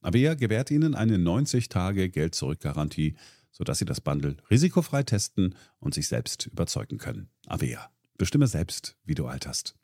[0.00, 3.14] Avea gewährt Ihnen eine 90-Tage-Geld-Zurück-Garantie,
[3.50, 7.28] sodass Sie das Bundle risikofrei testen und sich selbst überzeugen können.
[7.46, 7.90] Avea.
[8.16, 9.74] Bestimme selbst, wie du alterst.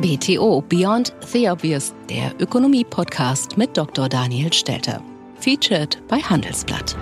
[0.00, 4.08] BTO Beyond the Obvious, der Ökonomie-Podcast mit Dr.
[4.08, 5.02] Daniel Stelter.
[5.36, 6.96] Featured bei Handelsblatt.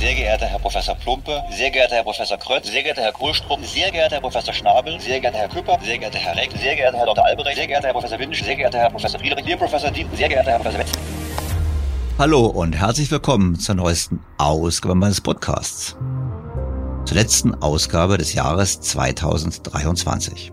[0.00, 3.90] Sehr geehrter Herr Professor Plumpe, sehr geehrter Herr Professor Krötz, sehr geehrter Herr Kohlstrup, sehr
[3.90, 7.04] geehrter Herr Professor Schnabel, sehr geehrter Herr Küpper, sehr geehrter Herr Reck, sehr geehrter Herr
[7.04, 7.22] Dr.
[7.22, 10.30] Albrecht, sehr geehrter Herr Professor Windisch, sehr geehrter Herr Professor Friedrich, lieber Professor Dien, sehr
[10.30, 10.92] geehrter Herr Professor Wetz.
[12.18, 15.98] Hallo und herzlich willkommen zur neuesten Ausgabe meines Podcasts.
[17.04, 20.50] Zur letzten Ausgabe des Jahres 2023.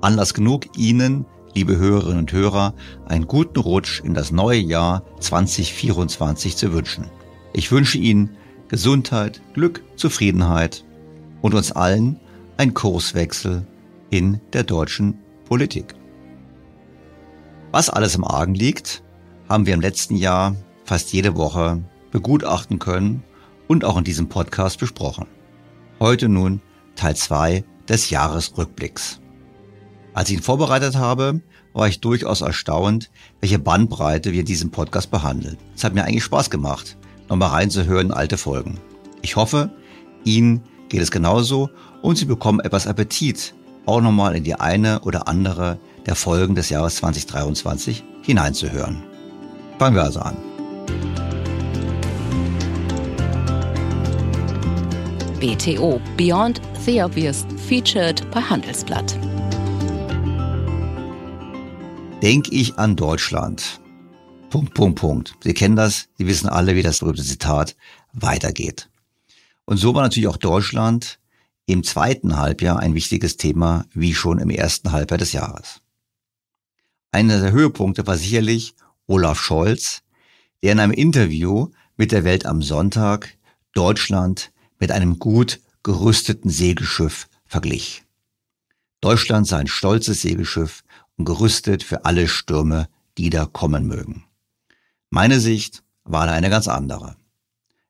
[0.00, 2.72] Anlass genug, Ihnen, liebe Hörerinnen und Hörer,
[3.06, 7.10] einen guten Rutsch in das neue Jahr 2024 zu wünschen.
[7.52, 8.38] Ich wünsche Ihnen
[8.70, 10.84] Gesundheit, Glück, Zufriedenheit
[11.42, 12.20] und uns allen
[12.56, 13.66] ein Kurswechsel
[14.10, 15.96] in der deutschen Politik.
[17.72, 19.02] Was alles im Argen liegt,
[19.48, 20.54] haben wir im letzten Jahr
[20.84, 21.82] fast jede Woche
[22.12, 23.24] begutachten können
[23.66, 25.26] und auch in diesem Podcast besprochen.
[25.98, 26.62] Heute nun
[26.94, 29.18] Teil 2 des Jahresrückblicks.
[30.14, 31.40] Als ich ihn vorbereitet habe,
[31.72, 33.10] war ich durchaus erstaunt,
[33.40, 35.58] welche Bandbreite wir in diesem Podcast behandeln.
[35.74, 36.96] Es hat mir eigentlich Spaß gemacht,
[37.30, 38.78] nochmal reinzuhören in alte Folgen.
[39.22, 39.70] Ich hoffe,
[40.24, 41.70] Ihnen geht es genauso
[42.02, 43.54] und Sie bekommen etwas Appetit,
[43.86, 49.02] auch nochmal in die eine oder andere der Folgen des Jahres 2023 hineinzuhören.
[49.78, 50.36] Fangen wir also an.
[55.40, 59.18] BTO Beyond the Obvious featured bei Handelsblatt.
[62.22, 63.79] Denk ich an Deutschland,
[64.50, 65.36] Punkt, Punkt, Punkt.
[65.44, 67.76] Sie kennen das, Sie wissen alle, wie das berühmte Zitat
[68.12, 68.90] weitergeht.
[69.64, 71.20] Und so war natürlich auch Deutschland
[71.66, 75.82] im zweiten Halbjahr ein wichtiges Thema, wie schon im ersten Halbjahr des Jahres.
[77.12, 78.74] Einer der Höhepunkte war sicherlich
[79.06, 80.02] Olaf Scholz,
[80.64, 83.36] der in einem Interview mit der Welt am Sonntag
[83.72, 84.50] Deutschland
[84.80, 88.02] mit einem gut gerüsteten Segelschiff verglich.
[89.00, 90.82] Deutschland sei ein stolzes Segelschiff
[91.16, 94.24] und gerüstet für alle Stürme, die da kommen mögen.
[95.12, 97.16] Meine Sicht war da eine ganz andere.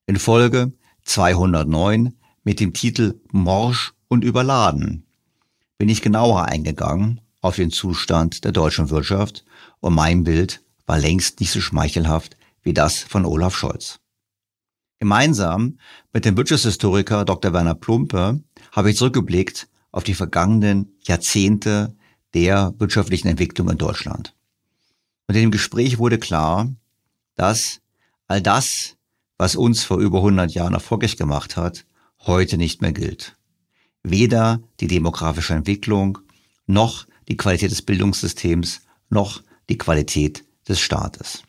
[0.06, 0.72] In Folge
[1.02, 2.14] 209
[2.44, 5.04] mit dem Titel Morsch und überladen
[5.76, 9.44] bin ich genauer eingegangen auf den Zustand der deutschen Wirtschaft
[9.80, 14.00] und mein Bild war längst nicht so schmeichelhaft wie das von Olaf Scholz.
[14.98, 15.78] Gemeinsam
[16.14, 17.52] mit dem Wirtschaftshistoriker Dr.
[17.52, 21.94] Werner Plumpe habe ich zurückgeblickt auf die vergangenen Jahrzehnte
[22.32, 24.34] der wirtschaftlichen Entwicklung in Deutschland.
[25.28, 26.70] Und in dem Gespräch wurde klar,
[27.40, 27.80] dass
[28.26, 28.98] all das,
[29.38, 31.86] was uns vor über 100 Jahren erfolgreich gemacht hat,
[32.26, 33.34] heute nicht mehr gilt.
[34.02, 36.18] Weder die demografische Entwicklung,
[36.66, 41.42] noch die Qualität des Bildungssystems, noch die Qualität des Staates.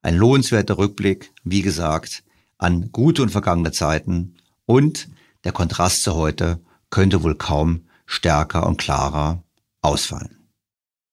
[0.00, 2.24] Ein lohnenswerter Rückblick, wie gesagt,
[2.56, 5.08] an gute und vergangene Zeiten und
[5.44, 6.58] der Kontrast zu heute
[6.88, 9.44] könnte wohl kaum stärker und klarer
[9.82, 10.48] ausfallen.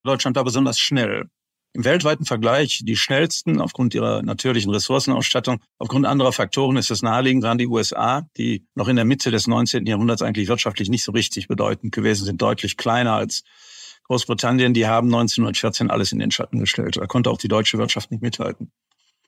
[0.04, 1.30] Deutschland war besonders schnell.
[1.74, 5.62] Im weltweiten Vergleich die schnellsten aufgrund ihrer natürlichen Ressourcenausstattung.
[5.78, 9.46] Aufgrund anderer Faktoren ist es naheliegend, waren die USA, die noch in der Mitte des
[9.46, 9.86] 19.
[9.86, 13.44] Jahrhunderts eigentlich wirtschaftlich nicht so richtig bedeutend gewesen sind, deutlich kleiner als
[14.06, 14.74] Großbritannien.
[14.74, 16.98] Die haben 1914 alles in den Schatten gestellt.
[16.98, 18.72] Da konnte auch die deutsche Wirtschaft nicht mithalten.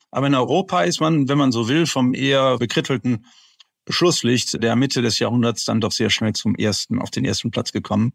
[0.09, 3.25] Aber in Europa ist man, wenn man so will, vom eher bekrittelten
[3.87, 7.71] Schlusslicht der Mitte des Jahrhunderts dann doch sehr schnell zum ersten, auf den ersten Platz
[7.71, 8.13] gekommen.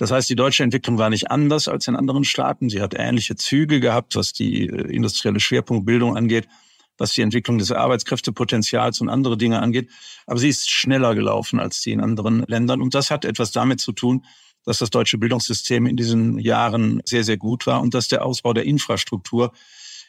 [0.00, 2.70] Das heißt, die deutsche Entwicklung war nicht anders als in anderen Staaten.
[2.70, 6.48] Sie hat ähnliche Züge gehabt, was die äh, industrielle Schwerpunktbildung angeht,
[6.96, 9.90] was die Entwicklung des Arbeitskräftepotenzials und andere Dinge angeht.
[10.24, 12.80] Aber sie ist schneller gelaufen als die in anderen Ländern.
[12.80, 14.24] Und das hat etwas damit zu tun,
[14.64, 18.54] dass das deutsche Bildungssystem in diesen Jahren sehr, sehr gut war und dass der Ausbau
[18.54, 19.52] der Infrastruktur,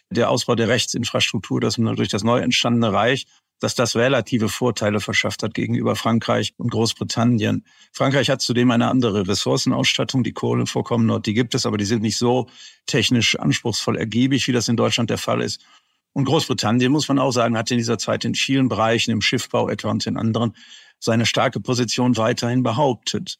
[0.09, 3.25] der Ausbau der Rechtsinfrastruktur, das durch das neu entstandene Reich
[3.61, 7.63] dass das relative Vorteile verschafft hat gegenüber Frankreich und Großbritannien.
[7.93, 10.23] Frankreich hat zudem eine andere Ressourcenausstattung.
[10.23, 12.47] Die Kohlevorkommen dort, die gibt es, aber die sind nicht so
[12.87, 15.63] technisch anspruchsvoll ergiebig, wie das in Deutschland der Fall ist.
[16.11, 19.69] Und Großbritannien, muss man auch sagen, hat in dieser Zeit in vielen Bereichen, im Schiffbau
[19.69, 20.55] etwa und in anderen,
[20.97, 23.37] seine starke Position weiterhin behauptet.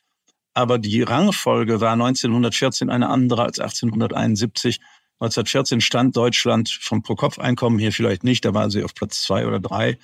[0.54, 4.80] Aber die Rangfolge war 1914 eine andere als 1871.
[5.22, 9.60] 1914 stand Deutschland vom Pro-Kopf-Einkommen hier vielleicht nicht, da waren sie auf Platz zwei oder
[9.60, 10.00] drei,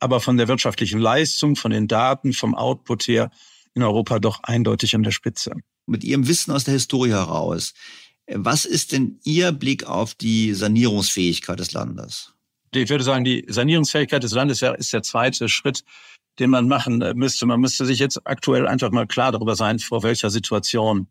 [0.00, 3.30] aber von der wirtschaftlichen Leistung, von den Daten, vom Output her
[3.74, 5.52] in Europa doch eindeutig an der Spitze.
[5.86, 7.74] Mit Ihrem Wissen aus der Historie heraus,
[8.28, 12.34] was ist denn Ihr Blick auf die Sanierungsfähigkeit des Landes?
[12.74, 15.84] Ich würde sagen, die Sanierungsfähigkeit des Landes ist der zweite Schritt,
[16.40, 17.46] den man machen müsste.
[17.46, 21.06] Man müsste sich jetzt aktuell einfach mal klar darüber sein, vor welcher Situation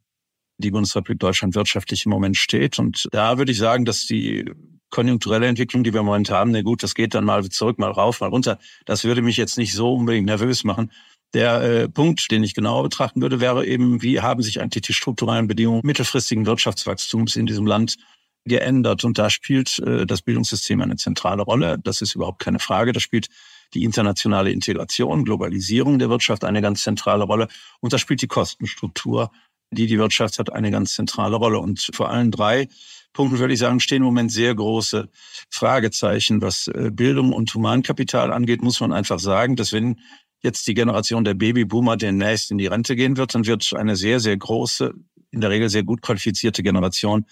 [0.57, 2.79] die Bundesrepublik Deutschland wirtschaftlich im Moment steht.
[2.79, 4.51] Und da würde ich sagen, dass die
[4.89, 7.91] konjunkturelle Entwicklung, die wir im Moment haben, na gut, das geht dann mal zurück, mal
[7.91, 8.59] rauf, mal runter.
[8.85, 10.91] Das würde mich jetzt nicht so unbedingt nervös machen.
[11.33, 14.93] Der äh, Punkt, den ich genauer betrachten würde, wäre eben, wie haben sich eigentlich die
[14.93, 17.97] strukturellen Bedingungen mittelfristigen Wirtschaftswachstums in diesem Land
[18.45, 19.03] geändert?
[19.03, 21.77] Und da spielt äh, das Bildungssystem eine zentrale Rolle.
[21.83, 22.93] Das ist überhaupt keine Frage.
[22.93, 23.27] Da spielt
[23.73, 27.49] die internationale Integration, Globalisierung der Wirtschaft eine ganz zentrale Rolle.
[27.81, 29.31] Und da spielt die Kostenstruktur
[29.71, 31.59] die die Wirtschaft hat, eine ganz zentrale Rolle.
[31.59, 32.67] Und vor allen drei
[33.13, 35.09] Punkten würde ich sagen, stehen im Moment sehr große
[35.49, 36.41] Fragezeichen.
[36.41, 39.99] Was äh, Bildung und Humankapital angeht, muss man einfach sagen, dass wenn
[40.43, 44.19] jetzt die Generation der Babyboomer demnächst in die Rente gehen wird, dann wird eine sehr,
[44.19, 44.93] sehr große,
[45.31, 47.25] in der Regel sehr gut qualifizierte Generation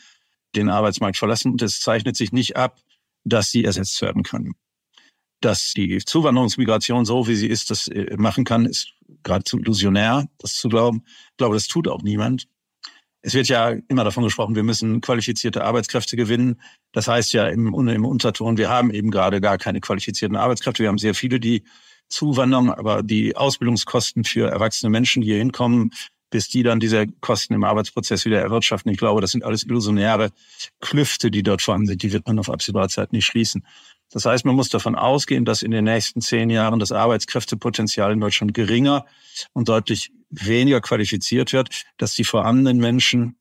[0.55, 1.51] den Arbeitsmarkt verlassen.
[1.51, 2.79] Und es zeichnet sich nicht ab,
[3.23, 4.53] dass sie ersetzt werden können.
[5.43, 10.53] Dass die Zuwanderungsmigration so, wie sie ist, das äh, machen kann, ist geradezu illusionär, das
[10.53, 11.03] zu glauben.
[11.31, 12.47] Ich glaube, das tut auch niemand.
[13.21, 16.61] Es wird ja immer davon gesprochen, wir müssen qualifizierte Arbeitskräfte gewinnen.
[16.93, 20.83] Das heißt ja im, im Unterton, wir haben eben gerade gar keine qualifizierten Arbeitskräfte.
[20.83, 21.63] Wir haben sehr viele, die
[22.07, 25.91] zuwandern, aber die Ausbildungskosten für erwachsene Menschen, die hier hinkommen,
[26.29, 28.91] bis die dann diese Kosten im Arbeitsprozess wieder erwirtschaften.
[28.91, 30.31] Ich glaube, das sind alles illusionäre
[30.79, 32.01] Klüfte, die dort vorhanden sind.
[32.01, 33.65] Die wird man auf absehbare Zeit nicht schließen.
[34.13, 38.19] Das heißt, man muss davon ausgehen, dass in den nächsten zehn Jahren das Arbeitskräftepotenzial in
[38.19, 39.05] Deutschland geringer
[39.53, 43.37] und deutlich weniger qualifiziert wird, dass die vorhandenen Menschen,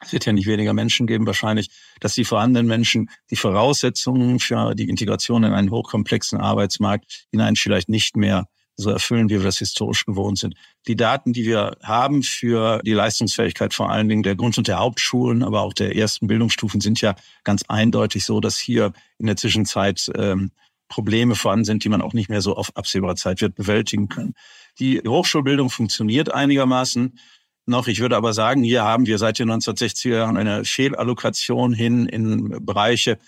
[0.00, 1.70] es wird ja nicht weniger Menschen geben wahrscheinlich,
[2.00, 7.88] dass die vorhandenen Menschen die Voraussetzungen für die Integration in einen hochkomplexen Arbeitsmarkt hinein vielleicht
[7.88, 8.46] nicht mehr
[8.76, 10.54] so erfüllen, wie wir das historisch gewohnt sind.
[10.86, 14.78] Die Daten, die wir haben für die Leistungsfähigkeit vor allen Dingen der Grund- und der
[14.78, 19.36] Hauptschulen, aber auch der ersten Bildungsstufen sind ja ganz eindeutig so, dass hier in der
[19.36, 20.50] Zwischenzeit ähm,
[20.88, 24.34] Probleme vorhanden sind, die man auch nicht mehr so auf absehbare Zeit wird bewältigen können.
[24.78, 27.18] Die Hochschulbildung funktioniert einigermaßen
[27.66, 27.88] noch.
[27.88, 32.64] Ich würde aber sagen, hier haben wir seit den 1960er Jahren eine Fehlallokation hin in
[32.64, 33.18] Bereiche,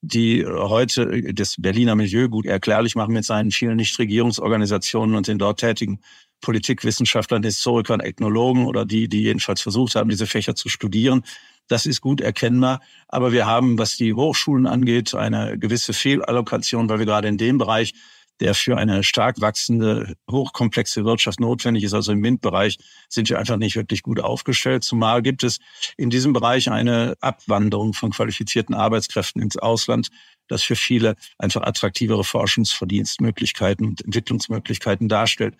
[0.00, 5.60] die heute das Berliner Milieu gut erklärlich machen mit seinen vielen Nichtregierungsorganisationen und den dort
[5.60, 6.00] tätigen
[6.40, 11.24] Politikwissenschaftlern, Historikern, Ethnologen oder die, die jedenfalls versucht haben, diese Fächer zu studieren.
[11.66, 12.80] Das ist gut erkennbar.
[13.08, 17.58] Aber wir haben, was die Hochschulen angeht, eine gewisse Fehlallokation, weil wir gerade in dem
[17.58, 17.94] Bereich,
[18.40, 22.78] der für eine stark wachsende, hochkomplexe Wirtschaft notwendig ist, also im MINT-Bereich,
[23.08, 24.84] sind wir einfach nicht wirklich gut aufgestellt.
[24.84, 25.58] Zumal gibt es
[25.96, 30.08] in diesem Bereich eine Abwanderung von qualifizierten Arbeitskräften ins Ausland,
[30.48, 35.54] das für viele einfach attraktivere Forschungsverdienstmöglichkeiten und Entwicklungsmöglichkeiten darstellt.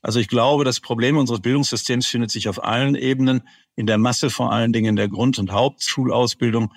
[0.00, 3.42] Also ich glaube, das Problem unseres Bildungssystems findet sich auf allen Ebenen,
[3.76, 6.72] in der Masse vor allen Dingen in der Grund- und Hauptschulausbildung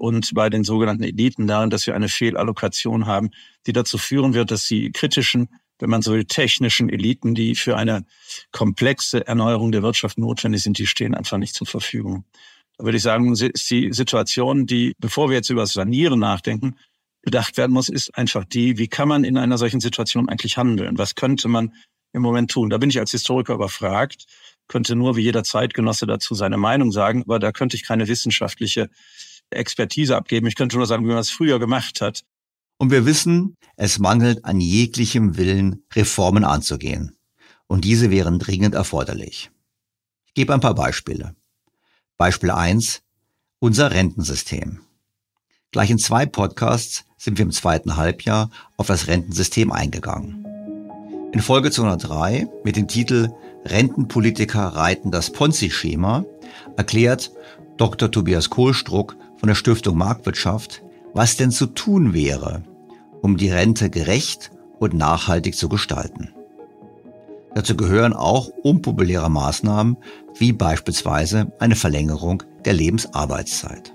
[0.00, 3.30] und bei den sogenannten Eliten darin, dass wir eine Fehlallokation haben,
[3.66, 7.76] die dazu führen wird, dass die kritischen, wenn man so will, technischen Eliten, die für
[7.76, 8.06] eine
[8.50, 12.24] komplexe Erneuerung der Wirtschaft notwendig sind, die stehen einfach nicht zur Verfügung.
[12.78, 16.76] Da würde ich sagen, ist die Situation, die, bevor wir jetzt über das Sanieren nachdenken,
[17.20, 20.96] bedacht werden muss, ist einfach die, wie kann man in einer solchen Situation eigentlich handeln?
[20.96, 21.74] Was könnte man
[22.14, 22.70] im Moment tun?
[22.70, 24.24] Da bin ich als Historiker überfragt,
[24.66, 28.88] könnte nur wie jeder Zeitgenosse dazu seine Meinung sagen, aber da könnte ich keine wissenschaftliche
[29.50, 30.46] Expertise abgeben.
[30.46, 32.22] Ich könnte nur sagen, wie man es früher gemacht hat.
[32.78, 37.16] Und wir wissen, es mangelt an jeglichem Willen, Reformen anzugehen.
[37.66, 39.50] Und diese wären dringend erforderlich.
[40.26, 41.34] Ich gebe ein paar Beispiele.
[42.16, 43.02] Beispiel eins:
[43.58, 44.80] Unser Rentensystem.
[45.72, 50.44] Gleich in zwei Podcasts sind wir im zweiten Halbjahr auf das Rentensystem eingegangen.
[51.32, 53.28] In Folge 203 mit dem Titel
[53.64, 56.24] Rentenpolitiker reiten das Ponzi-Schema
[56.76, 57.30] erklärt
[57.76, 58.10] Dr.
[58.10, 60.82] Tobias Kohlstruck von der Stiftung Marktwirtschaft,
[61.14, 62.62] was denn zu tun wäre,
[63.22, 66.28] um die Rente gerecht und nachhaltig zu gestalten.
[67.54, 69.96] Dazu gehören auch unpopuläre Maßnahmen
[70.38, 73.92] wie beispielsweise eine Verlängerung der Lebensarbeitszeit.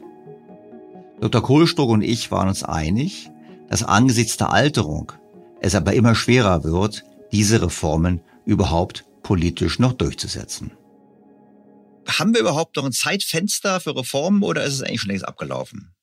[1.21, 1.41] Dr.
[1.41, 3.31] Kohlstruck und ich waren uns einig,
[3.69, 5.13] dass angesichts der Alterung
[5.61, 10.71] es aber immer schwerer wird, diese Reformen überhaupt politisch noch durchzusetzen.
[12.07, 15.95] Haben wir überhaupt noch ein Zeitfenster für Reformen oder ist es eigentlich schon längst abgelaufen?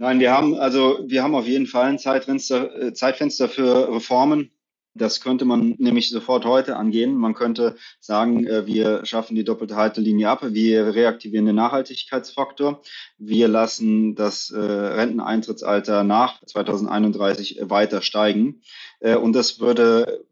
[0.00, 4.50] Nein, wir haben also wir haben auf jeden Fall ein Zeitfenster, äh, Zeitfenster für Reformen.
[4.94, 7.14] Das könnte man nämlich sofort heute angehen.
[7.16, 12.80] Man könnte sagen, äh, wir schaffen die doppelte Haltelinie ab, wir reaktivieren den Nachhaltigkeitsfaktor,
[13.18, 18.62] wir lassen das äh, Renteneintrittsalter nach 2031 weiter steigen.
[19.00, 20.24] Und das würde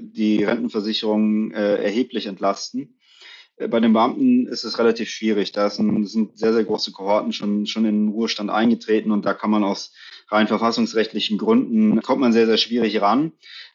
[0.00, 2.99] die Rentenversicherung erheblich entlasten.
[3.68, 5.52] Bei den Beamten ist es relativ schwierig.
[5.52, 9.50] Da sind, sehr, sehr große Kohorten schon, schon in den Ruhestand eingetreten und da kann
[9.50, 9.92] man aus
[10.28, 13.32] rein verfassungsrechtlichen Gründen, kommt man sehr, sehr schwierig ran.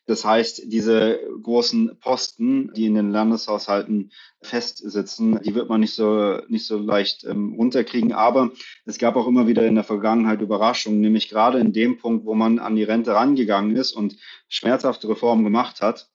[0.08, 4.12] Das heißt, diese großen Posten, die in den Landeshaushalten
[4.42, 8.14] festsitzen, die wird man nicht so, nicht so leicht ähm, runterkriegen.
[8.14, 8.52] Aber
[8.86, 12.36] es gab auch immer wieder in der Vergangenheit Überraschungen, nämlich gerade in dem Punkt, wo
[12.36, 14.16] man an die Rente rangegangen ist und
[14.48, 16.10] schmerzhafte Reformen gemacht hat,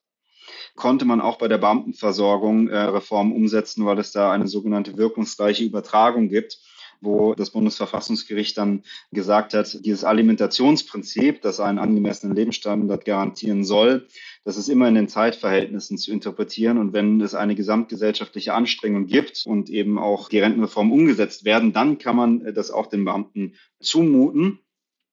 [0.77, 5.65] konnte man auch bei der Beamtenversorgung äh, Reformen umsetzen, weil es da eine sogenannte wirkungsreiche
[5.65, 6.59] Übertragung gibt
[7.01, 14.07] wo das Bundesverfassungsgericht dann gesagt hat, dieses Alimentationsprinzip, das einen angemessenen Lebensstandard garantieren soll,
[14.45, 16.79] das ist immer in den Zeitverhältnissen zu interpretieren.
[16.79, 21.99] Und wenn es eine gesamtgesellschaftliche Anstrengung gibt und eben auch die Rentenreform umgesetzt werden, dann
[21.99, 24.61] kann man das auch den Beamten zumuten.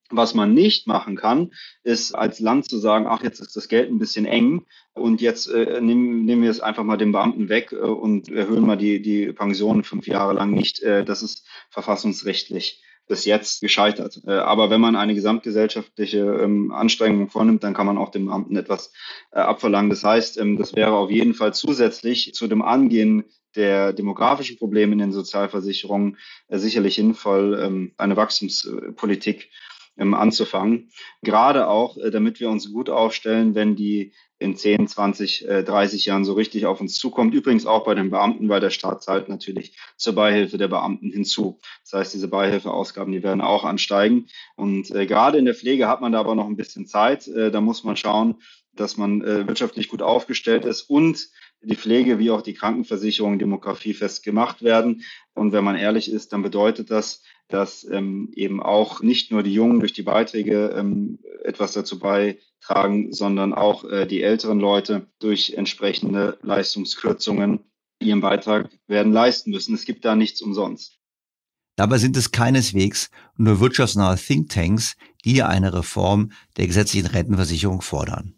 [0.10, 1.52] Was man nicht machen kann,
[1.84, 5.48] ist als Land zu sagen, ach, jetzt ist das Geld ein bisschen eng und jetzt
[5.48, 9.02] äh, nehmen, nehmen wir es einfach mal den Beamten weg äh, und erhöhen mal die,
[9.02, 10.82] die Pensionen fünf Jahre lang nicht.
[10.82, 14.22] Äh, das ist verfassungsrechtlich bis jetzt gescheitert.
[14.28, 18.56] Äh, aber wenn man eine gesamtgesellschaftliche ähm, Anstrengung vornimmt, dann kann man auch dem Beamten
[18.56, 18.92] etwas
[19.32, 19.90] äh, abverlangen.
[19.90, 23.24] Das heißt, ähm, das wäre auf jeden Fall zusätzlich zu dem Angehen
[23.56, 29.50] der demografischen Probleme in den Sozialversicherungen äh, sicherlich sinnvoll, ähm, eine Wachstumspolitik
[29.98, 30.90] ähm, anzufangen.
[31.22, 36.06] Gerade auch, äh, damit wir uns gut aufstellen, wenn die in 10, 20, äh, 30
[36.06, 37.34] Jahren so richtig auf uns zukommt.
[37.34, 41.60] Übrigens auch bei den Beamten, weil der Staat zahlt natürlich zur Beihilfe der Beamten hinzu.
[41.84, 44.28] Das heißt, diese Beihilfeausgaben, die werden auch ansteigen.
[44.56, 47.28] Und äh, gerade in der Pflege hat man da aber noch ein bisschen Zeit.
[47.28, 48.36] Äh, da muss man schauen,
[48.76, 51.30] dass man äh, wirtschaftlich gut aufgestellt ist und
[51.62, 55.04] die Pflege wie auch die Krankenversicherung demografiefest gemacht werden.
[55.34, 59.54] Und wenn man ehrlich ist, dann bedeutet das, dass ähm, eben auch nicht nur die
[59.54, 65.54] Jungen durch die Beiträge ähm, etwas dazu beitragen, sondern auch äh, die älteren Leute durch
[65.56, 67.60] entsprechende Leistungskürzungen
[68.00, 69.74] ihren Beitrag werden leisten müssen.
[69.76, 70.98] Es gibt da nichts umsonst.
[71.78, 78.34] Dabei sind es keineswegs nur wirtschaftsnahe Thinktanks, die eine Reform der gesetzlichen Rentenversicherung fordern.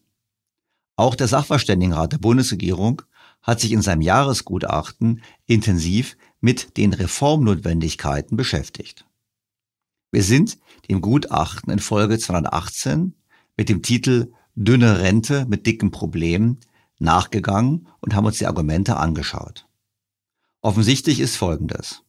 [0.97, 3.01] Auch der Sachverständigenrat der Bundesregierung
[3.41, 9.05] hat sich in seinem Jahresgutachten intensiv mit den Reformnotwendigkeiten beschäftigt.
[10.11, 10.57] Wir sind
[10.89, 13.13] dem Gutachten in Folge 218
[13.57, 16.59] mit dem Titel Dünne Rente mit dicken Problemen
[16.97, 19.67] nachgegangen und haben uns die Argumente angeschaut.
[20.61, 22.03] Offensichtlich ist Folgendes.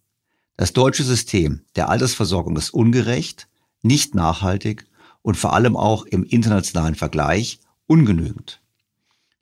[0.57, 3.49] Das deutsche System der Altersversorgung ist ungerecht,
[3.83, 4.87] nicht nachhaltig
[5.23, 8.61] und vor allem auch im internationalen Vergleich ungenügend.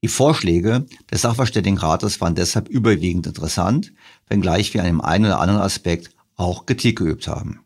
[0.03, 3.93] Die Vorschläge des Sachverständigenrates waren deshalb überwiegend interessant,
[4.29, 7.61] wenngleich wir an dem einen oder anderen Aspekt auch Kritik geübt haben.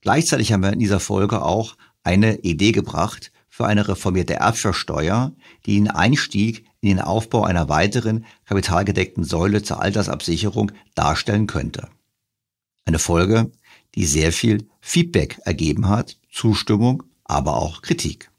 [0.00, 5.32] Gleichzeitig haben wir in dieser Folge auch eine Idee gebracht für eine reformierte Erbschaftssteuer,
[5.66, 11.88] die den Einstieg in den Aufbau einer weiteren kapitalgedeckten Säule zur Altersabsicherung darstellen könnte.
[12.84, 13.50] Eine Folge,
[13.94, 18.30] die sehr viel Feedback ergeben hat, Zustimmung, aber auch Kritik.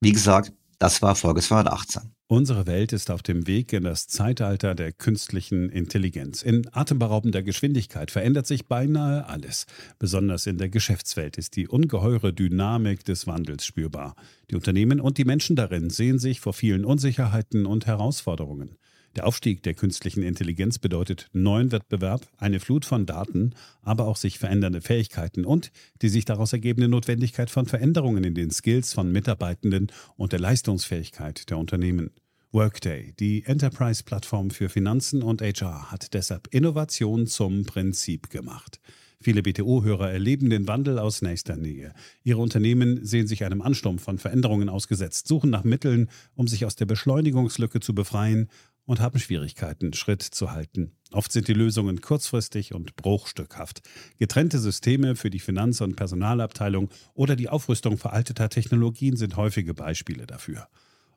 [0.00, 2.12] Wie gesagt, das war Folge 218.
[2.32, 6.42] Unsere Welt ist auf dem Weg in das Zeitalter der künstlichen Intelligenz.
[6.42, 9.66] In atemberaubender Geschwindigkeit verändert sich beinahe alles.
[9.98, 14.14] Besonders in der Geschäftswelt ist die ungeheure Dynamik des Wandels spürbar.
[14.48, 18.76] Die Unternehmen und die Menschen darin sehen sich vor vielen Unsicherheiten und Herausforderungen.
[19.16, 24.38] Der Aufstieg der künstlichen Intelligenz bedeutet neuen Wettbewerb, eine Flut von Daten, aber auch sich
[24.38, 29.90] verändernde Fähigkeiten und die sich daraus ergebende Notwendigkeit von Veränderungen in den Skills von Mitarbeitenden
[30.16, 32.10] und der Leistungsfähigkeit der Unternehmen.
[32.52, 38.80] Workday, die Enterprise-Plattform für Finanzen und HR, hat deshalb Innovation zum Prinzip gemacht.
[39.22, 41.92] Viele BTO-Hörer erleben den Wandel aus nächster Nähe.
[42.24, 46.74] Ihre Unternehmen sehen sich einem Ansturm von Veränderungen ausgesetzt, suchen nach Mitteln, um sich aus
[46.74, 48.48] der Beschleunigungslücke zu befreien
[48.86, 50.92] und haben Schwierigkeiten, Schritt zu halten.
[51.12, 53.82] Oft sind die Lösungen kurzfristig und bruchstückhaft.
[54.18, 60.26] Getrennte Systeme für die Finanz- und Personalabteilung oder die Aufrüstung veralteter Technologien sind häufige Beispiele
[60.26, 60.68] dafür.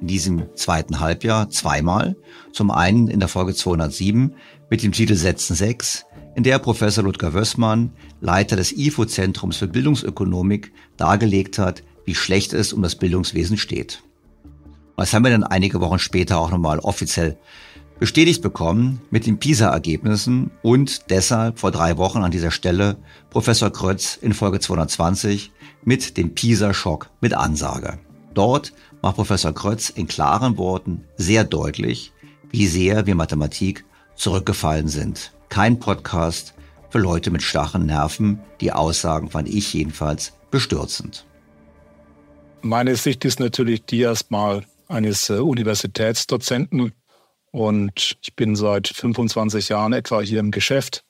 [0.00, 2.16] in diesem zweiten Halbjahr zweimal.
[2.52, 4.34] Zum einen in der Folge 207
[4.70, 10.72] mit dem Titel Sätzen 6, in der Professor Ludger Wössmann, Leiter des IFO-Zentrums für Bildungsökonomik,
[10.96, 14.02] dargelegt hat, wie schlecht es um das Bildungswesen steht.
[14.96, 17.36] Das haben wir dann einige Wochen später auch nochmal offiziell
[17.98, 22.96] bestätigt bekommen mit den PISA-Ergebnissen und deshalb vor drei Wochen an dieser Stelle
[23.30, 25.52] Professor Krötz in Folge 220
[25.84, 27.98] mit dem PISA-Schock mit Ansage.
[28.34, 28.72] Dort
[29.04, 32.10] macht Professor Krötz in klaren Worten sehr deutlich,
[32.50, 35.34] wie sehr wir Mathematik zurückgefallen sind.
[35.50, 36.54] Kein Podcast
[36.88, 38.40] für Leute mit starren Nerven.
[38.62, 41.26] Die Aussagen fand ich jedenfalls bestürzend.
[42.62, 46.94] Meine Sicht ist natürlich die erstmal eines äh, Universitätsdozenten
[47.50, 51.04] und ich bin seit 25 Jahren etwa hier im Geschäft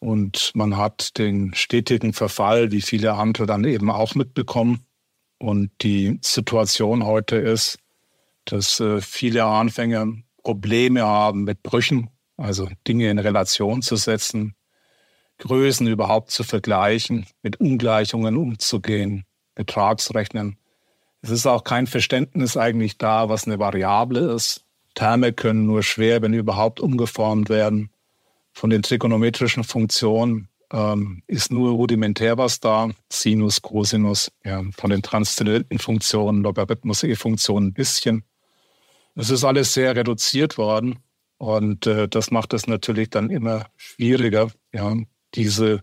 [0.00, 4.84] und man hat den stetigen Verfall, wie viele andere dann eben auch mitbekommen.
[5.42, 7.80] Und die Situation heute ist,
[8.44, 10.06] dass äh, viele Anfänger
[10.44, 14.54] Probleme haben mit Brüchen, also Dinge in Relation zu setzen,
[15.38, 19.24] Größen überhaupt zu vergleichen, mit Ungleichungen umzugehen,
[19.56, 20.58] Betragsrechnen.
[21.22, 24.64] Es ist auch kein Verständnis eigentlich da, was eine Variable ist.
[24.94, 27.90] Terme können nur schwer, wenn überhaupt, umgeformt werden.
[28.52, 32.90] Von den trigonometrischen Funktionen ähm, ist nur rudimentär was da.
[33.10, 38.24] Sinus, Cosinus, ja, von den transzendenten Funktionen, logarithmusige Funktionen ein bisschen.
[39.14, 40.98] Es ist alles sehr reduziert worden
[41.36, 44.96] und äh, das macht es natürlich dann immer schwieriger, ja,
[45.34, 45.82] diese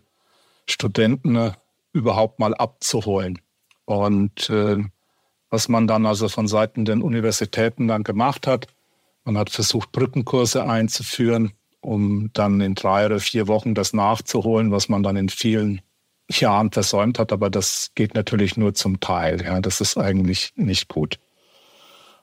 [0.66, 1.52] Studenten äh,
[1.92, 3.38] überhaupt mal abzuholen.
[3.84, 4.78] Und äh,
[5.48, 8.68] was man dann also von Seiten der Universitäten dann gemacht hat,
[9.24, 14.88] man hat versucht, Brückenkurse einzuführen, um dann in drei oder vier Wochen das nachzuholen, was
[14.88, 15.80] man dann in vielen
[16.30, 17.32] Jahren versäumt hat.
[17.32, 19.42] Aber das geht natürlich nur zum Teil.
[19.42, 21.18] Ja, das ist eigentlich nicht gut.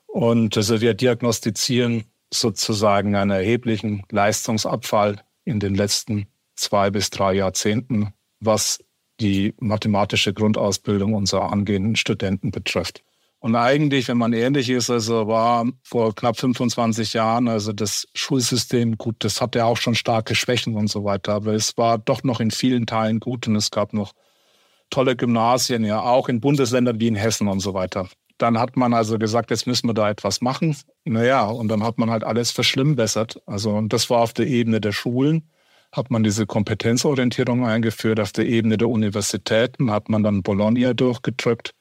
[0.07, 8.13] Und also wir diagnostizieren sozusagen einen erheblichen Leistungsabfall in den letzten zwei bis drei Jahrzehnten,
[8.39, 8.79] was
[9.19, 13.03] die mathematische Grundausbildung unserer angehenden Studenten betrifft.
[13.39, 18.97] Und eigentlich, wenn man ehrlich ist, also war vor knapp 25 Jahren, also das Schulsystem,
[18.97, 22.39] gut, das hatte auch schon starke Schwächen und so weiter, aber es war doch noch
[22.39, 24.13] in vielen Teilen gut und es gab noch
[24.89, 28.09] tolle Gymnasien, ja, auch in Bundesländern wie in Hessen und so weiter.
[28.37, 30.75] Dann hat man also gesagt, jetzt müssen wir da etwas machen.
[31.05, 33.41] Naja, und dann hat man halt alles verschlimmbessert.
[33.45, 35.49] Also, und das war auf der Ebene der Schulen,
[35.91, 38.19] hat man diese Kompetenzorientierung eingeführt.
[38.19, 41.71] Auf der Ebene der Universitäten hat man dann Bologna durchgedrückt.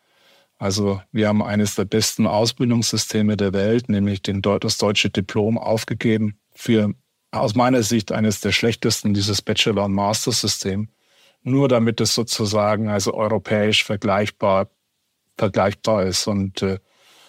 [0.59, 6.39] Also wir haben eines der besten Ausbildungssysteme der Welt, nämlich den, das deutsche Diplom aufgegeben
[6.55, 6.95] für
[7.31, 10.89] aus meiner Sicht eines der schlechtesten, dieses Bachelor- und Master-System.
[11.43, 14.71] Nur damit es sozusagen also europäisch vergleichbar,
[15.37, 16.27] vergleichbar ist.
[16.27, 16.79] Und äh,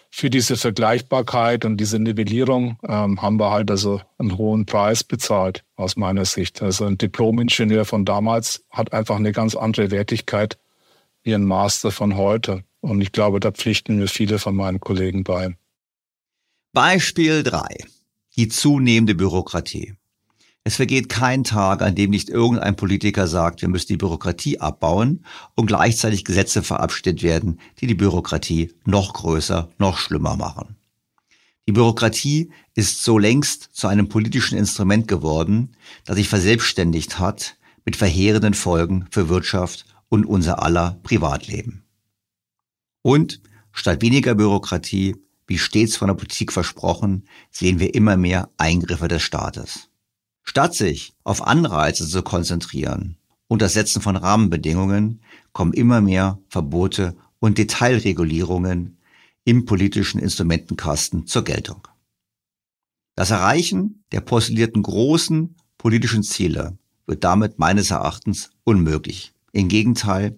[0.10, 5.64] für diese Vergleichbarkeit und diese Nivellierung ähm, haben wir halt also einen hohen Preis bezahlt,
[5.76, 6.62] aus meiner Sicht.
[6.62, 10.58] Also ein Diplom-Ingenieur von damals hat einfach eine ganz andere Wertigkeit
[11.24, 12.64] wie ein Master von heute.
[12.88, 15.58] Und ich glaube, da pflichten mir viele von meinen Kollegen bei.
[16.72, 17.84] Beispiel 3.
[18.38, 19.96] Die zunehmende Bürokratie.
[20.64, 25.26] Es vergeht kein Tag, an dem nicht irgendein Politiker sagt, wir müssen die Bürokratie abbauen
[25.56, 30.78] und gleichzeitig Gesetze verabschiedet werden, die die Bürokratie noch größer, noch schlimmer machen.
[31.68, 37.98] Die Bürokratie ist so längst zu einem politischen Instrument geworden, das sich verselbstständigt hat mit
[37.98, 41.84] verheerenden Folgen für Wirtschaft und unser aller Privatleben.
[43.08, 43.40] Und
[43.72, 45.16] statt weniger Bürokratie,
[45.48, 49.88] wie stets von der Politik versprochen, sehen wir immer mehr Eingriffe des Staates.
[50.44, 53.16] Statt sich auf Anreize zu konzentrieren
[53.48, 55.22] und das Setzen von Rahmenbedingungen,
[55.54, 58.98] kommen immer mehr Verbote und Detailregulierungen
[59.46, 61.88] im politischen Instrumentenkasten zur Geltung.
[63.16, 69.32] Das Erreichen der postulierten großen politischen Ziele wird damit meines Erachtens unmöglich.
[69.54, 70.36] Im Gegenteil,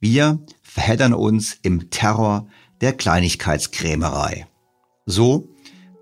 [0.00, 2.46] wir verheddern uns im Terror
[2.82, 4.46] der Kleinigkeitskrämerei.
[5.06, 5.48] So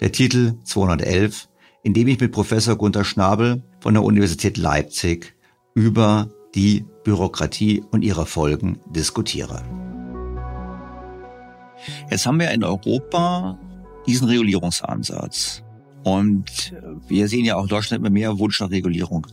[0.00, 1.48] der Titel 211,
[1.84, 5.36] in dem ich mit Professor Gunther Schnabel von der Universität Leipzig
[5.74, 9.62] über die Bürokratie und ihre Folgen diskutiere.
[12.10, 13.58] Jetzt haben wir in Europa
[14.06, 15.62] diesen Regulierungsansatz.
[16.02, 16.74] Und
[17.06, 19.26] wir sehen ja auch in Deutschland immer mehr Wunsch nach Regulierung.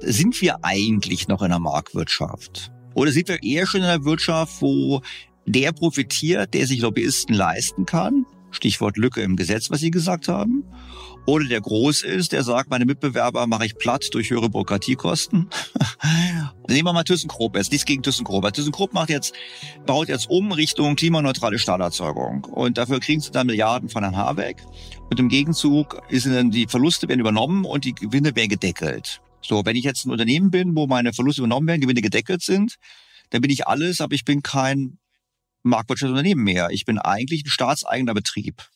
[0.00, 2.72] Sind wir eigentlich noch in der Marktwirtschaft?
[2.98, 5.02] Oder sind wir eher schon in einer Wirtschaft, wo
[5.46, 8.26] der profitiert, der sich Lobbyisten leisten kann?
[8.50, 10.64] Stichwort Lücke im Gesetz, was Sie gesagt haben.
[11.24, 15.48] Oder der groß ist, der sagt, meine Mitbewerber mache ich platt durch höhere Bürokratiekosten.
[16.68, 18.52] Nehmen wir mal ThyssenKrupp jetzt, nichts gegen ThyssenKrupp.
[18.52, 19.32] ThyssenKrupp macht jetzt,
[19.86, 22.46] baut jetzt um Richtung klimaneutrale Stahlerzeugung.
[22.46, 24.56] Und dafür kriegen sie dann Milliarden von Herrn Habeck.
[25.08, 29.20] Und im Gegenzug sind dann die Verluste werden übernommen und die Gewinne werden gedeckelt.
[29.40, 32.76] So, wenn ich jetzt ein Unternehmen bin, wo meine Verluste übernommen werden, Gewinne gedeckelt sind,
[33.30, 34.98] dann bin ich alles, aber ich bin kein
[35.62, 36.68] Marktwirtschaftsunternehmen mehr.
[36.70, 38.68] Ich bin eigentlich ein staatseigener Betrieb.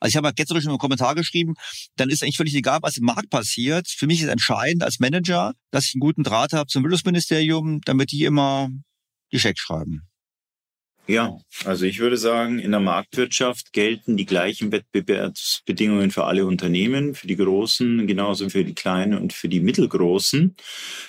[0.00, 1.54] Also ich habe gestern schon einen Kommentar geschrieben,
[1.96, 3.88] dann ist eigentlich völlig egal, was im Markt passiert.
[3.88, 8.12] Für mich ist entscheidend als Manager, dass ich einen guten Draht habe zum Bildungsministerium, damit
[8.12, 8.68] die immer
[9.32, 10.02] die Schecks schreiben.
[11.06, 11.36] Ja,
[11.66, 17.26] also ich würde sagen, in der Marktwirtschaft gelten die gleichen Wettbewerbsbedingungen für alle Unternehmen, für
[17.26, 20.56] die Großen, genauso für die Kleinen und für die Mittelgroßen.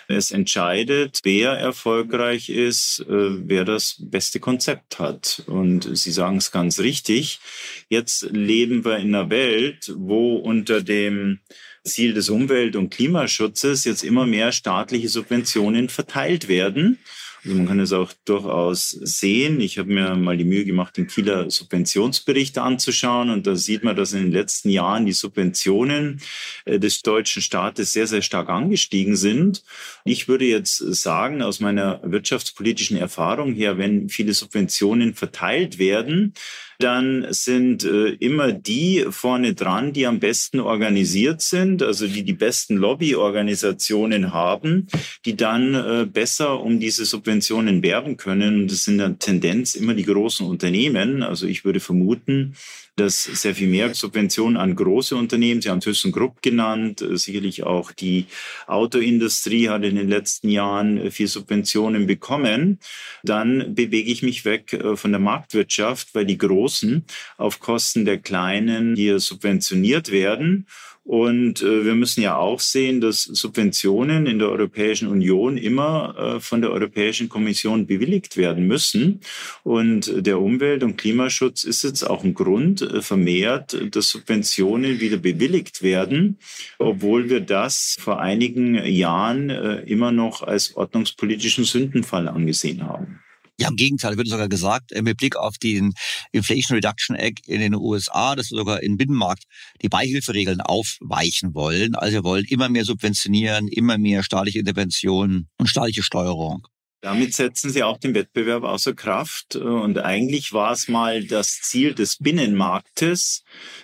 [0.10, 5.44] Es entscheidet, wer erfolgreich ist, äh, wer das beste Konzept hat.
[5.48, 7.40] Und Sie sagen es ganz richtig.
[7.88, 11.40] Jetzt leben wir in einer Welt, wo unter dem
[11.86, 17.00] Ziel des Umwelt- und Klimaschutzes jetzt immer mehr staatliche Subventionen verteilt werden.
[17.46, 19.62] Also man kann es auch durchaus sehen.
[19.62, 23.96] Ich habe mir mal die Mühe gemacht, den Kieler Subventionsbericht anzuschauen und da sieht man,
[23.96, 26.22] dass in den letzten Jahren die Subventionen
[26.66, 29.64] äh, des deutschen Staates sehr, sehr stark angestiegen sind.
[30.06, 36.34] Ich würde jetzt sagen, aus meiner wirtschaftspolitischen Erfahrung her, wenn viele Subventionen verteilt werden,
[36.80, 42.34] dann sind äh, immer die vorne dran, die am besten organisiert sind, also die die
[42.34, 44.88] besten Lobbyorganisationen haben,
[45.26, 48.62] die dann äh, besser um diese Subventionen werben können.
[48.62, 51.24] Und das sind dann Tendenz immer die großen Unternehmen.
[51.24, 52.56] Also ich würde vermuten,
[52.96, 57.92] dass sehr viel mehr Subventionen an große Unternehmen, Sie haben ThyssenKrupp genannt, äh, sicherlich auch
[57.92, 58.26] die
[58.68, 62.80] Autoindustrie hat in den letzten Jahren äh, viel Subventionen bekommen,
[63.24, 67.04] dann bewege ich mich weg äh, von der Marktwirtschaft, weil die Großen
[67.38, 70.68] auf Kosten der Kleinen hier subventioniert werden.
[71.06, 76.40] Und äh, wir müssen ja auch sehen, dass Subventionen in der Europäischen Union immer äh,
[76.40, 79.22] von der Europäischen Kommission bewilligt werden müssen.
[79.64, 85.18] Und der Umwelt- und Klimaschutz ist jetzt auch ein Grund äh, vermehrt, dass Subventionen wieder
[85.18, 86.40] bewilligt werden,
[86.80, 93.20] obwohl wir das vor einigen Jahren äh, immer noch als ordnungspolitischen Sündenfall angesehen haben.
[93.58, 95.94] Ja, im Gegenteil, wird sogar gesagt, äh, mit Blick auf den
[96.34, 99.44] Inflation Reduction Act in den USA, dass wir sogar im Binnenmarkt
[99.82, 101.96] die Beihilferegeln aufweichen wollen.
[101.96, 106.68] Also wir wollen immer mehr subventionieren, immer mehr staatliche Interventionen und staatliche Steuerung.
[107.06, 109.56] Damit setzen sie auch den Wettbewerb außer Kraft.
[109.56, 113.44] Und eigentlich war es mal das Ziel des Binnenmarktes,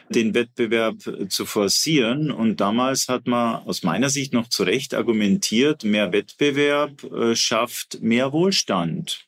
[0.10, 0.96] den Wettbewerb
[1.30, 2.32] zu forcieren.
[2.32, 8.02] Und damals hat man aus meiner Sicht noch zu Recht argumentiert, mehr Wettbewerb äh, schafft
[8.02, 9.28] mehr Wohlstand,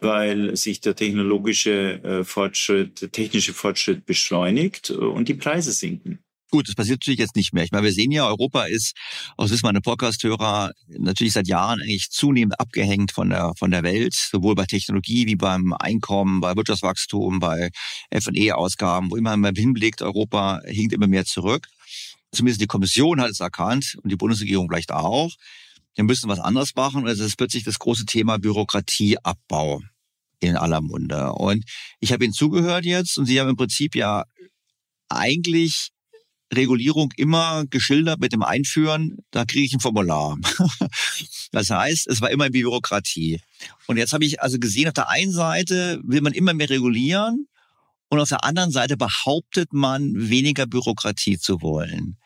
[0.00, 6.20] weil sich der technologische äh, Fortschritt, der technische Fortschritt beschleunigt äh, und die Preise sinken.
[6.54, 7.64] Gut, das passiert natürlich jetzt nicht mehr.
[7.64, 8.94] Ich meine, wir sehen ja, Europa ist,
[9.38, 14.12] aus wissen meine Podcast-Hörer, natürlich seit Jahren eigentlich zunehmend abgehängt von der, von der Welt,
[14.12, 17.70] sowohl bei Technologie wie beim Einkommen, bei Wirtschaftswachstum, bei
[18.10, 21.68] F&E-Ausgaben, wo immer man hinblickt, Europa hinkt immer mehr zurück.
[22.32, 25.30] Zumindest die Kommission hat es erkannt und die Bundesregierung vielleicht auch.
[25.94, 27.04] Wir müssen was anderes machen.
[27.04, 29.80] Und es ist plötzlich das große Thema Bürokratieabbau
[30.40, 31.32] in aller Munde.
[31.32, 31.64] Und
[31.98, 34.24] ich habe Ihnen zugehört jetzt und Sie haben im Prinzip ja
[35.08, 35.92] eigentlich
[36.54, 40.38] Regulierung immer geschildert mit dem Einführen, da kriege ich ein Formular.
[41.52, 43.40] das heißt, es war immer Bürokratie.
[43.86, 47.46] Und jetzt habe ich also gesehen, auf der einen Seite will man immer mehr regulieren
[48.08, 52.18] und auf der anderen Seite behauptet man, weniger Bürokratie zu wollen.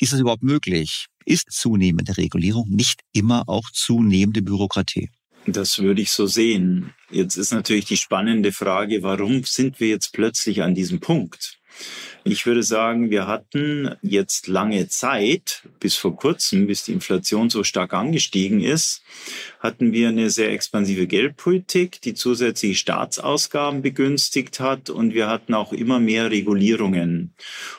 [0.00, 1.06] Ist das überhaupt möglich?
[1.24, 5.10] Ist zunehmende Regulierung nicht immer auch zunehmende Bürokratie?
[5.46, 6.94] Das würde ich so sehen.
[7.10, 11.58] Jetzt ist natürlich die spannende Frage, warum sind wir jetzt plötzlich an diesem Punkt?
[12.24, 17.64] Ich würde sagen, wir hatten jetzt lange Zeit, bis vor kurzem, bis die Inflation so
[17.64, 19.02] stark angestiegen ist,
[19.58, 25.72] hatten wir eine sehr expansive Geldpolitik, die zusätzliche Staatsausgaben begünstigt hat und wir hatten auch
[25.72, 27.34] immer mehr Regulierungen.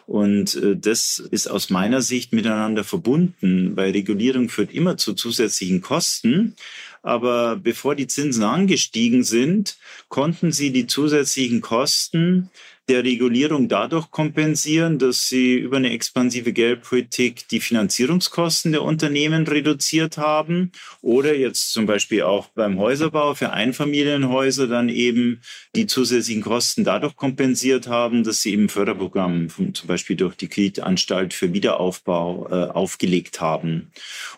[0.08, 5.79] Und äh, das ist aus meiner Sicht miteinander verbunden, weil Regulierung führt immer zu zusätzlichen
[5.79, 6.56] Kosten.
[7.01, 9.77] Aber bevor die Zinsen angestiegen sind,
[10.08, 12.49] konnten sie die zusätzlichen Kosten
[12.89, 20.17] der Regulierung dadurch kompensieren, dass sie über eine expansive Geldpolitik die Finanzierungskosten der Unternehmen reduziert
[20.17, 25.41] haben oder jetzt zum Beispiel auch beim Häuserbau für Einfamilienhäuser dann eben
[25.76, 31.34] die zusätzlichen Kosten dadurch kompensiert haben, dass sie eben Förderprogramm zum Beispiel durch die Kreditanstalt
[31.34, 33.91] für Wiederaufbau äh, aufgelegt haben.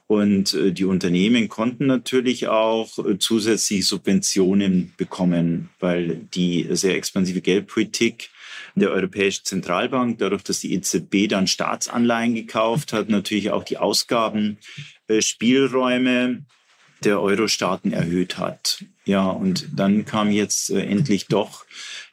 [0.06, 7.42] Und äh, die Unternehmen konnten natürlich auch äh, zusätzliche Subventionen bekommen, weil die sehr expansive
[7.42, 8.30] Geldpolitik
[8.76, 16.44] der Europäischen Zentralbank, dadurch, dass die EZB dann Staatsanleihen gekauft hat, natürlich auch die Ausgabenspielräume
[17.04, 18.84] der Euro-Staaten erhöht hat.
[19.06, 21.65] Ja, und dann kam jetzt äh, endlich doch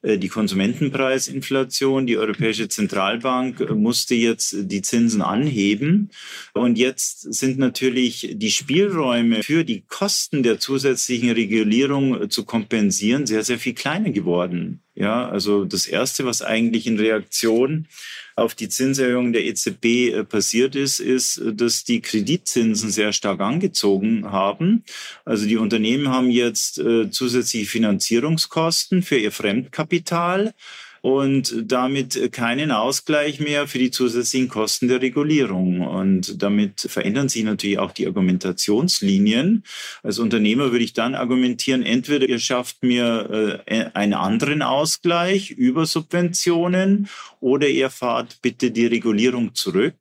[0.03, 2.07] äh, die Konsumentenpreisinflation.
[2.07, 6.11] Die Europäische Zentralbank äh, musste jetzt die Zinsen anheben.
[6.53, 13.43] Und jetzt sind natürlich die Spielräume für die Kosten der zusätzlichen Regulierung zu kompensieren sehr,
[13.43, 14.83] sehr viel kleiner geworden.
[14.95, 17.89] Ja, also das erste, was eigentlich in Reaktion
[18.37, 24.31] auf die Zinserhöhung der EZB äh, passiert ist, ist, dass die Kreditzinsen sehr stark angezogen
[24.31, 24.85] haben.
[25.25, 30.55] Also die Unternehmen haben jetzt äh, zusätzliche Finanzierungskosten für ihr Fremdkapital
[31.03, 35.81] und damit keinen Ausgleich mehr für die zusätzlichen Kosten der Regulierung.
[35.81, 39.65] Und damit verändern sich natürlich auch die Argumentationslinien.
[40.05, 45.87] Als Unternehmer würde ich dann argumentieren, entweder ihr schafft mir äh, einen anderen Ausgleich über
[45.87, 47.09] Subventionen
[47.41, 49.97] oder ihr fahrt bitte die Regulierung zurück.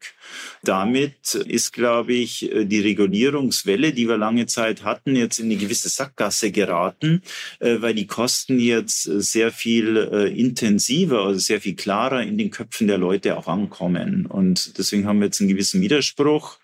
[0.64, 5.90] Damit ist, glaube ich, die Regulierungswelle, die wir lange Zeit hatten, jetzt in eine gewisse
[5.90, 7.22] Sackgasse geraten,
[7.60, 12.52] äh, weil die Kosten jetzt sehr viel äh, intensiver, also sehr viel klarer in den
[12.52, 14.26] Köpfen der Leute auch ankommen.
[14.26, 16.58] Und deswegen haben wir jetzt einen gewissen Widerspruch.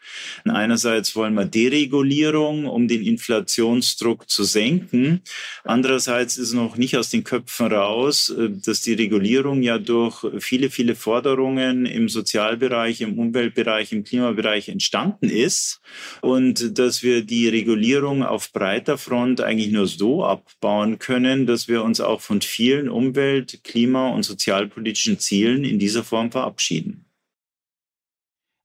[0.46, 5.22] Einerseits wollen wir Deregulierung, um den Inflationsdruck zu senken.
[5.64, 10.70] Andererseits ist noch nicht aus den Köpfen raus, äh, dass die Regulierung ja durch viele,
[10.70, 15.82] viele Forderungen im Sozialbereich, im Umweltbereich, im Klimabereich entstanden ist
[16.22, 21.84] und dass wir die Regulierung auf breiter Front eigentlich nur so abbauen können, dass wir
[21.84, 27.06] uns auch von vielen Umwelt-, Klima- und sozialpolitischen Zielen in dieser Form verabschieden.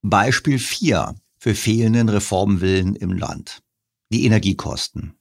[0.02, 3.64] Beispiel 4 für fehlenden Reformwillen im Land.
[4.12, 5.14] Die Energiekosten.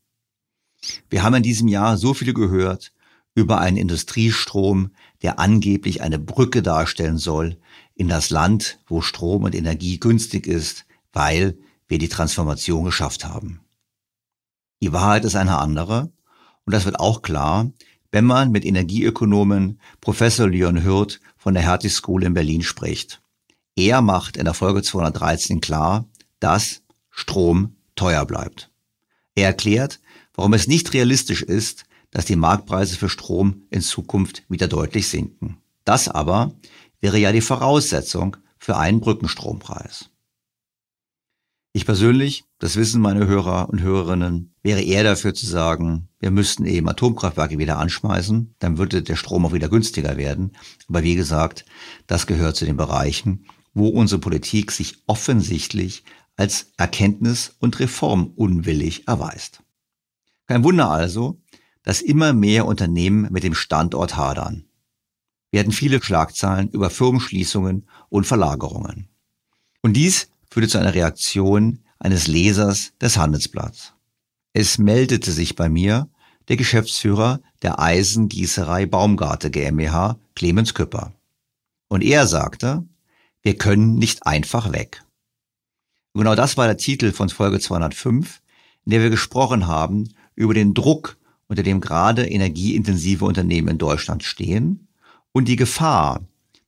[1.09, 2.93] Wir haben in diesem Jahr so viele gehört
[3.33, 4.91] über einen Industriestrom,
[5.23, 7.57] der angeblich eine Brücke darstellen soll
[7.95, 11.57] in das Land, wo Strom und Energie günstig ist, weil
[11.87, 13.61] wir die Transformation geschafft haben.
[14.79, 16.11] Die Wahrheit ist eine andere
[16.65, 17.71] und das wird auch klar,
[18.11, 23.23] wenn man mit Energieökonomen Professor Leon Hürth von der Hertie School in Berlin spricht.
[23.75, 26.05] Er macht in der Folge 213 klar,
[26.41, 28.69] dass Strom teuer bleibt.
[29.35, 30.01] Er erklärt,
[30.33, 35.57] warum es nicht realistisch ist, dass die Marktpreise für Strom in Zukunft wieder deutlich sinken.
[35.85, 36.53] Das aber
[36.99, 40.09] wäre ja die Voraussetzung für einen Brückenstrompreis.
[41.73, 46.65] Ich persönlich, das wissen meine Hörer und Hörerinnen, wäre eher dafür zu sagen, wir müssten
[46.65, 50.51] eben Atomkraftwerke wieder anschmeißen, dann würde der Strom auch wieder günstiger werden.
[50.89, 51.65] Aber wie gesagt,
[52.07, 56.03] das gehört zu den Bereichen, wo unsere Politik sich offensichtlich
[56.35, 59.63] als erkenntnis- und reformunwillig erweist.
[60.47, 61.39] Kein Wunder also,
[61.83, 64.65] dass immer mehr Unternehmen mit dem Standort hadern.
[65.51, 69.09] Wir hatten viele Schlagzeilen über Firmenschließungen und Verlagerungen.
[69.81, 73.93] Und dies führte zu einer Reaktion eines Lesers des Handelsblatts.
[74.53, 76.09] Es meldete sich bei mir
[76.47, 81.13] der Geschäftsführer der Eisengießerei Baumgarte GmbH, Clemens Küpper.
[81.87, 82.85] Und er sagte,
[83.41, 85.03] wir können nicht einfach weg.
[86.13, 88.41] Und genau das war der Titel von Folge 205,
[88.85, 94.23] in der wir gesprochen haben über den Druck, unter dem gerade energieintensive Unternehmen in Deutschland
[94.23, 94.87] stehen
[95.31, 96.21] und die Gefahr,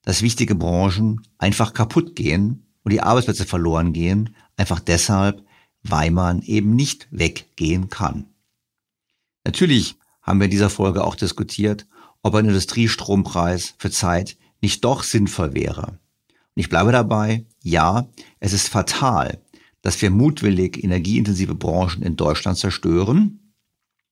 [0.04, 5.44] dass wichtige Branchen einfach kaputt gehen und die Arbeitsplätze verloren gehen, einfach deshalb,
[5.84, 8.28] weil man eben nicht weggehen kann.
[9.46, 11.86] Natürlich haben wir in dieser Folge auch diskutiert,
[12.22, 16.00] ob ein Industriestrompreis für Zeit nicht doch sinnvoll wäre.
[16.56, 18.08] Und ich bleibe dabei, ja,
[18.40, 19.42] es ist fatal,
[19.82, 23.54] dass wir mutwillig energieintensive Branchen in Deutschland zerstören.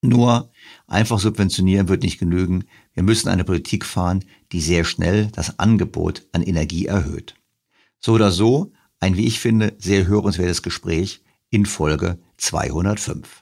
[0.02, 0.52] Nur
[0.88, 2.66] einfach subventionieren wird nicht genügen.
[2.94, 7.36] Wir müssen eine Politik fahren, die sehr schnell das Angebot an Energie erhöht.
[8.00, 13.41] So oder so, ein, wie ich finde, sehr hörenswertes Gespräch in Folge 205.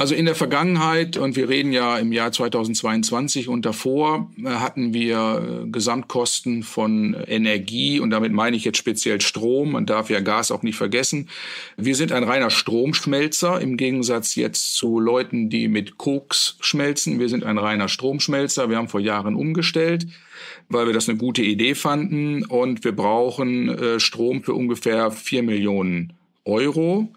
[0.00, 4.94] Also in der Vergangenheit, und wir reden ja im Jahr 2022 und davor, äh, hatten
[4.94, 9.72] wir äh, Gesamtkosten von Energie und damit meine ich jetzt speziell Strom.
[9.72, 11.28] Man darf ja Gas auch nicht vergessen.
[11.76, 17.20] Wir sind ein reiner Stromschmelzer im Gegensatz jetzt zu Leuten, die mit Koks schmelzen.
[17.20, 18.70] Wir sind ein reiner Stromschmelzer.
[18.70, 20.06] Wir haben vor Jahren umgestellt
[20.70, 25.42] weil wir das eine gute Idee fanden und wir brauchen äh, Strom für ungefähr vier
[25.42, 27.12] Millionen Euro,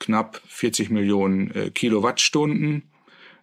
[0.00, 2.82] knapp 40 Millionen äh, Kilowattstunden.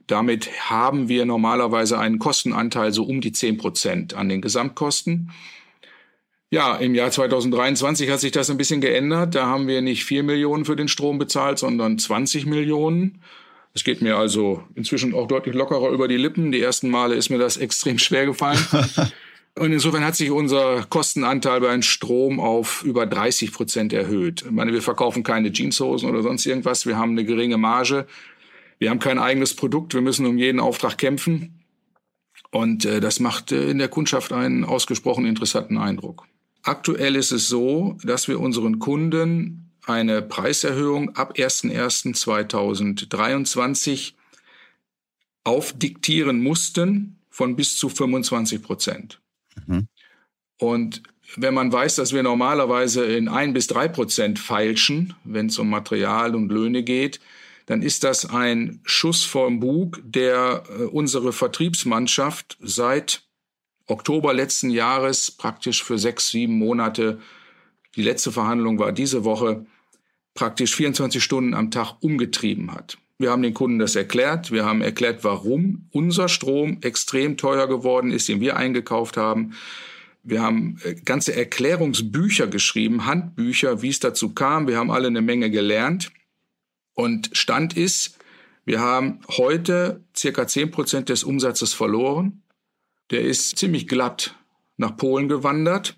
[0.08, 5.32] Damit haben wir normalerweise einen Kostenanteil so um die zehn Prozent an den Gesamtkosten.
[6.50, 9.36] Ja, im Jahr 2023 hat sich das ein bisschen geändert.
[9.36, 13.22] Da haben wir nicht vier Millionen für den Strom bezahlt, sondern 20 Millionen.
[13.74, 16.54] Es geht mir also inzwischen auch deutlich lockerer über die Lippen.
[16.54, 18.66] Die ersten Male ist mir das extrem schwer gefallen.
[19.58, 24.44] Und insofern hat sich unser Kostenanteil beim Strom auf über 30 Prozent erhöht.
[24.46, 26.86] Ich meine, wir verkaufen keine Jeanshosen oder sonst irgendwas.
[26.86, 28.06] Wir haben eine geringe Marge.
[28.78, 29.96] Wir haben kein eigenes Produkt.
[29.96, 31.64] Wir müssen um jeden Auftrag kämpfen.
[32.52, 36.28] Und äh, das macht äh, in der Kundschaft einen ausgesprochen interessanten Eindruck.
[36.62, 44.14] Aktuell ist es so, dass wir unseren Kunden eine Preiserhöhung ab 01.01.2023
[45.44, 49.20] aufdiktieren mussten von bis zu 25 Prozent.
[49.66, 49.88] Mhm.
[50.60, 51.04] Und
[51.36, 55.70] wenn man weiß, dass wir normalerweise in ein bis drei Prozent feilschen, wenn es um
[55.70, 57.20] Material und Löhne geht,
[57.66, 63.24] dann ist das ein Schuss vom Bug, der äh, unsere Vertriebsmannschaft seit
[63.88, 67.20] Oktober letzten Jahres praktisch für sechs, sieben Monate,
[67.96, 69.66] die letzte Verhandlung war diese Woche,
[70.34, 72.98] praktisch 24 Stunden am Tag umgetrieben hat.
[73.20, 74.52] Wir haben den Kunden das erklärt.
[74.52, 79.54] Wir haben erklärt, warum unser Strom extrem teuer geworden ist, den wir eingekauft haben.
[80.24, 84.68] Wir haben äh, ganze Erklärungsbücher geschrieben, Handbücher, wie es dazu kam.
[84.68, 86.12] Wir haben alle eine Menge gelernt.
[86.94, 88.18] Und Stand ist,
[88.66, 92.44] wir haben heute circa zehn Prozent des Umsatzes verloren.
[93.10, 94.36] Der ist ziemlich glatt
[94.76, 95.98] nach Polen gewandert.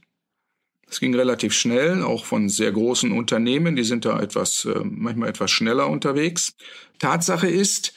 [0.90, 5.30] Es ging relativ schnell, auch von sehr großen Unternehmen, die sind da etwas, äh, manchmal
[5.30, 6.56] etwas schneller unterwegs.
[6.98, 7.94] Tatsache ist,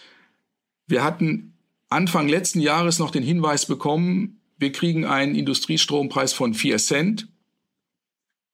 [0.86, 1.54] wir hatten
[1.88, 7.28] Anfang letzten Jahres noch den Hinweis bekommen, wir kriegen einen Industriestrompreis von 4 Cent.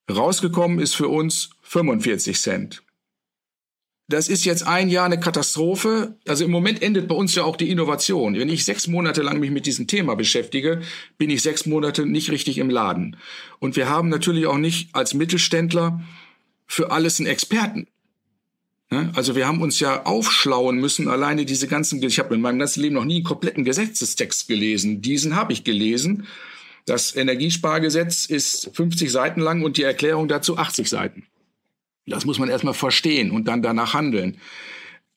[0.09, 2.83] Rausgekommen ist für uns 45 Cent.
[4.09, 6.15] Das ist jetzt ein Jahr eine Katastrophe.
[6.27, 8.35] Also im Moment endet bei uns ja auch die Innovation.
[8.35, 10.81] Wenn ich sechs Monate lang mich mit diesem Thema beschäftige,
[11.19, 13.17] bin ich sechs Monate nicht richtig im Laden.
[13.59, 16.01] Und wir haben natürlich auch nicht als Mittelständler
[16.65, 17.87] für alles einen Experten.
[18.89, 22.81] Also wir haben uns ja aufschlauen müssen, alleine diese ganzen, ich habe in meinem ganzen
[22.81, 25.03] Leben noch nie einen kompletten Gesetzestext gelesen.
[25.03, 26.25] Diesen habe ich gelesen.
[26.87, 31.27] Das Energiespargesetz ist 50 Seiten lang und die Erklärung dazu 80 Seiten.
[32.09, 34.37] Das muss man erstmal verstehen und dann danach handeln.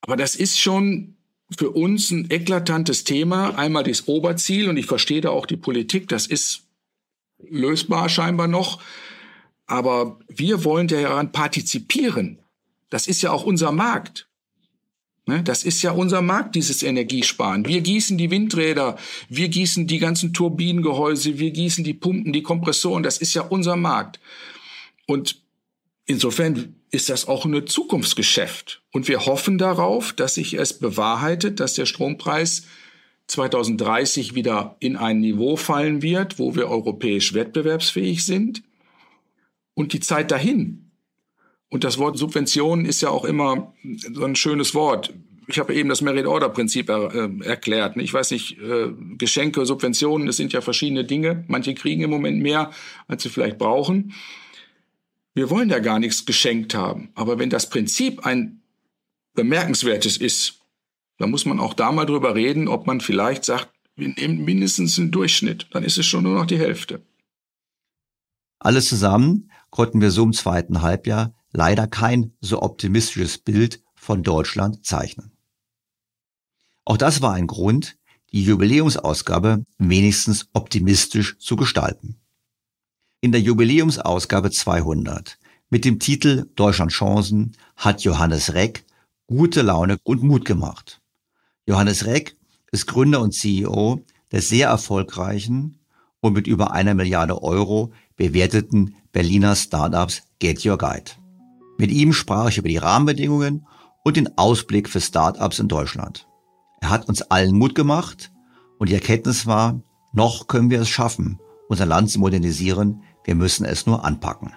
[0.01, 1.17] Aber das ist schon
[1.57, 3.57] für uns ein eklatantes Thema.
[3.59, 6.09] Einmal das Oberziel und ich verstehe da auch die Politik.
[6.09, 6.63] Das ist
[7.39, 8.81] lösbar scheinbar noch.
[9.67, 12.39] Aber wir wollen daran partizipieren.
[12.91, 14.29] Das ist ja auch unser Markt.
[15.25, 17.65] Ne, das ist ja unser Markt, dieses Energiesparen.
[17.65, 23.05] Wir gießen die Windräder, wir gießen die ganzen Turbinengehäuse, wir gießen die Pumpen, die Kompressoren.
[23.05, 24.19] Das ist ja unser Markt.
[25.07, 25.41] Und
[26.07, 28.83] insofern ist das auch ein Zukunftsgeschäft.
[28.93, 32.67] Und wir hoffen darauf, dass sich es bewahrheitet, dass der Strompreis
[33.29, 38.63] 2030 wieder in ein Niveau fallen wird, wo wir europäisch wettbewerbsfähig sind.
[39.75, 40.91] Und die Zeit dahin.
[41.71, 43.73] Und das Wort Subvention ist ja auch immer
[44.13, 45.15] so ein schönes Wort.
[45.49, 47.97] Ich habe eben das Merit-Order-Prinzip er, äh, erklärt.
[47.97, 51.45] Ich weiß nicht, äh, Geschenke, Subventionen, das sind ja verschiedene Dinge.
[51.49, 52.71] Manche kriegen im Moment mehr,
[53.09, 54.13] als sie vielleicht brauchen.
[55.35, 57.11] Wir wollen ja gar nichts geschenkt haben.
[57.15, 58.63] Aber wenn das Prinzip ein
[59.35, 60.61] bemerkenswertes ist,
[61.19, 64.99] dann muss man auch da mal drüber reden, ob man vielleicht sagt, wir nehmen mindestens
[64.99, 65.69] einen Durchschnitt.
[65.71, 67.03] Dann ist es schon nur noch die Hälfte.
[68.59, 74.85] Alles zusammen konnten wir so im zweiten Halbjahr leider kein so optimistisches Bild von Deutschland
[74.85, 75.33] zeichnen.
[76.85, 77.97] Auch das war ein Grund,
[78.33, 82.22] die Jubiläumsausgabe wenigstens optimistisch zu gestalten.
[83.25, 85.39] In der Jubiläumsausgabe 200
[85.71, 88.85] mit dem Titel Deutschland Chancen hat Johannes Reck
[89.29, 91.01] gute Laune und Mut gemacht.
[91.65, 92.35] Johannes Reck
[92.73, 94.01] ist Gründer und CEO
[94.33, 95.79] des sehr erfolgreichen
[96.19, 101.13] und mit über einer Milliarde Euro bewerteten Berliner Startups Get Your Guide.
[101.79, 103.69] Mit ihm sprach ich über die Rahmenbedingungen
[104.03, 106.27] und den Ausblick für Startups in Deutschland.
[106.81, 108.33] Er hat uns allen Mut gemacht
[108.81, 109.81] und die Erkenntnis war,
[110.13, 114.53] noch können wir es schaffen, unser Land zu modernisieren, wir müssen es nur anpacken.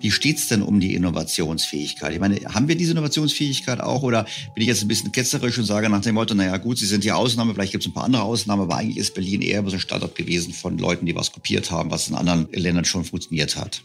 [0.00, 2.12] Wie steht's denn um die Innovationsfähigkeit?
[2.12, 5.64] Ich meine, haben wir diese Innovationsfähigkeit auch oder bin ich jetzt ein bisschen ketzerisch und
[5.64, 8.04] sage nach dem Motto, naja gut, Sie sind die Ausnahme, vielleicht gibt es ein paar
[8.04, 11.32] andere Ausnahmen, aber eigentlich ist Berlin eher so ein Startup gewesen von Leuten, die was
[11.32, 13.82] kopiert haben, was in anderen Ländern schon funktioniert hat.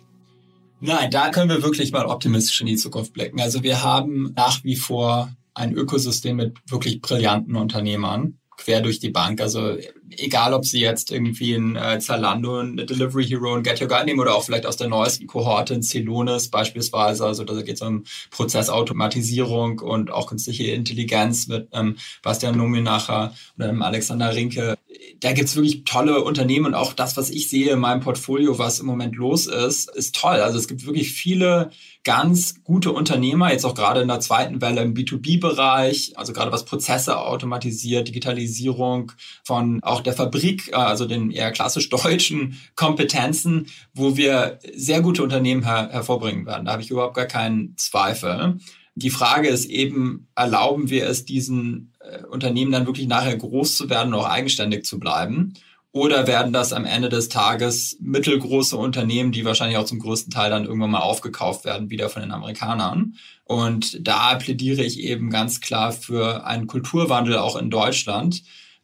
[0.81, 3.41] Nein, da können wir wirklich mal optimistisch in die Zukunft blicken.
[3.41, 9.09] Also wir haben nach wie vor ein Ökosystem mit wirklich brillanten Unternehmern quer durch die
[9.09, 9.41] Bank.
[9.41, 9.77] Also
[10.09, 14.05] egal, ob Sie jetzt irgendwie ein äh, Zalando, eine Delivery Hero, ein Get Your Guide
[14.05, 17.25] nehmen oder auch vielleicht aus der neuesten Kohorte ein Celonis beispielsweise.
[17.25, 23.69] Also da geht es um Prozessautomatisierung und auch künstliche Intelligenz mit ähm, Bastian Nominacher oder
[23.69, 24.77] einem Alexander Rinke.
[25.19, 28.79] Da gibt's wirklich tolle Unternehmen und auch das, was ich sehe in meinem Portfolio, was
[28.79, 30.35] im Moment los ist, ist toll.
[30.35, 31.71] Also es gibt wirklich viele
[32.03, 36.65] ganz gute Unternehmer, jetzt auch gerade in der zweiten Welle im B2B-Bereich, also gerade was
[36.65, 44.17] Prozesse automatisiert, Digitalisierung von auch der Fabrik, äh, also den eher klassisch deutschen Kompetenzen, wo
[44.17, 46.65] wir sehr gute Unternehmen her hervorbringen werden.
[46.65, 48.57] Da habe ich überhaupt gar keinen Zweifel.
[48.95, 53.89] Die Frage ist eben, erlauben wir es diesen äh, Unternehmen dann wirklich nachher groß zu
[53.89, 55.53] werden und auch eigenständig zu bleiben?
[55.93, 60.49] Oder werden das am Ende des Tages mittelgroße Unternehmen, die wahrscheinlich auch zum größten Teil
[60.49, 63.13] dann irgendwann mal aufgekauft werden, wieder von den Amerikanern?
[63.45, 68.41] Und da plädiere ich eben ganz klar für einen Kulturwandel auch in Deutschland.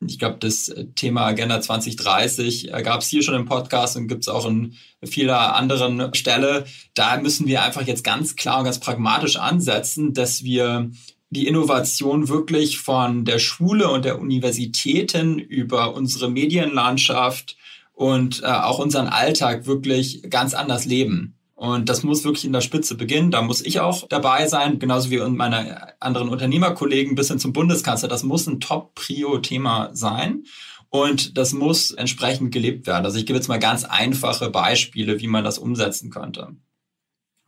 [0.08, 4.28] Ich glaube, das Thema Agenda 2030 gab es hier schon im Podcast und gibt es
[4.30, 6.66] auch in vieler anderen Stelle.
[6.94, 10.92] Da müssen wir einfach jetzt ganz klar und ganz pragmatisch ansetzen, dass wir
[11.30, 17.58] die Innovation wirklich von der Schule und der Universitäten über unsere Medienlandschaft
[17.94, 21.36] und äh, auch unseren Alltag wirklich ganz anders leben.
[21.56, 23.32] Und das muss wirklich in der Spitze beginnen.
[23.32, 28.08] Da muss ich auch dabei sein, genauso wie meine anderen Unternehmerkollegen bis hin zum Bundeskanzler.
[28.08, 30.46] Das muss ein Top-Prio-Thema sein.
[30.88, 33.06] Und das muss entsprechend gelebt werden.
[33.06, 36.56] Also ich gebe jetzt mal ganz einfache Beispiele, wie man das umsetzen könnte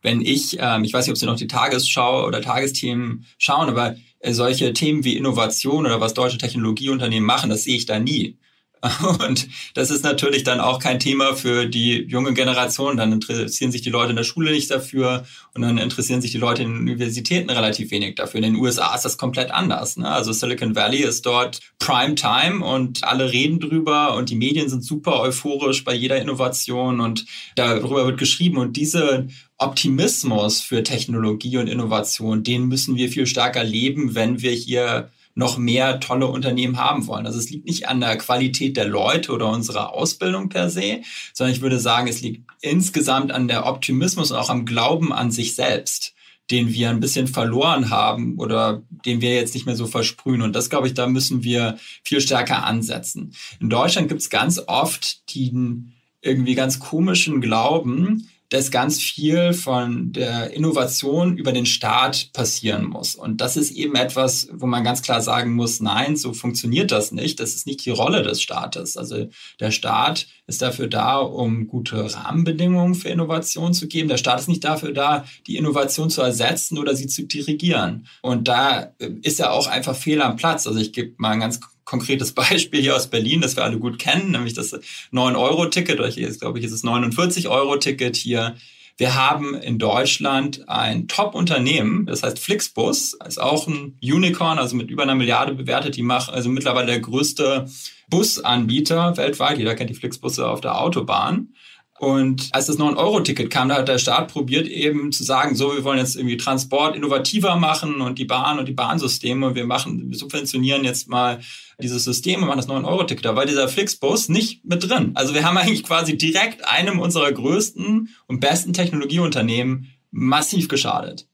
[0.02, 3.96] wenn ich, ähm, ich weiß nicht, ob Sie noch die Tagesschau oder Tagesthemen schauen, aber
[4.28, 8.36] solche Themen wie Innovation oder was deutsche Technologieunternehmen machen, das sehe ich da nie.
[9.24, 12.96] Und das ist natürlich dann auch kein Thema für die junge Generation.
[12.96, 15.24] Dann interessieren sich die Leute in der Schule nicht dafür
[15.54, 18.38] und dann interessieren sich die Leute in den Universitäten relativ wenig dafür.
[18.38, 19.96] In den USA ist das komplett anders.
[19.96, 20.08] Ne?
[20.08, 24.84] Also Silicon Valley ist dort Prime Time und alle reden drüber und die Medien sind
[24.84, 27.24] super euphorisch bei jeder Innovation und
[27.54, 28.56] darüber wird geschrieben.
[28.56, 29.28] Und diese
[29.58, 35.58] Optimismus für Technologie und Innovation, den müssen wir viel stärker leben, wenn wir hier noch
[35.58, 37.26] mehr tolle Unternehmen haben wollen.
[37.26, 41.00] Also es liegt nicht an der Qualität der Leute oder unserer Ausbildung per se,
[41.32, 45.30] sondern ich würde sagen, es liegt insgesamt an der Optimismus und auch am Glauben an
[45.30, 46.14] sich selbst
[46.50, 50.42] den wir ein bisschen verloren haben oder den wir jetzt nicht mehr so versprühen.
[50.42, 53.32] Und das, glaube ich, da müssen wir viel stärker ansetzen.
[53.60, 60.12] In Deutschland gibt es ganz oft den irgendwie ganz komischen Glauben, dass ganz viel von
[60.12, 63.14] der Innovation über den Staat passieren muss.
[63.14, 67.12] Und das ist eben etwas, wo man ganz klar sagen muss, nein, so funktioniert das
[67.12, 67.40] nicht.
[67.40, 68.98] Das ist nicht die Rolle des Staates.
[68.98, 69.28] Also
[69.58, 74.08] der Staat ist dafür da, um gute Rahmenbedingungen für Innovation zu geben.
[74.10, 78.06] Der Staat ist nicht dafür da, die Innovation zu ersetzen oder sie zu dirigieren.
[78.20, 78.92] Und da
[79.22, 80.66] ist ja auch einfach fehl am Platz.
[80.66, 83.98] Also ich gebe mal ein ganz konkretes Beispiel hier aus Berlin, das wir alle gut
[83.98, 84.72] kennen, nämlich das
[85.12, 88.56] 9-Euro-Ticket, oder hier ist, glaube ich, ist es 49-Euro-Ticket hier.
[88.98, 94.90] Wir haben in Deutschland ein Top-Unternehmen, das heißt Flixbus, ist auch ein Unicorn, also mit
[94.90, 95.96] über einer Milliarde bewertet.
[95.96, 97.66] Die machen also mittlerweile der größte
[98.08, 99.58] Busanbieter weltweit.
[99.58, 101.54] Jeder kennt die Flixbusse auf der Autobahn.
[102.02, 105.84] Und als das 9-Euro-Ticket kam, da hat der Staat probiert eben zu sagen, so, wir
[105.84, 110.10] wollen jetzt irgendwie Transport innovativer machen und die Bahn und die Bahnsysteme und wir machen,
[110.10, 111.38] wir subventionieren jetzt mal
[111.80, 113.24] dieses System und machen das 9-Euro-Ticket.
[113.24, 115.12] Da war dieser Flixbus nicht mit drin.
[115.14, 121.28] Also wir haben eigentlich quasi direkt einem unserer größten und besten Technologieunternehmen massiv geschadet.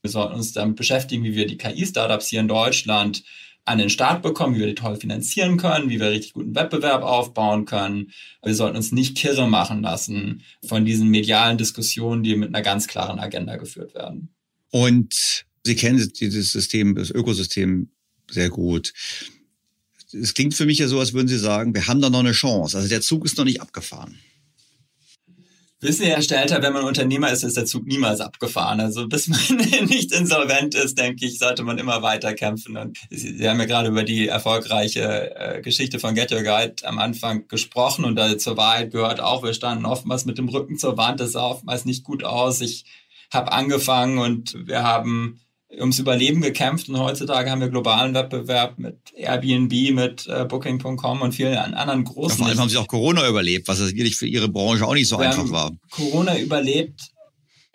[0.00, 3.24] Wir sollten uns damit beschäftigen, wie wir die KI-Startups hier in Deutschland
[3.64, 7.02] an den Start bekommen, wie wir die toll finanzieren können, wie wir richtig guten Wettbewerb
[7.02, 8.12] aufbauen können.
[8.42, 12.86] Wir sollten uns nicht kirre machen lassen von diesen medialen Diskussionen, die mit einer ganz
[12.86, 14.34] klaren Agenda geführt werden.
[14.70, 17.88] Und Sie kennen dieses System, das Ökosystem
[18.30, 18.92] sehr gut.
[20.12, 22.32] Es klingt für mich ja so, als würden Sie sagen, wir haben da noch eine
[22.32, 22.76] Chance.
[22.76, 24.18] Also der Zug ist noch nicht abgefahren.
[25.84, 28.80] Wissen Herr Stelter, wenn man Unternehmer ist, ist der Zug niemals abgefahren.
[28.80, 29.38] Also bis man
[29.86, 32.78] nicht insolvent ist, denke ich, sollte man immer weiter kämpfen.
[32.78, 36.98] Und Sie haben ja gerade über die erfolgreiche äh, Geschichte von Get Your Guide am
[36.98, 40.96] Anfang gesprochen und da zur Wahrheit gehört auch, wir standen oftmals mit dem Rücken zur
[40.96, 42.62] Wand, das sah oftmals nicht gut aus.
[42.62, 42.86] Ich
[43.30, 45.43] habe angefangen und wir haben
[45.78, 51.32] ums Überleben gekämpft und heutzutage haben wir globalen Wettbewerb mit Airbnb, mit äh, Booking.com und
[51.32, 52.30] vielen anderen großen.
[52.30, 55.08] Ja, vor allem haben sie auch Corona überlebt, was natürlich für ihre Branche auch nicht
[55.08, 55.72] so einfach war.
[55.90, 57.13] Corona überlebt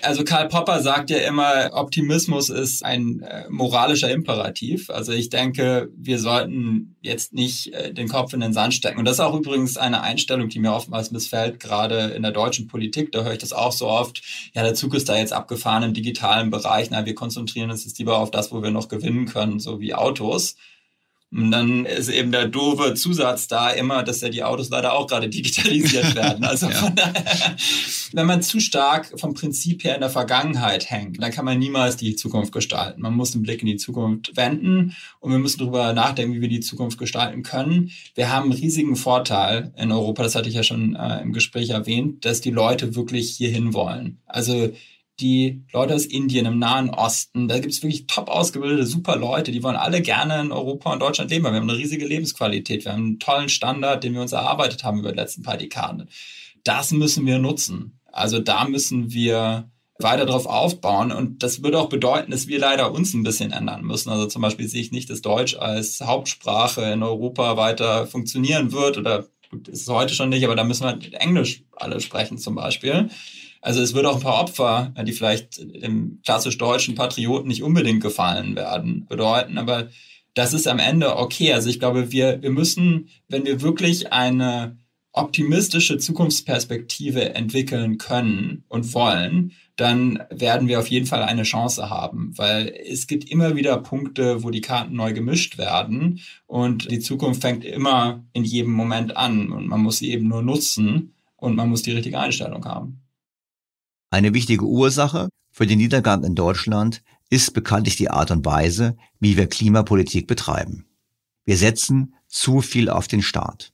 [0.01, 4.89] also Karl Popper sagt ja immer, Optimismus ist ein äh, moralischer Imperativ.
[4.89, 8.99] Also ich denke, wir sollten jetzt nicht äh, den Kopf in den Sand stecken.
[8.99, 12.67] Und das ist auch übrigens eine Einstellung, die mir oftmals missfällt, gerade in der deutschen
[12.67, 13.11] Politik.
[13.11, 14.21] Da höre ich das auch so oft.
[14.53, 16.89] Ja, der Zug ist da jetzt abgefahren im digitalen Bereich.
[16.89, 19.93] Na, wir konzentrieren uns jetzt lieber auf das, wo wir noch gewinnen können, so wie
[19.93, 20.55] Autos.
[21.31, 25.05] Und dann ist eben der doofe Zusatz da immer, dass ja die Autos leider auch
[25.05, 26.43] gerade digitalisiert werden.
[26.43, 26.89] Also ja.
[26.89, 27.55] daher,
[28.13, 31.97] wenn man zu stark vom Prinzip her in der Vergangenheit hängt, dann kann man niemals
[31.97, 33.01] die Zukunft gestalten.
[33.01, 36.49] Man muss den Blick in die Zukunft wenden und wir müssen darüber nachdenken, wie wir
[36.49, 37.91] die Zukunft gestalten können.
[38.15, 41.69] Wir haben einen riesigen Vorteil in Europa, das hatte ich ja schon äh, im Gespräch
[41.69, 44.17] erwähnt, dass die Leute wirklich hierhin wollen.
[44.25, 44.71] Also
[45.19, 49.51] die Leute aus Indien, im Nahen Osten, da gibt es wirklich top ausgebildete, super Leute,
[49.51, 52.85] die wollen alle gerne in Europa und Deutschland leben, weil wir haben eine riesige Lebensqualität,
[52.85, 56.09] wir haben einen tollen Standard, den wir uns erarbeitet haben über die letzten paar Dekaden.
[56.63, 57.99] Das müssen wir nutzen.
[58.11, 61.11] Also da müssen wir weiter drauf aufbauen.
[61.11, 64.09] Und das würde auch bedeuten, dass wir leider uns ein bisschen ändern müssen.
[64.09, 68.97] Also zum Beispiel sehe ich nicht, dass Deutsch als Hauptsprache in Europa weiter funktionieren wird
[68.97, 72.55] oder gut, ist es heute schon nicht, aber da müssen wir Englisch alle sprechen zum
[72.55, 73.09] Beispiel.
[73.61, 78.01] Also es wird auch ein paar Opfer, die vielleicht dem klassisch deutschen Patrioten nicht unbedingt
[78.01, 79.57] gefallen werden, bedeuten.
[79.57, 79.89] Aber
[80.33, 81.53] das ist am Ende okay.
[81.53, 84.77] Also ich glaube, wir, wir müssen, wenn wir wirklich eine
[85.11, 92.33] optimistische Zukunftsperspektive entwickeln können und wollen, dann werden wir auf jeden Fall eine Chance haben,
[92.37, 97.41] weil es gibt immer wieder Punkte, wo die Karten neu gemischt werden und die Zukunft
[97.41, 101.69] fängt immer in jedem Moment an und man muss sie eben nur nutzen und man
[101.69, 103.01] muss die richtige Einstellung haben.
[104.11, 109.37] Eine wichtige Ursache für den Niedergang in Deutschland ist bekanntlich die Art und Weise, wie
[109.37, 110.87] wir Klimapolitik betreiben.
[111.45, 113.71] Wir setzen zu viel auf den Staat.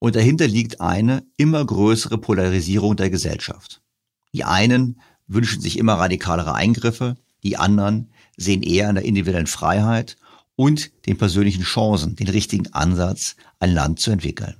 [0.00, 3.80] Und dahinter liegt eine immer größere Polarisierung der Gesellschaft.
[4.32, 10.16] Die einen wünschen sich immer radikalere Eingriffe, die anderen sehen eher an der individuellen Freiheit
[10.56, 14.56] und den persönlichen Chancen den richtigen Ansatz, ein Land zu entwickeln.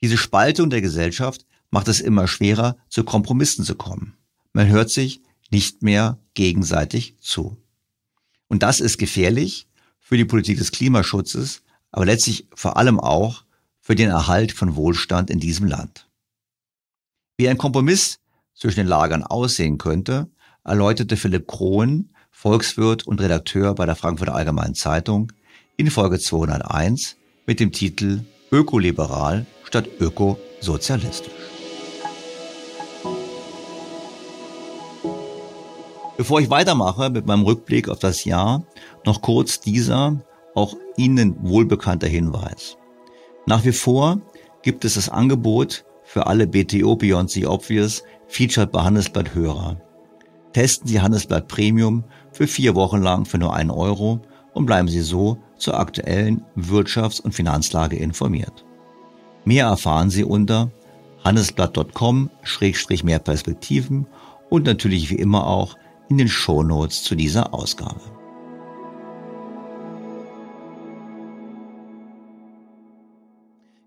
[0.00, 4.16] Diese Spaltung der Gesellschaft macht es immer schwerer, zu Kompromissen zu kommen.
[4.52, 7.56] Man hört sich nicht mehr gegenseitig zu.
[8.46, 9.66] Und das ist gefährlich
[9.98, 13.42] für die Politik des Klimaschutzes, aber letztlich vor allem auch
[13.80, 16.08] für den Erhalt von Wohlstand in diesem Land.
[17.38, 18.20] Wie ein Kompromiss
[18.54, 20.30] zwischen den Lagern aussehen könnte,
[20.62, 25.32] erläuterte Philipp Krohn, Volkswirt und Redakteur bei der Frankfurter Allgemeinen Zeitung,
[25.76, 27.16] in Folge 201
[27.46, 28.20] mit dem Titel
[28.52, 31.43] Ökoliberal statt ökosozialistisch.
[36.16, 38.62] Bevor ich weitermache mit meinem Rückblick auf das Jahr,
[39.04, 40.20] noch kurz dieser
[40.54, 42.76] auch Ihnen wohlbekannter Hinweis.
[43.46, 44.20] Nach wie vor
[44.62, 49.76] gibt es das Angebot für alle BTO Beyond the Obvious featured bei Handelsblatt Hörer.
[50.52, 54.20] Testen Sie Handelsblatt Premium für vier Wochen lang für nur einen Euro
[54.52, 58.64] und bleiben Sie so zur aktuellen Wirtschafts- und Finanzlage informiert.
[59.44, 60.70] Mehr erfahren Sie unter
[61.24, 64.06] handelsblatt.com-mehr Perspektiven
[64.48, 65.76] und natürlich wie immer auch
[66.08, 68.00] in den Shownotes zu dieser Ausgabe.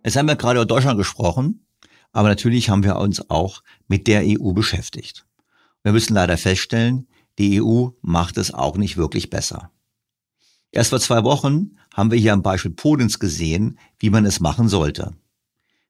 [0.03, 1.65] Jetzt haben wir gerade über Deutschland gesprochen,
[2.13, 5.25] aber natürlich haben wir uns auch mit der EU beschäftigt.
[5.83, 7.07] Wir müssen leider feststellen,
[7.37, 9.71] die EU macht es auch nicht wirklich besser.
[10.71, 14.69] Erst vor zwei Wochen haben wir hier am Beispiel Polens gesehen, wie man es machen
[14.69, 15.13] sollte.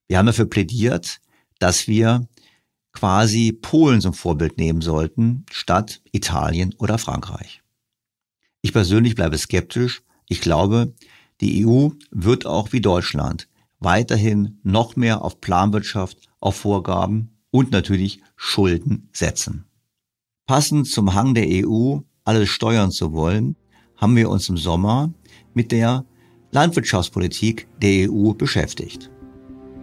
[0.07, 1.19] Wir haben dafür plädiert,
[1.59, 2.27] dass wir
[2.97, 7.61] quasi Polen zum Vorbild nehmen sollten, statt Italien oder Frankreich.
[8.63, 10.01] Ich persönlich bleibe skeptisch.
[10.27, 10.95] Ich glaube,
[11.39, 13.47] die EU wird auch wie Deutschland
[13.79, 19.65] weiterhin noch mehr auf Planwirtschaft, auf Vorgaben und natürlich Schulden setzen.
[20.47, 23.55] Passend zum Hang der EU, alles steuern zu wollen,
[23.95, 25.13] haben wir uns im Sommer
[25.53, 26.03] mit der
[26.49, 29.11] Landwirtschaftspolitik der EU beschäftigt.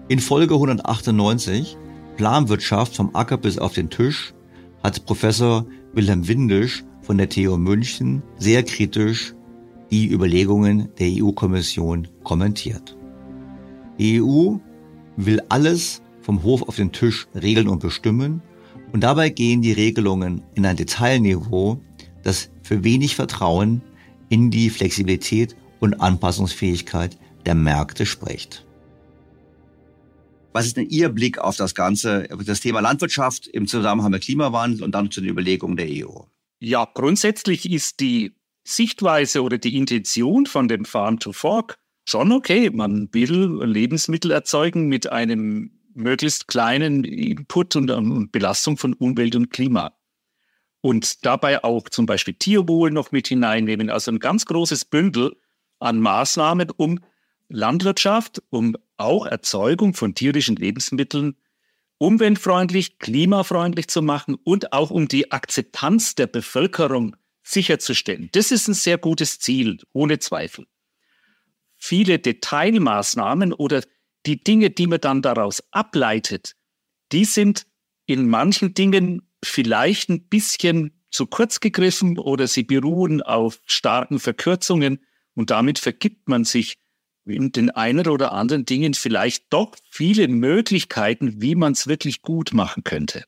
[0.08, 1.76] In Folge 198
[2.16, 4.34] Planwirtschaft vom Acker bis auf den Tisch
[4.82, 9.34] hat Professor Wilhelm Windisch von der TU München sehr kritisch
[9.90, 12.96] die Überlegungen der EU-Kommission kommentiert.
[13.98, 14.56] Die EU
[15.16, 18.42] will alles vom Hof auf den Tisch regeln und bestimmen
[18.92, 21.80] und dabei gehen die Regelungen in ein Detailniveau,
[22.22, 23.82] das für wenig Vertrauen
[24.28, 28.63] in die Flexibilität und Anpassungsfähigkeit der Märkte spricht.
[30.54, 34.84] Was ist denn Ihr Blick auf das Ganze, das Thema Landwirtschaft im Zusammenhang mit Klimawandel
[34.84, 36.20] und dann zu den Überlegungen der EU?
[36.60, 42.70] Ja, grundsätzlich ist die Sichtweise oder die Intention von dem Farm to Fork schon okay.
[42.70, 49.50] Man will Lebensmittel erzeugen mit einem möglichst kleinen Input und, und Belastung von Umwelt und
[49.50, 49.92] Klima.
[50.80, 53.90] Und dabei auch zum Beispiel Tierwohl noch mit hineinnehmen.
[53.90, 55.36] Also ein ganz großes Bündel
[55.80, 57.00] an Maßnahmen, um
[57.48, 61.36] Landwirtschaft, um auch Erzeugung von tierischen Lebensmitteln
[61.98, 68.28] umweltfreundlich, klimafreundlich zu machen und auch um die Akzeptanz der Bevölkerung sicherzustellen.
[68.32, 70.66] Das ist ein sehr gutes Ziel, ohne Zweifel
[71.84, 73.82] viele Detailmaßnahmen oder
[74.24, 76.56] die Dinge, die man dann daraus ableitet,
[77.12, 77.66] die sind
[78.06, 85.04] in manchen Dingen vielleicht ein bisschen zu kurz gegriffen oder sie beruhen auf starken Verkürzungen
[85.34, 86.78] und damit vergibt man sich
[87.26, 92.52] in den einen oder anderen Dingen vielleicht doch viele Möglichkeiten, wie man es wirklich gut
[92.52, 93.24] machen könnte.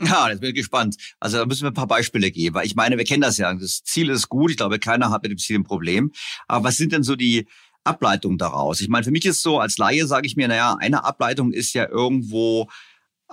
[0.00, 0.96] Ja, jetzt bin ich gespannt.
[1.20, 2.54] Also da müssen wir ein paar Beispiele geben.
[2.54, 3.52] Weil ich meine, wir kennen das ja.
[3.54, 4.50] Das Ziel ist gut.
[4.50, 6.12] Ich glaube, keiner hat mit dem Ziel ein Problem.
[6.48, 7.46] Aber was sind denn so die
[7.84, 8.80] Ableitungen daraus?
[8.80, 11.72] Ich meine, für mich ist so, als Laie sage ich mir, naja, eine Ableitung ist
[11.72, 12.68] ja irgendwo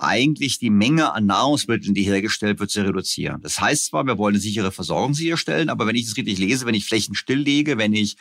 [0.02, 3.40] eigentlich die Menge an Nahrungsmitteln, die hergestellt wird, zu reduzieren.
[3.42, 6.66] Das heißt zwar, wir wollen eine sichere Versorgung sicherstellen, aber wenn ich das richtig lese,
[6.66, 8.16] wenn ich Flächen stilllege, wenn ich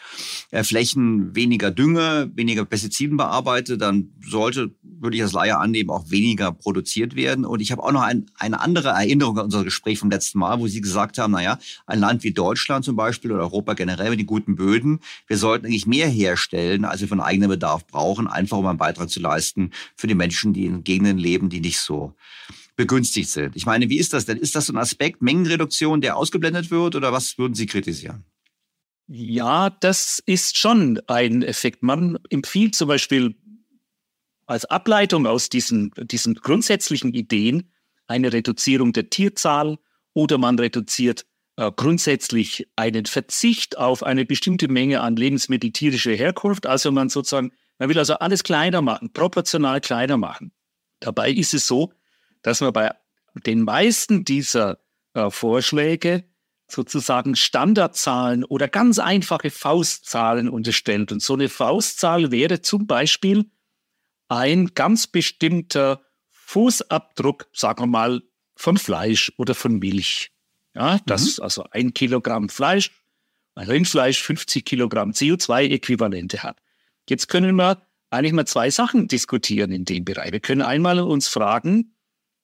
[0.52, 6.10] äh, Flächen weniger dünge, weniger Pestiziden bearbeite, dann sollte, würde ich als Laie annehmen, auch
[6.10, 7.46] weniger produziert werden.
[7.46, 10.60] Und ich habe auch noch ein, eine andere Erinnerung an unser Gespräch vom letzten Mal,
[10.60, 14.20] wo Sie gesagt haben, naja, ein Land wie Deutschland zum Beispiel oder Europa generell mit
[14.20, 18.58] den guten Böden, wir sollten eigentlich mehr herstellen, als wir von eigenem Bedarf brauchen, einfach
[18.58, 21.80] um einen Beitrag zu leisten für die Menschen, die in Gegenden leben, die nicht nicht
[21.80, 22.16] so
[22.76, 23.56] begünstigt sind.
[23.56, 24.38] Ich meine, wie ist das denn?
[24.38, 28.26] Ist das so ein Aspekt Mengenreduktion, der ausgeblendet wird oder was würden Sie kritisieren?
[29.08, 31.84] Ja, das ist schon ein Effekt.
[31.84, 33.36] Man empfiehlt zum Beispiel
[34.46, 37.72] als Ableitung aus diesen, diesen grundsätzlichen Ideen
[38.08, 39.78] eine Reduzierung der Tierzahl
[40.14, 41.26] oder man reduziert
[41.58, 46.66] äh, grundsätzlich einen Verzicht auf eine bestimmte Menge an Lebensmittel tierischer Herkunft.
[46.66, 50.52] Also man sozusagen, man will also alles kleiner machen, proportional kleiner machen.
[51.00, 51.94] Dabei ist es so,
[52.42, 52.94] dass man bei
[53.46, 54.80] den meisten dieser
[55.14, 56.26] äh, Vorschläge
[56.68, 61.12] sozusagen Standardzahlen oder ganz einfache Faustzahlen unterstellt.
[61.12, 63.50] Und so eine Faustzahl wäre zum Beispiel
[64.28, 68.22] ein ganz bestimmter Fußabdruck, sagen wir mal,
[68.56, 70.32] von Fleisch oder von Milch.
[70.76, 71.44] Ja, das mhm.
[71.44, 72.92] also ein Kilogramm Fleisch,
[73.56, 76.62] ein Rindfleisch 50 Kilogramm CO2-Äquivalente hat.
[77.10, 80.32] Jetzt können wir eigentlich mal zwei Sachen diskutieren in dem Bereich.
[80.32, 81.96] Wir können einmal uns fragen,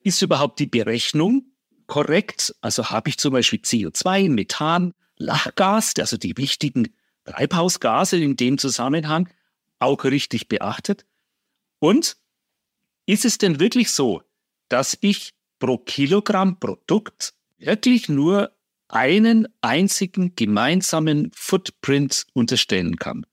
[0.01, 1.51] ist überhaupt die Berechnung
[1.87, 2.55] korrekt?
[2.61, 6.93] Also habe ich zum Beispiel CO2, Methan, Lachgas, also die wichtigen
[7.25, 9.29] Treibhausgase in dem Zusammenhang,
[9.79, 11.05] auch richtig beachtet?
[11.79, 12.17] Und
[13.05, 14.21] ist es denn wirklich so,
[14.69, 18.51] dass ich pro Kilogramm Produkt wirklich nur
[18.87, 23.25] einen einzigen gemeinsamen Footprint unterstellen kann?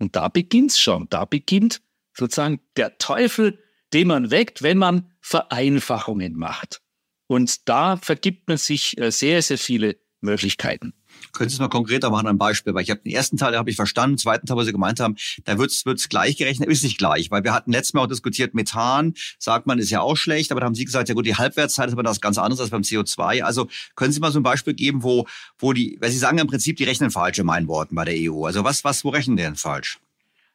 [0.00, 1.08] Und da beginnt's schon.
[1.10, 1.82] Da beginnt
[2.16, 6.82] sozusagen der Teufel, den man weckt, wenn man Vereinfachungen macht.
[7.26, 10.94] Und da vergibt man sich äh, sehr, sehr viele Möglichkeiten.
[11.32, 12.74] Können Sie es mal konkreter machen, ein Beispiel?
[12.74, 15.00] Weil ich habe den ersten Teil habe ich verstanden, den zweiten Teil, wo Sie gemeint
[15.00, 18.06] haben, da wird es gleich gerechnet, ist nicht gleich, weil wir hatten letztes Mal auch
[18.06, 21.26] diskutiert, Methan, sagt man, ist ja auch schlecht, aber da haben Sie gesagt, ja gut,
[21.26, 23.42] die Halbwertszeit ist aber das ganz anders als beim CO2.
[23.42, 25.26] Also können Sie mal so ein Beispiel geben, wo,
[25.58, 28.14] wo die, weil Sie sagen im Prinzip, die rechnen falsch in meinen Worten bei der
[28.16, 28.44] EU.
[28.44, 29.98] Also was, was, wo rechnen die denn falsch?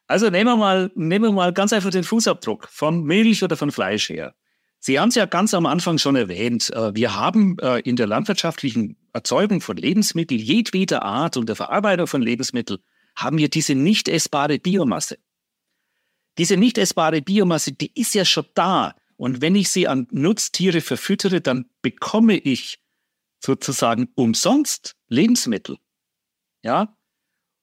[0.08, 3.72] Also nehmen wir mal, nehmen wir mal ganz einfach den Fußabdruck von Milch oder von
[3.72, 4.34] Fleisch her.
[4.86, 6.72] Sie haben es ja ganz am Anfang schon erwähnt.
[6.72, 12.06] Äh, wir haben äh, in der landwirtschaftlichen Erzeugung von Lebensmitteln jedweder Art und der Verarbeitung
[12.06, 12.78] von Lebensmitteln
[13.16, 15.18] haben wir diese nicht essbare Biomasse.
[16.38, 18.94] Diese nicht essbare Biomasse, die ist ja schon da.
[19.16, 22.78] Und wenn ich sie an Nutztiere verfüttere, dann bekomme ich
[23.40, 25.78] sozusagen umsonst Lebensmittel.
[26.62, 26.96] Ja?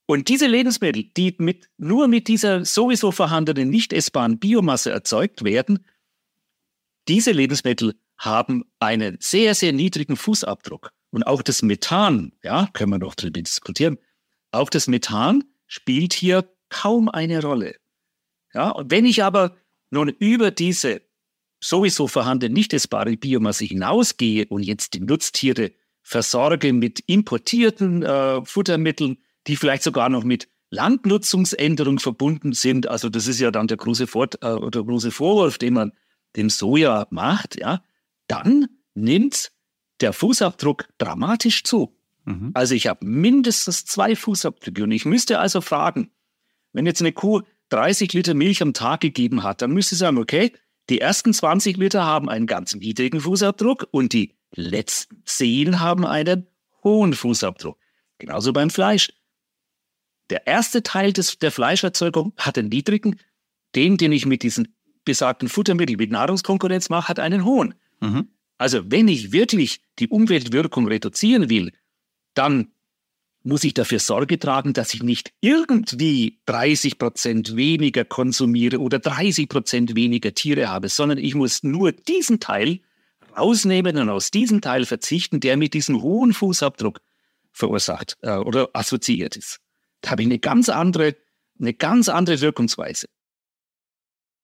[0.08, 5.86] Und diese Lebensmittel, die mit, nur mit dieser sowieso vorhandenen nicht essbaren Biomasse erzeugt werden,
[7.08, 10.92] diese Lebensmittel haben einen sehr, sehr niedrigen Fußabdruck.
[11.12, 13.98] Und auch das Methan, ja, können wir noch darüber diskutieren,
[14.52, 17.76] auch das Methan spielt hier kaum eine Rolle.
[18.54, 19.56] Ja, und wenn ich aber
[19.90, 21.02] nun über diese
[21.60, 29.18] sowieso vorhandene nicht essbare Biomasse hinausgehe und jetzt die Nutztiere versorge mit importierten äh, Futtermitteln,
[29.48, 34.08] die vielleicht sogar noch mit Landnutzungsänderung verbunden sind, also das ist ja dann der große,
[34.08, 35.94] Vor äh, oder große Vorwurf, den man
[36.36, 37.84] dem Soja macht, ja,
[38.28, 39.52] dann nimmt
[40.02, 41.96] der Fußabdruck dramatisch zu.
[42.26, 42.52] Mhm.
[42.54, 46.12] Also ich habe mindestens zwei Fußabdrücke und ich müsste also fragen,
[46.72, 50.18] wenn jetzt eine Kuh 30 Liter Milch am Tag gegeben hat, dann müsste ich sagen,
[50.18, 50.52] okay,
[50.90, 56.48] die ersten 20 Liter haben einen ganz niedrigen Fußabdruck und die letzten 10 haben einen
[56.84, 57.78] hohen Fußabdruck.
[58.18, 59.14] Genauso beim Fleisch.
[60.30, 63.20] Der erste Teil des, der Fleischerzeugung hat einen niedrigen,
[63.76, 64.76] den, den ich mit diesen
[65.06, 67.76] besagten Futtermittel mit Nahrungskonkurrenz mache, hat einen hohen.
[68.00, 68.30] Mhm.
[68.58, 71.72] Also wenn ich wirklich die Umweltwirkung reduzieren will,
[72.34, 72.70] dann
[73.44, 79.50] muss ich dafür Sorge tragen, dass ich nicht irgendwie 30 Prozent weniger konsumiere oder 30
[79.50, 82.80] Prozent weniger Tiere habe, sondern ich muss nur diesen Teil
[83.38, 87.02] rausnehmen und aus diesem Teil verzichten, der mit diesem hohen Fußabdruck
[87.52, 89.60] verursacht äh, oder assoziiert ist.
[90.02, 91.16] Da habe ich eine ganz andere,
[91.60, 93.08] eine ganz andere Wirkungsweise.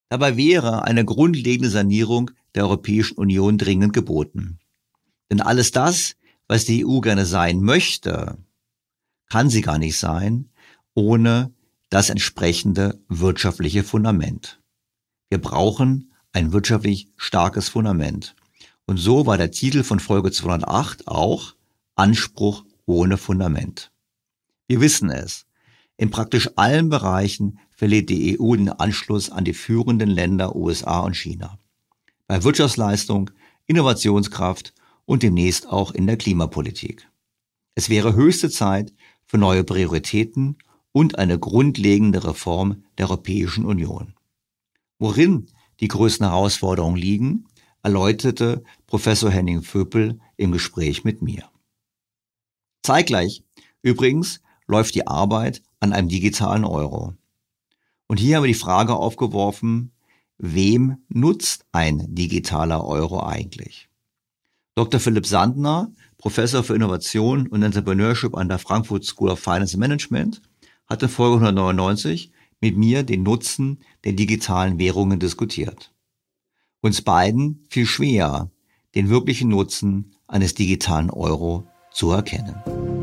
[0.10, 4.60] Dabei wäre eine grundlegende Sanierung der Europäischen Union dringend geboten.
[5.32, 6.16] Denn alles das,
[6.48, 8.38] was die EU gerne sein möchte,
[9.30, 10.50] kann sie gar nicht sein,
[10.96, 11.54] ohne
[11.90, 14.60] das entsprechende wirtschaftliche Fundament.
[15.30, 18.36] Wir brauchen ein wirtschaftlich starkes Fundament.
[18.86, 21.54] Und so war der Titel von Folge 208 auch
[21.96, 23.92] Anspruch ohne Fundament.
[24.68, 25.46] Wir wissen es.
[25.98, 31.16] In praktisch allen Bereichen verliert die EU den Anschluss an die führenden Länder USA und
[31.16, 31.58] China
[32.28, 33.32] bei Wirtschaftsleistung,
[33.68, 34.74] Innovationskraft
[35.06, 37.10] und demnächst auch in der Klimapolitik.
[37.76, 38.94] Es wäre höchste Zeit
[39.26, 40.58] für neue Prioritäten
[40.92, 44.14] und eine grundlegende Reform der Europäischen Union.
[45.00, 45.48] Worin
[45.80, 47.46] die größten Herausforderungen liegen,
[47.82, 51.50] erläuterte Professor Henning Vöpel im Gespräch mit mir.
[52.84, 53.42] Zeitgleich
[53.82, 57.14] übrigens läuft die Arbeit an einem digitalen Euro.
[58.10, 59.92] Und hier haben wir die Frage aufgeworfen,
[60.40, 63.88] wem nutzt ein digitaler Euro eigentlich?
[64.74, 65.00] Dr.
[65.00, 70.42] Philipp Sandner, Professor für Innovation und Entrepreneurship an der Frankfurt School of Finance and Management,
[70.88, 72.32] hat in Folge 199
[72.62, 75.94] mit mir den Nutzen der digitalen Währungen diskutiert.
[76.82, 78.50] Uns beiden fiel schwer,
[78.96, 82.99] den wirklichen Nutzen eines digitalen Euro zu erkennen.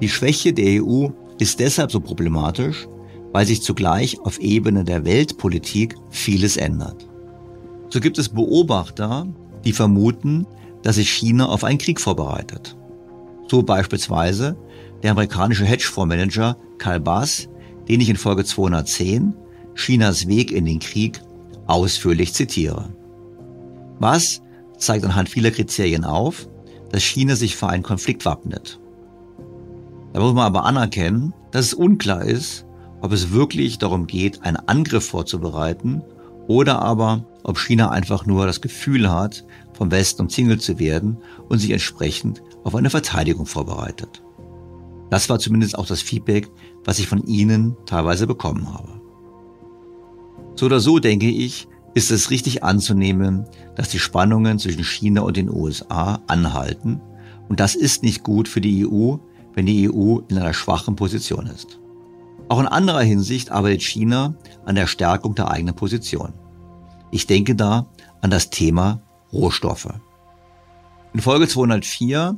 [0.00, 2.88] Die Schwäche der EU ist deshalb so problematisch,
[3.32, 7.08] weil sich zugleich auf Ebene der Weltpolitik vieles ändert.
[7.90, 9.26] So gibt es Beobachter,
[9.64, 10.46] die vermuten,
[10.82, 12.76] dass sich China auf einen Krieg vorbereitet.
[13.48, 14.56] So beispielsweise
[15.02, 17.48] der amerikanische Hedgefondsmanager Karl Bass,
[17.88, 19.34] den ich in Folge 210
[19.74, 21.20] Chinas Weg in den Krieg
[21.66, 22.94] ausführlich zitiere.
[23.98, 24.42] Bass
[24.78, 26.48] zeigt anhand vieler Kriterien auf,
[26.90, 28.79] dass China sich für einen Konflikt wappnet.
[30.12, 32.66] Da muss man aber anerkennen, dass es unklar ist,
[33.00, 36.02] ob es wirklich darum geht, einen Angriff vorzubereiten
[36.48, 41.58] oder aber ob China einfach nur das Gefühl hat, vom Westen umzingelt zu werden und
[41.58, 44.22] sich entsprechend auf eine Verteidigung vorbereitet.
[45.10, 46.50] Das war zumindest auch das Feedback,
[46.84, 49.00] was ich von Ihnen teilweise bekommen habe.
[50.54, 55.36] So oder so denke ich, ist es richtig anzunehmen, dass die Spannungen zwischen China und
[55.36, 57.00] den USA anhalten
[57.50, 59.16] und das ist nicht gut für die EU,
[59.54, 61.78] wenn die EU in einer schwachen Position ist.
[62.48, 64.34] Auch in anderer Hinsicht arbeitet China
[64.64, 66.32] an der Stärkung der eigenen Position.
[67.10, 67.86] Ich denke da
[68.20, 69.94] an das Thema Rohstoffe.
[71.12, 72.36] In Folge 204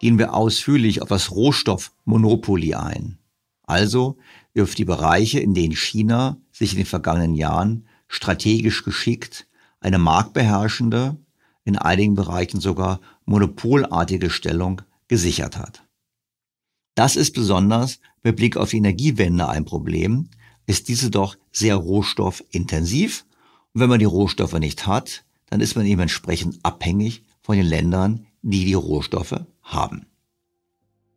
[0.00, 3.18] gehen wir ausführlich auf das Rohstoffmonopoly ein.
[3.62, 4.16] Also
[4.58, 9.46] auf die Bereiche, in denen China sich in den vergangenen Jahren strategisch geschickt
[9.80, 11.16] eine marktbeherrschende,
[11.64, 15.84] in einigen Bereichen sogar monopolartige Stellung gesichert hat.
[16.94, 20.28] Das ist besonders mit Blick auf die Energiewende ein Problem,
[20.66, 23.26] ist diese doch sehr rohstoffintensiv.
[23.72, 27.66] Und wenn man die Rohstoffe nicht hat, dann ist man eben entsprechend abhängig von den
[27.66, 30.06] Ländern, die die Rohstoffe haben.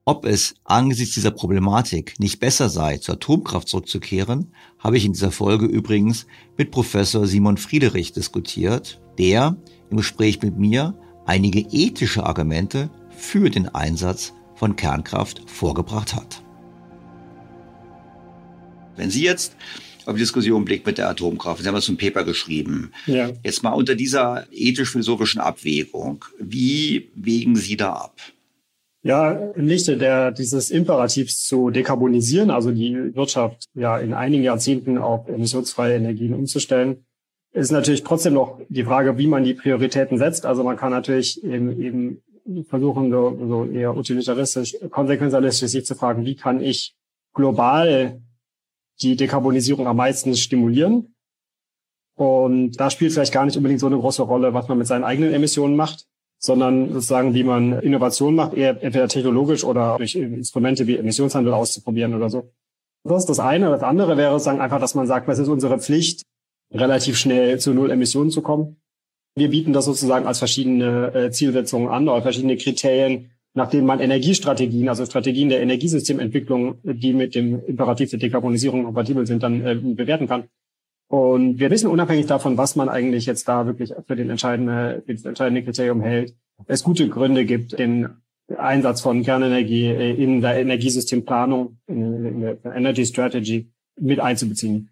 [0.05, 5.31] Ob es angesichts dieser Problematik nicht besser sei, zur Atomkraft zurückzukehren, habe ich in dieser
[5.31, 9.57] Folge übrigens mit Professor Simon Friederich diskutiert, der
[9.89, 16.41] im Gespräch mit mir einige ethische Argumente für den Einsatz von Kernkraft vorgebracht hat.
[18.95, 19.55] Wenn Sie jetzt
[20.05, 23.29] auf die Diskussion blicken mit der Atomkraft, Sie haben das ein Paper geschrieben, ja.
[23.43, 28.15] jetzt mal unter dieser ethisch-philosophischen Abwägung, wie wägen Sie da ab?
[29.03, 34.97] Ja, im Lichte der, dieses Imperativs zu dekarbonisieren, also die Wirtschaft ja in einigen Jahrzehnten
[34.97, 37.05] auf emissionsfreie Energien umzustellen,
[37.53, 40.45] ist natürlich trotzdem noch die Frage, wie man die Prioritäten setzt.
[40.45, 42.21] Also man kann natürlich eben, eben
[42.67, 46.95] versuchen, so, so eher utilitaristisch, konsequenzialistisch sich zu fragen, wie kann ich
[47.33, 48.21] global
[49.01, 51.13] die Dekarbonisierung am meisten stimulieren?
[52.15, 55.03] Und da spielt vielleicht gar nicht unbedingt so eine große Rolle, was man mit seinen
[55.03, 56.07] eigenen Emissionen macht,
[56.39, 62.15] sondern sozusagen, wie man Innovation macht, eher entweder technologisch oder durch Instrumente wie Emissionshandel auszuprobieren
[62.15, 62.51] oder so.
[63.03, 63.69] Das ist das eine.
[63.69, 66.23] Das andere wäre sozusagen einfach, dass man sagt, was ist unsere Pflicht,
[66.71, 68.81] relativ schnell zu Null Emissionen zu kommen.
[69.37, 73.99] Wir bieten das sozusagen als verschiedene äh, Zielsetzungen an oder verschiedene Kriterien, nach denen man
[73.99, 79.75] Energiestrategien, also Strategien der Energiesystementwicklung, die mit dem Imperativ der Dekarbonisierung kompatibel sind, dann äh,
[79.75, 80.45] bewerten kann.
[81.07, 85.13] Und wir wissen unabhängig davon, was man eigentlich jetzt da wirklich für den entscheidende, für
[85.13, 86.33] das entscheidende Kriterium hält,
[86.65, 88.09] es gute Gründe gibt, den
[88.57, 94.89] Einsatz von Kernenergie äh, in der Energiesystemplanung, in der Energy Strategy mit einzubeziehen.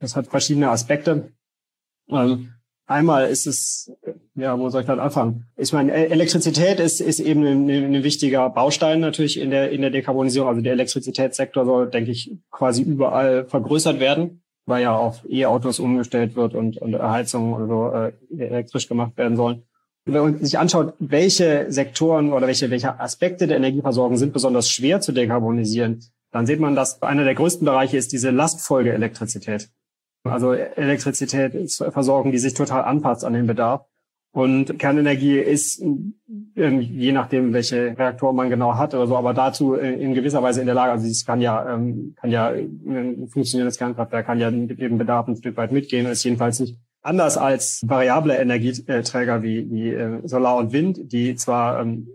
[0.00, 1.32] Das hat verschiedene Aspekte.
[2.08, 2.40] Also
[2.88, 3.92] Einmal ist es,
[4.36, 5.46] ja, wo soll ich dann anfangen?
[5.56, 9.80] Ich meine, e- Elektrizität ist, ist eben ein, ein, wichtiger Baustein natürlich in der, in
[9.80, 10.48] der Dekarbonisierung.
[10.48, 16.36] Also der Elektrizitätssektor soll, denke ich, quasi überall vergrößert werden, weil ja auf E-Autos umgestellt
[16.36, 19.64] wird und, und Heizungen oder so äh, elektrisch gemacht werden sollen.
[20.06, 24.70] Und wenn man sich anschaut, welche Sektoren oder welche, welche Aspekte der Energieversorgung sind besonders
[24.70, 29.70] schwer zu dekarbonisieren, dann sieht man, dass einer der größten Bereiche ist diese Lastfolge Elektrizität.
[30.28, 33.86] Also Elektrizität ist Versorgung, die sich total anpasst an den Bedarf.
[34.32, 39.74] Und Kernenergie ist, ähm, je nachdem, welche Reaktoren man genau hat oder so, aber dazu
[39.74, 43.78] in gewisser Weise in der Lage, also es kann ja, ähm, kann ja ein funktionierendes
[43.78, 48.36] Kernkraftwerk kann ja dem Bedarf ein Stück weit mitgehen ist jedenfalls nicht anders als variable
[48.36, 52.08] Energieträger wie, wie äh, Solar und Wind, die zwar ähm,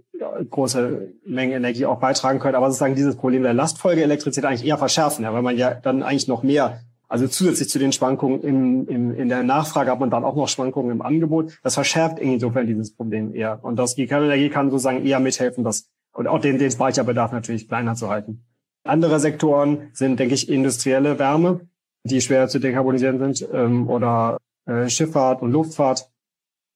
[0.49, 5.23] große Mengen Energie auch beitragen können, aber sozusagen dieses Problem der Lastfolgeelektrizität eigentlich eher verschärfen,
[5.23, 6.81] ja, weil man ja dann eigentlich noch mehr
[7.11, 10.47] also zusätzlich zu den Schwankungen im, im, in der Nachfrage hat man dann auch noch
[10.47, 11.59] Schwankungen im Angebot.
[11.61, 13.59] Das verschärft insofern dieses Problem eher.
[13.63, 17.67] Und das die Kernenergie kann sozusagen eher mithelfen, das und auch den, den Speicherbedarf natürlich
[17.67, 18.45] kleiner zu halten.
[18.85, 21.67] Andere Sektoren sind, denke ich, industrielle Wärme,
[22.05, 26.09] die schwer zu dekarbonisieren sind, ähm, oder äh, Schifffahrt und Luftfahrt.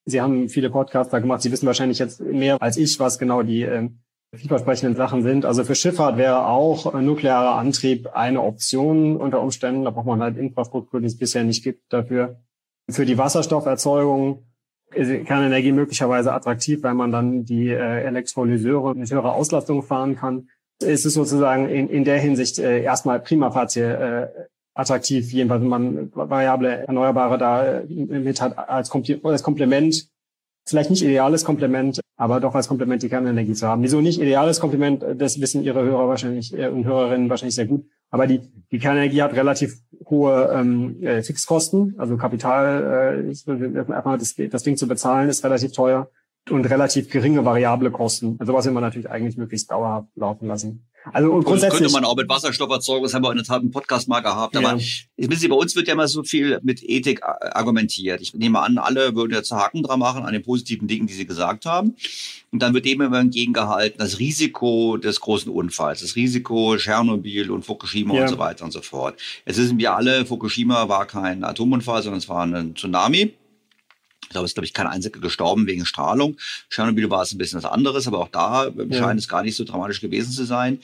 [0.03, 1.43] Sie haben viele Podcasts da gemacht.
[1.43, 3.99] Sie wissen wahrscheinlich jetzt mehr als ich, was genau die ähm,
[4.35, 5.45] vielversprechenden Sachen sind.
[5.45, 9.83] Also für Schifffahrt wäre auch nuklearer Antrieb eine Option unter Umständen.
[9.83, 12.39] Da braucht man halt Infrastruktur, die es bisher nicht gibt dafür.
[12.89, 14.45] Für die Wasserstofferzeugung
[14.93, 20.49] ist Kernenergie möglicherweise attraktiv, weil man dann die äh, Elektrolyseure mit höherer Auslastung fahren kann.
[20.81, 24.27] Es ist sozusagen in, in der Hinsicht äh, erstmal prima facie äh,
[24.73, 28.91] attraktiv, jedenfalls wenn man variable Erneuerbare da äh, mit hat als,
[29.23, 30.09] als Komplement
[30.67, 33.83] vielleicht nicht ideales Komplement, aber doch als Komplement die Kernenergie zu haben.
[33.83, 37.85] Wieso nicht ideales Kompliment, das wissen Ihre Hörer wahrscheinlich äh, und Hörerinnen wahrscheinlich sehr gut.
[38.09, 38.41] Aber die,
[38.71, 39.77] die Kernenergie hat relativ
[40.09, 45.71] hohe ähm, äh, Fixkosten, also Kapital, äh, erstmal das, das Ding zu bezahlen, ist relativ
[45.71, 46.09] teuer
[46.49, 48.35] und relativ geringe variable Kosten.
[48.39, 50.85] Also was will man natürlich eigentlich möglichst dauerhaft laufen lassen.
[51.13, 53.45] Also und grundsätzlich das könnte man auch mit Wasserstoff erzeugen, das haben wir in der
[53.45, 54.57] Tat im Podcast mal gehabt.
[54.57, 54.77] Aber ja.
[55.17, 58.21] wissen Sie, bei uns wird ja immer so viel mit Ethik argumentiert.
[58.21, 61.27] Ich nehme an, alle würden jetzt Haken dran machen an den positiven Dingen, die Sie
[61.27, 61.95] gesagt haben.
[62.51, 67.65] Und dann wird dem immer entgegengehalten, das Risiko des großen Unfalls, das Risiko Tschernobyl und
[67.65, 68.23] Fukushima ja.
[68.23, 69.19] und so weiter und so fort.
[69.45, 73.33] Jetzt wissen wir alle, Fukushima war kein Atomunfall, sondern es war ein Tsunami.
[74.35, 76.35] Ich glaube, es ist, glaube ich, kein einziger gestorben wegen Strahlung.
[76.69, 78.97] Tschernobyl war es ein bisschen was anderes, aber auch da ja.
[78.97, 80.79] scheint es gar nicht so dramatisch gewesen zu sein.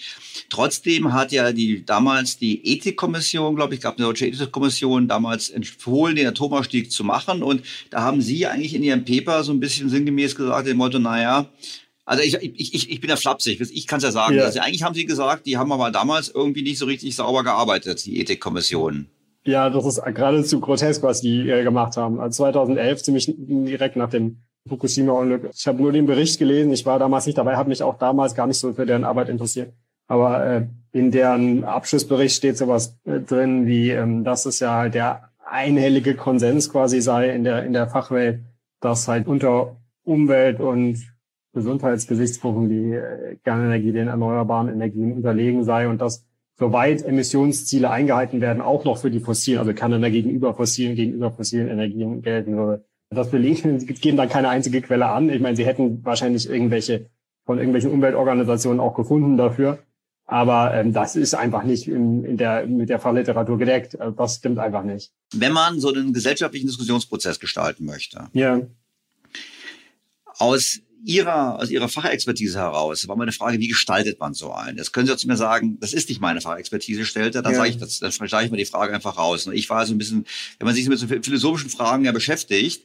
[0.50, 6.16] Trotzdem hat ja die damals die Ethikkommission, glaube ich, gab eine deutsche Ethikkommission damals empfohlen,
[6.16, 7.44] den Atomausstieg zu machen.
[7.44, 10.98] Und da haben Sie eigentlich in Ihrem Paper so ein bisschen sinngemäß gesagt, dem Motto,
[10.98, 11.50] naja,
[12.06, 14.36] also ich, ich, ich, ich bin ja flapsig, ich kann es ja sagen.
[14.36, 14.46] Ja.
[14.46, 18.06] Also eigentlich haben Sie gesagt, die haben aber damals irgendwie nicht so richtig sauber gearbeitet,
[18.06, 19.08] die Ethikkommission.
[19.44, 22.20] Ja, das ist geradezu grotesk, was die äh, gemacht haben.
[22.20, 25.50] Also 2011, ziemlich direkt nach dem Fukushima-Unglück.
[25.54, 28.36] Ich habe nur den Bericht gelesen, ich war damals nicht dabei, habe mich auch damals
[28.36, 29.74] gar nicht so für deren Arbeit interessiert.
[30.08, 34.94] Aber äh, in deren Abschlussbericht steht sowas äh, drin, wie ähm, dass es ja halt
[34.94, 38.42] der einhellige Konsens quasi sei in der, in der Fachwelt,
[38.80, 40.98] dass halt unter Umwelt- und
[41.54, 46.26] Gesundheitsgesichtspunkten die äh, Kernenergie den erneuerbaren Energien unterlegen sei und dass
[46.62, 51.68] soweit Emissionsziele eingehalten werden, auch noch für die fossilen, also Kanada gegenüber fossilen, gegenüber fossilen
[51.68, 52.86] Energien gelten würde.
[53.10, 55.32] Das belegen, sie geben dann keine einzige Quelle an.
[55.32, 57.10] Ich meine, sie hätten wahrscheinlich irgendwelche
[57.48, 59.80] von irgendwelchen Umweltorganisationen auch gefunden dafür.
[60.26, 64.00] Aber ähm, das ist einfach nicht in, in der, mit der Fachliteratur gedeckt.
[64.00, 65.12] Also das stimmt einfach nicht.
[65.34, 68.62] Wenn man so einen gesellschaftlichen Diskussionsprozess gestalten möchte, ja.
[70.38, 74.78] aus Ihrer, aus Ihrer Fachexpertise heraus war meine Frage, wie gestaltet man so einen?
[74.78, 77.60] Das können Sie zu mir sagen, das ist nicht meine Fachexpertise, stellte, dann ja.
[77.60, 79.48] sage ich das, dann stelle ich mir die Frage einfach raus.
[79.48, 80.26] Und ich war so ein bisschen,
[80.60, 82.84] wenn man sich mit so philosophischen Fragen ja beschäftigt,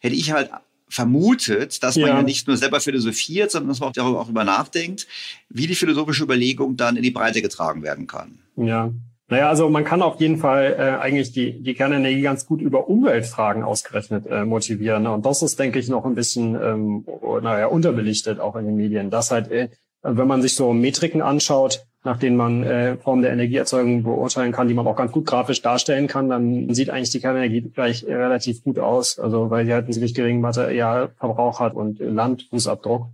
[0.00, 0.50] hätte ich halt
[0.88, 2.16] vermutet, dass man ja.
[2.16, 5.06] ja nicht nur selber philosophiert, sondern dass man auch darüber nachdenkt,
[5.48, 8.40] wie die philosophische Überlegung dann in die Breite getragen werden kann.
[8.56, 8.92] Ja,
[9.30, 12.88] naja, also man kann auf jeden Fall äh, eigentlich die, die Kernenergie ganz gut über
[12.88, 15.06] Umweltfragen ausgerechnet äh, motivieren.
[15.06, 17.06] Und das ist, denke ich, noch ein bisschen, ähm,
[17.40, 19.08] naja, unterbelichtet auch in den Medien.
[19.08, 19.68] Das halt, äh,
[20.02, 24.66] wenn man sich so Metriken anschaut, nach denen man äh, Formen der Energieerzeugung beurteilen kann,
[24.66, 28.64] die man auch ganz gut grafisch darstellen kann, dann sieht eigentlich die Kernenergie gleich relativ
[28.64, 29.20] gut aus.
[29.20, 33.06] Also weil sie halt einen ziemlich geringen Materialverbrauch hat und Landfußabdruck.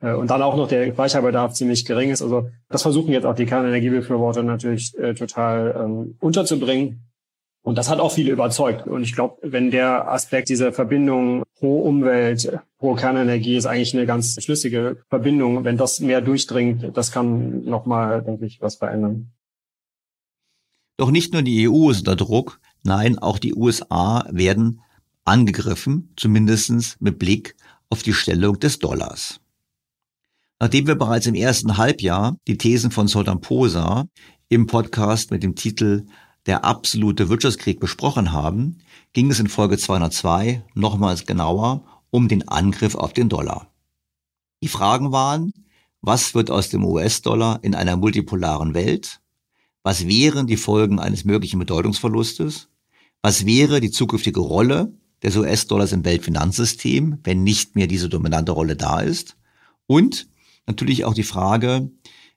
[0.00, 2.22] Äh, und dann auch noch der Speicherbedarf ziemlich gering ist.
[2.22, 7.04] Also das versuchen jetzt auch die Kernenergiebefürworter natürlich äh, total ähm, unterzubringen.
[7.62, 8.86] Und das hat auch viele überzeugt.
[8.86, 14.06] Und ich glaube, wenn der Aspekt dieser Verbindung pro Umwelt, pro Kernenergie ist eigentlich eine
[14.06, 15.64] ganz schlüssige Verbindung.
[15.64, 19.32] Wenn das mehr durchdringt, das kann nochmal, denke ich, was verändern.
[20.96, 24.80] Doch nicht nur die EU ist unter Druck, nein, auch die USA werden
[25.24, 27.54] angegriffen, zumindestens mit Blick
[27.90, 29.40] auf die Stellung des Dollars.
[30.60, 34.08] Nachdem wir bereits im ersten Halbjahr die Thesen von Soltan Posa
[34.48, 36.06] im Podcast mit dem Titel
[36.46, 38.78] Der absolute Wirtschaftskrieg besprochen haben,
[39.12, 43.72] ging es in Folge 202 nochmals genauer um den Angriff auf den Dollar.
[44.60, 45.52] Die Fragen waren,
[46.00, 49.20] was wird aus dem US-Dollar in einer multipolaren Welt?
[49.84, 52.68] Was wären die Folgen eines möglichen Bedeutungsverlustes?
[53.22, 54.92] Was wäre die zukünftige Rolle
[55.22, 59.36] des US-Dollars im Weltfinanzsystem, wenn nicht mehr diese dominante Rolle da ist?
[59.86, 60.28] Und
[60.68, 61.90] natürlich auch die Frage,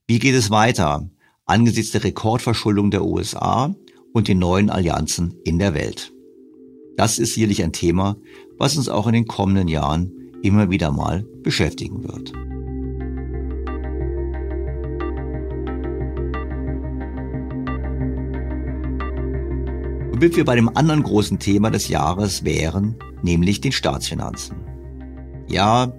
[0.08, 1.08] wie geht es weiter
[1.46, 3.76] angesichts der Rekordverschuldung der USA
[4.14, 6.14] und den neuen Allianzen in der Welt.
[6.96, 8.16] Das ist sicherlich ein Thema,
[8.58, 10.12] was uns auch in den kommenden Jahren
[10.42, 12.34] immer wieder mal beschäftigen wird.
[20.14, 24.61] Womit wir bei dem anderen großen Thema des Jahres wären, nämlich den Staatsfinanzen.
[25.52, 25.92] Ja,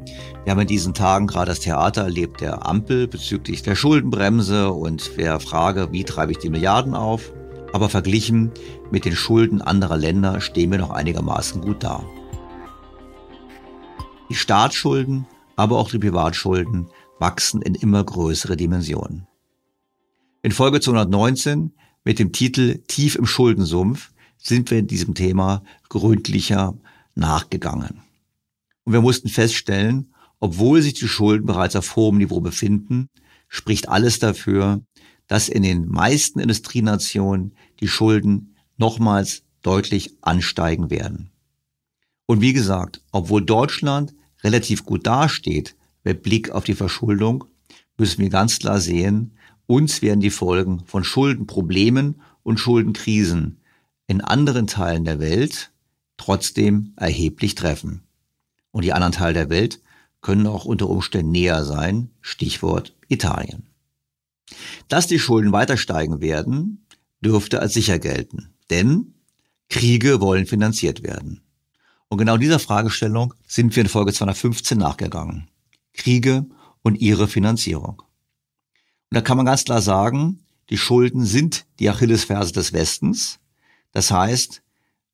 [0.44, 5.18] wir haben in diesen Tagen gerade das Theater erlebt der Ampel bezüglich der Schuldenbremse und
[5.18, 7.34] der Frage, wie treibe ich die Milliarden auf.
[7.74, 8.50] Aber verglichen
[8.90, 12.02] mit den Schulden anderer Länder stehen wir noch einigermaßen gut da.
[14.30, 15.26] Die Staatsschulden,
[15.56, 16.88] aber auch die Privatschulden
[17.18, 19.26] wachsen in immer größere Dimensionen.
[20.40, 21.72] In Folge 219
[22.04, 26.74] mit dem Titel Tief im Schuldensumpf sind wir in diesem Thema gründlicher
[27.14, 28.00] nachgegangen.
[28.84, 33.08] Und wir mussten feststellen, obwohl sich die Schulden bereits auf hohem Niveau befinden,
[33.48, 34.82] spricht alles dafür,
[35.28, 41.30] dass in den meisten Industrienationen die Schulden nochmals deutlich ansteigen werden.
[42.26, 47.44] Und wie gesagt, obwohl Deutschland relativ gut dasteht mit Blick auf die Verschuldung,
[47.96, 53.60] müssen wir ganz klar sehen, uns werden die Folgen von Schuldenproblemen und Schuldenkrisen
[54.06, 55.70] in anderen Teilen der Welt
[56.16, 58.02] trotzdem erheblich treffen.
[58.72, 59.80] Und die anderen Teile der Welt
[60.20, 63.66] können auch unter Umständen näher sein, Stichwort Italien.
[64.88, 66.86] Dass die Schulden weiter steigen werden,
[67.20, 69.14] dürfte als sicher gelten, denn
[69.68, 71.42] Kriege wollen finanziert werden.
[72.08, 75.48] Und genau dieser Fragestellung sind wir in Folge 215 nachgegangen.
[75.94, 76.46] Kriege
[76.82, 78.00] und ihre Finanzierung.
[78.00, 83.38] Und da kann man ganz klar sagen, die Schulden sind die Achillesferse des Westens.
[83.92, 84.62] Das heißt,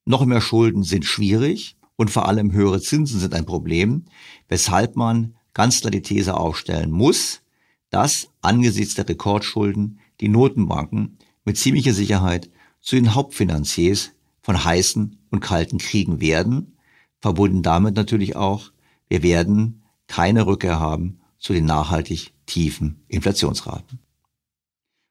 [0.04, 4.04] noch mehr Schulden sind schwierig und vor allem höhere Zinsen sind ein Problem,
[4.48, 7.42] weshalb man ganz klar die These aufstellen muss,
[7.90, 15.40] dass angesichts der Rekordschulden die Notenbanken mit ziemlicher Sicherheit zu den Hauptfinanziers von heißen und
[15.40, 16.76] kalten Kriegen werden,
[17.20, 18.70] verbunden damit natürlich auch,
[19.08, 23.98] wir werden keine Rückkehr haben zu den nachhaltig tiefen Inflationsraten.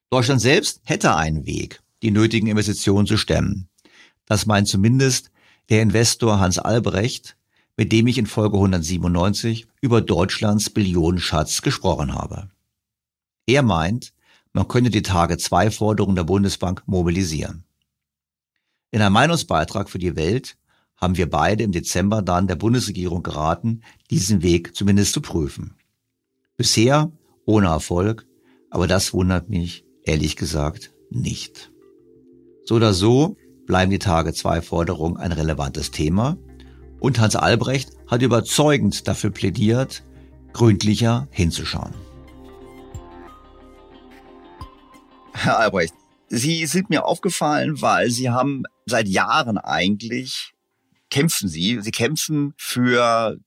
[0.09, 3.67] Deutschland selbst hätte einen Weg, die nötigen Investitionen zu stemmen.
[4.25, 5.31] Das meint zumindest
[5.69, 7.37] der Investor Hans Albrecht,
[7.75, 12.49] mit dem ich in Folge 197 über Deutschlands Billionenschatz gesprochen habe.
[13.45, 14.13] Er meint,
[14.53, 17.63] man könne die Tage 2 Forderungen der Bundesbank mobilisieren.
[18.91, 20.57] In einem Meinungsbeitrag für die Welt
[20.95, 25.75] haben wir beide im Dezember dann der Bundesregierung geraten, diesen Weg zumindest zu prüfen.
[26.55, 27.11] Bisher
[27.45, 28.25] ohne Erfolg,
[28.71, 31.71] aber das wundert mich ehrlich gesagt nicht.
[32.65, 33.37] So oder so
[33.67, 36.37] bleiben die Tage 2 Forderungen ein relevantes Thema
[36.99, 40.03] und Hans Albrecht hat überzeugend dafür plädiert,
[40.53, 41.93] gründlicher hinzuschauen.
[45.33, 45.93] Herr Albrecht,
[46.29, 50.53] Sie sind mir aufgefallen, weil Sie haben seit Jahren eigentlich
[51.09, 51.79] kämpfen Sie.
[51.81, 53.37] Sie kämpfen für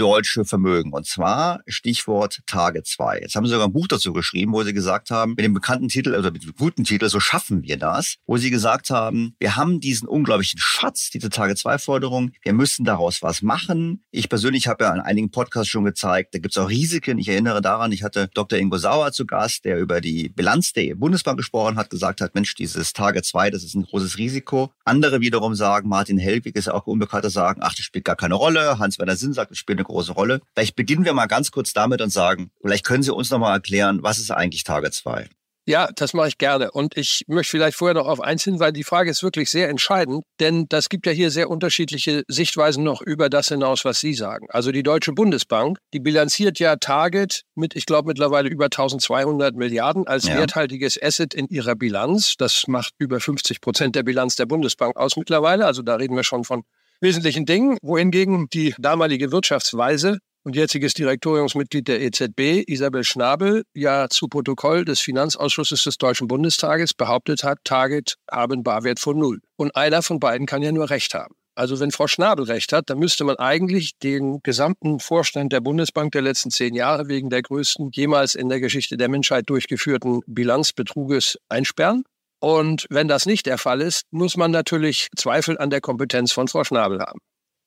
[0.00, 0.92] deutsche Vermögen.
[0.92, 3.20] Und zwar Stichwort Tage 2.
[3.20, 5.88] Jetzt haben Sie sogar ein Buch dazu geschrieben, wo Sie gesagt haben, mit dem bekannten
[5.88, 9.56] Titel, also mit dem guten Titel, so schaffen wir das, wo Sie gesagt haben, wir
[9.56, 14.02] haben diesen unglaublichen Schatz, diese Tage 2 Forderung, wir müssen daraus was machen.
[14.10, 17.18] Ich persönlich habe ja in einigen Podcasts schon gezeigt, da gibt es auch Risiken.
[17.18, 18.58] Ich erinnere daran, ich hatte Dr.
[18.58, 22.54] Ingo Sauer zu Gast, der über die Bilanz der Bundesbank gesprochen hat, gesagt hat, Mensch,
[22.54, 24.72] dieses Tage 2, das ist ein großes Risiko.
[24.84, 28.34] Andere wiederum sagen, Martin Helwig ist ja auch unbekannter, sagen, ach, das spielt gar keine
[28.34, 28.78] Rolle.
[28.78, 30.40] Hans-Werner Sinn sagt, das spielt eine große Rolle.
[30.54, 33.52] Vielleicht beginnen wir mal ganz kurz damit und sagen, vielleicht können Sie uns noch mal
[33.52, 35.28] erklären, was ist eigentlich Tage 2?
[35.66, 36.70] Ja, das mache ich gerne.
[36.72, 38.74] Und ich möchte vielleicht vorher noch auf eins hinweisen.
[38.74, 43.02] Die Frage ist wirklich sehr entscheidend, denn das gibt ja hier sehr unterschiedliche Sichtweisen noch
[43.02, 44.46] über das hinaus, was Sie sagen.
[44.50, 50.08] Also die Deutsche Bundesbank, die bilanziert ja Target mit, ich glaube, mittlerweile über 1200 Milliarden
[50.08, 50.38] als ja.
[50.38, 52.34] werthaltiges Asset in ihrer Bilanz.
[52.36, 55.66] Das macht über 50 Prozent der Bilanz der Bundesbank aus mittlerweile.
[55.66, 56.64] Also da reden wir schon von
[57.00, 64.28] wesentlichen Dingen, wohingegen die damalige Wirtschaftsweise und jetziges Direktoriumsmitglied der EZB, Isabel Schnabel, ja zu
[64.28, 69.40] Protokoll des Finanzausschusses des Deutschen Bundestages behauptet hat, Target haben Barwert von Null.
[69.56, 71.34] Und einer von beiden kann ja nur Recht haben.
[71.56, 76.12] Also wenn Frau Schnabel recht hat, dann müsste man eigentlich den gesamten Vorstand der Bundesbank
[76.12, 81.36] der letzten zehn Jahre wegen der größten jemals in der Geschichte der Menschheit durchgeführten Bilanzbetruges
[81.50, 82.04] einsperren.
[82.40, 86.48] Und wenn das nicht der Fall ist, muss man natürlich Zweifel an der Kompetenz von
[86.48, 87.20] Frau Schnabel haben.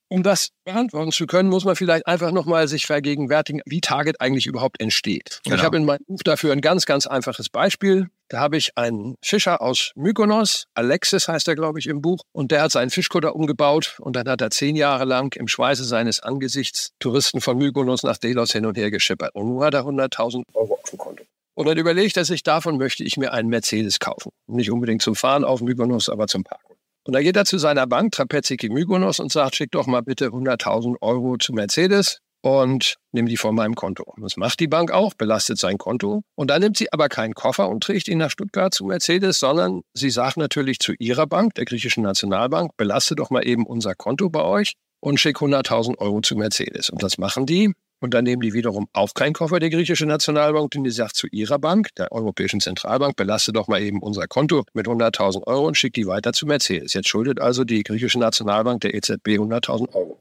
[0.08, 4.46] Um das beantworten zu können, muss man vielleicht einfach nochmal sich vergegenwärtigen, wie Target eigentlich
[4.46, 5.40] überhaupt entsteht.
[5.44, 5.56] Genau.
[5.56, 8.08] Ich habe in meinem Buch dafür ein ganz, ganz einfaches Beispiel.
[8.28, 12.52] Da habe ich einen Fischer aus Mykonos, Alexis heißt er, glaube ich, im Buch, und
[12.52, 16.20] der hat seinen Fischkutter umgebaut und dann hat er zehn Jahre lang im Schweiße seines
[16.20, 19.34] Angesichts Touristen von Mykonos nach Delos hin und her geschippert.
[19.34, 21.24] Und nun hat er 100.000 Euro auf dem Konto.
[21.54, 24.32] Und dann überlegt er sich, davon möchte ich mir einen Mercedes kaufen.
[24.46, 26.74] Nicht unbedingt zum Fahren auf Mykonos, aber zum Parken.
[27.06, 30.28] Und da geht er zu seiner Bank, Trapeziki Mykonos, und sagt, schick doch mal bitte
[30.28, 34.14] 100.000 Euro zu Mercedes und nimm die von meinem Konto.
[34.20, 36.22] Das macht die Bank auch, belastet sein Konto.
[36.34, 39.82] Und dann nimmt sie aber keinen Koffer und trägt ihn nach Stuttgart zu Mercedes, sondern
[39.94, 44.28] sie sagt natürlich zu ihrer Bank, der griechischen Nationalbank, belastet doch mal eben unser Konto
[44.28, 46.90] bei euch und schick 100.000 Euro zu Mercedes.
[46.90, 47.72] Und das machen die.
[48.04, 51.26] Und dann nehmen die wiederum auf keinen Koffer der griechische Nationalbank, denn die sagt zu
[51.28, 55.78] ihrer Bank, der Europäischen Zentralbank, belaste doch mal eben unser Konto mit 100.000 Euro und
[55.78, 56.92] schickt die weiter zu Mercedes.
[56.92, 60.20] Jetzt schuldet also die griechische Nationalbank der EZB 100.000 Euro.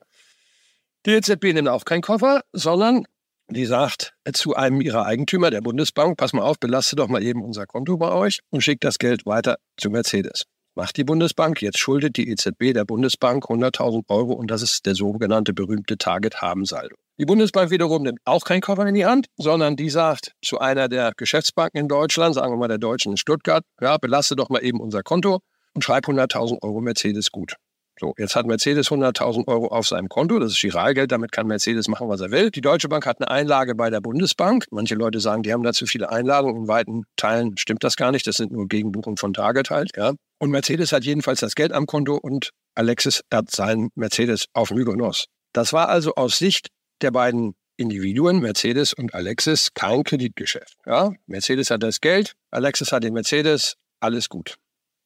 [1.06, 3.04] Die EZB nimmt auch keinen Koffer, sondern
[3.50, 7.44] die sagt zu einem ihrer Eigentümer, der Bundesbank, pass mal auf, belaste doch mal eben
[7.44, 10.44] unser Konto bei euch und schickt das Geld weiter zu Mercedes.
[10.76, 14.96] Macht die Bundesbank, jetzt schuldet die EZB der Bundesbank 100.000 Euro und das ist der
[14.96, 16.96] sogenannte berühmte Target-Haben-Saldo.
[17.20, 20.90] Die Bundesbank wiederum nimmt auch keinen Koffer in die Hand, sondern die sagt zu einer
[20.90, 24.64] der Geschäftsbanken in Deutschland, sagen wir mal der Deutschen in Stuttgart, ja, belaste doch mal
[24.64, 25.40] eben unser Konto
[25.76, 27.56] und schreib 100.000 Euro Mercedes gut.
[28.00, 30.40] So, jetzt hat Mercedes 100.000 Euro auf seinem Konto.
[30.40, 32.50] Das ist Giralgeld, damit kann Mercedes machen, was er will.
[32.50, 34.66] Die Deutsche Bank hat eine Einlage bei der Bundesbank.
[34.72, 36.56] Manche Leute sagen, die haben da zu viele Einlagen.
[36.56, 38.26] In weiten Teilen stimmt das gar nicht.
[38.26, 39.92] Das sind nur Gegenbuchungen von Target halt.
[39.96, 40.14] Ja.
[40.40, 45.26] Und Mercedes hat jedenfalls das Geld am Konto und Alexis hat seinen Mercedes auf Mykonos.
[45.54, 46.70] Das war also aus Sicht
[47.04, 50.78] der beiden Individuen, Mercedes und Alexis, kein Kreditgeschäft.
[50.86, 51.12] Ja?
[51.26, 54.56] Mercedes hat das Geld, Alexis hat den Mercedes, alles gut.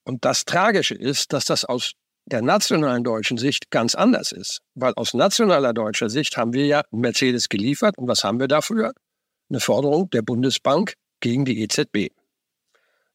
[0.04, 1.94] Und das Tragische ist, dass das aus
[2.26, 4.62] der nationalen deutschen Sicht ganz anders ist.
[4.76, 7.98] Weil aus nationaler deutscher Sicht haben wir ja Mercedes geliefert.
[7.98, 8.94] Und was haben wir dafür?
[9.50, 12.14] Eine Forderung der Bundesbank gegen die EZB.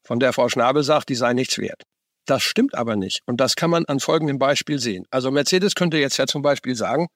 [0.03, 1.83] Von der Frau Schnabel sagt, die sei nichts wert.
[2.25, 3.21] Das stimmt aber nicht.
[3.25, 5.05] Und das kann man an folgendem Beispiel sehen.
[5.11, 7.07] Also Mercedes könnte jetzt ja zum Beispiel sagen,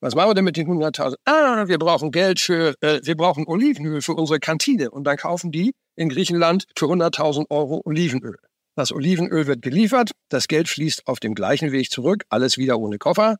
[0.00, 1.16] was machen wir denn mit den 100.000?
[1.26, 4.90] Ah, wir brauchen Geld für, äh, wir brauchen Olivenöl für unsere Kantine.
[4.90, 8.36] Und dann kaufen die in Griechenland für 100.000 Euro Olivenöl.
[8.76, 12.96] Das Olivenöl wird geliefert, das Geld fließt auf dem gleichen Weg zurück, alles wieder ohne
[12.96, 13.36] Koffer.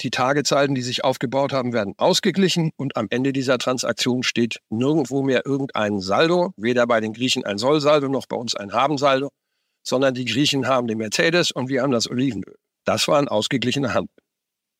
[0.00, 5.22] Die Tagezeiten, die sich aufgebaut haben, werden ausgeglichen und am Ende dieser Transaktion steht nirgendwo
[5.22, 9.28] mehr irgendein Saldo, weder bei den Griechen ein Sollsaldo noch bei uns ein Habensaldo,
[9.86, 12.56] sondern die Griechen haben den Mercedes und wir haben das Olivenöl.
[12.84, 14.16] Das war ein ausgeglichener Handel.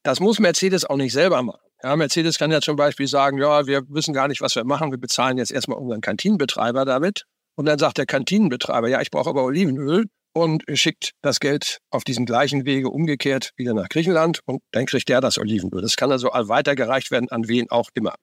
[0.02, 1.60] Das muss Mercedes auch nicht selber machen.
[1.82, 4.90] Ja, Mercedes kann ja zum Beispiel sagen, ja, wir wissen gar nicht, was wir machen.
[4.90, 7.24] Wir bezahlen jetzt erstmal unseren Kantinenbetreiber damit.
[7.56, 12.04] Und dann sagt der Kantinenbetreiber, ja, ich brauche aber Olivenöl und schickt das Geld auf
[12.04, 15.82] diesem gleichen Wege umgekehrt wieder nach Griechenland und dann kriegt der das Olivenöl.
[15.82, 18.14] Das kann also weitergereicht werden an wen auch immer.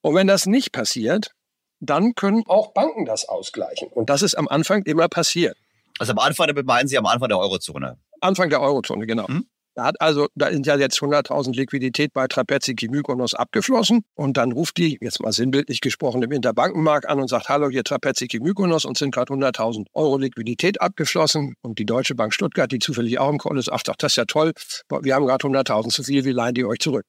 [0.00, 1.32] Und wenn das nicht passiert,
[1.80, 3.88] dann können auch Banken das ausgleichen.
[3.88, 5.56] Und das ist am Anfang immer passiert.
[5.98, 7.98] Also am Anfang, damit meinen Sie am Anfang der Eurozone?
[8.20, 9.28] Anfang der Eurozone, genau.
[9.28, 9.46] Hm?
[9.74, 14.02] Da hat also, da sind ja jetzt 100.000 Liquidität bei Trapezzi Mykonos abgeflossen.
[14.14, 17.82] Und dann ruft die, jetzt mal sinnbildlich gesprochen, im Interbankenmarkt an und sagt, hallo, hier
[17.82, 21.54] Trapezzi Mykonos und sind gerade 100.000 Euro Liquidität abgeflossen.
[21.62, 24.26] Und die Deutsche Bank Stuttgart, die zufällig auch im Call ist, ach, das ist ja
[24.26, 24.52] toll,
[24.90, 27.04] wir haben gerade 100.000 zu viel, wir leihen die euch zurück.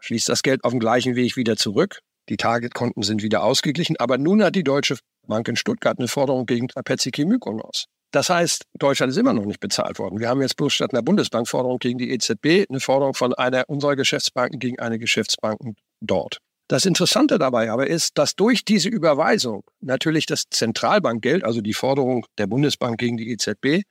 [0.00, 2.00] Schließt das Geld auf dem gleichen Weg wieder zurück.
[2.28, 3.96] Die Targetkonten sind wieder ausgeglichen.
[3.98, 7.86] Aber nun hat die Deutsche Bank in Stuttgart eine Forderung gegen Trapezzi Mykonos.
[8.10, 10.18] Das heißt, Deutschland ist immer noch nicht bezahlt worden.
[10.18, 13.94] Wir haben jetzt bloß statt einer Bundesbankforderung gegen die EZB eine Forderung von einer unserer
[13.94, 16.38] Geschäftsbanken gegen eine Geschäftsbanken dort.
[16.66, 22.26] Das Interessante dabei aber ist, dass durch diese Überweisung natürlich das Zentralbankgeld, also die Forderung
[22.38, 23.82] der Bundesbank gegen die EZB,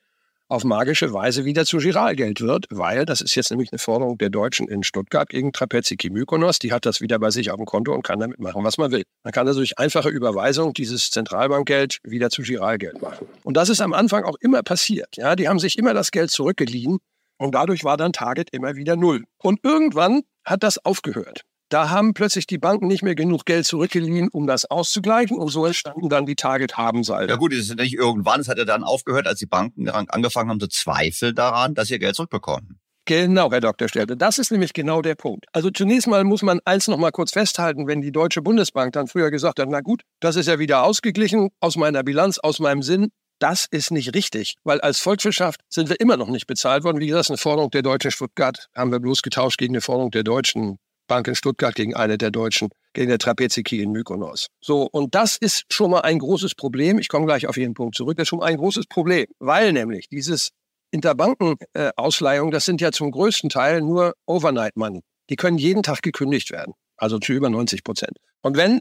[0.50, 4.30] auf magische Weise wieder zu Giralgeld wird, weil das ist jetzt nämlich eine Forderung der
[4.30, 6.60] Deutschen in Stuttgart gegen Trapeziki Mykonos.
[6.60, 8.92] Die hat das wieder bei sich auf dem Konto und kann damit machen, was man
[8.92, 9.04] will.
[9.24, 13.28] Man kann also durch einfache Überweisung dieses Zentralbankgeld wieder zu Giralgeld machen.
[13.44, 15.16] Und das ist am Anfang auch immer passiert.
[15.18, 16.98] Ja, die haben sich immer das Geld zurückgeliehen
[17.38, 19.24] und dadurch war dann Target immer wieder null.
[19.38, 21.46] Und irgendwann hat das aufgehört.
[21.70, 25.38] Da haben plötzlich die Banken nicht mehr genug Geld zurückgeliehen, um das auszugleichen.
[25.38, 27.30] Und so entstanden dann die Target-Haben-Salden.
[27.30, 30.50] Ja gut, es ist nicht irgendwann, es hat ja dann aufgehört, als die Banken angefangen
[30.50, 32.80] haben zu zweifeln daran, dass sie Geld zurückbekommen.
[33.06, 33.88] Genau, Herr Dr.
[33.88, 34.18] Stelte.
[34.18, 35.46] Das ist nämlich genau der Punkt.
[35.52, 39.08] Also zunächst mal muss man eins noch mal kurz festhalten, wenn die Deutsche Bundesbank dann
[39.08, 42.84] früher gesagt hat, na gut, das ist ja wieder ausgeglichen aus meiner Bilanz, aus meinem
[42.84, 43.10] Sinn.
[43.40, 47.00] Das ist nicht richtig, weil als Volkswirtschaft sind wir immer noch nicht bezahlt worden.
[47.00, 50.24] Wie gesagt, eine Forderung der Deutschen Stuttgart haben wir bloß getauscht gegen eine Forderung der
[50.24, 50.78] Deutschen
[51.10, 54.48] Bank in Stuttgart gegen eine der Deutschen, gegen der Trapeziki in Mykonos.
[54.62, 57.00] So, und das ist schon mal ein großes Problem.
[57.00, 58.16] Ich komme gleich auf jeden Punkt zurück.
[58.16, 60.52] Das ist schon mal ein großes Problem, weil nämlich dieses
[60.92, 65.02] Interbankenausleihung, das sind ja zum größten Teil nur Overnight Money.
[65.30, 68.18] Die können jeden Tag gekündigt werden, also zu über 90 Prozent.
[68.42, 68.80] Und wenn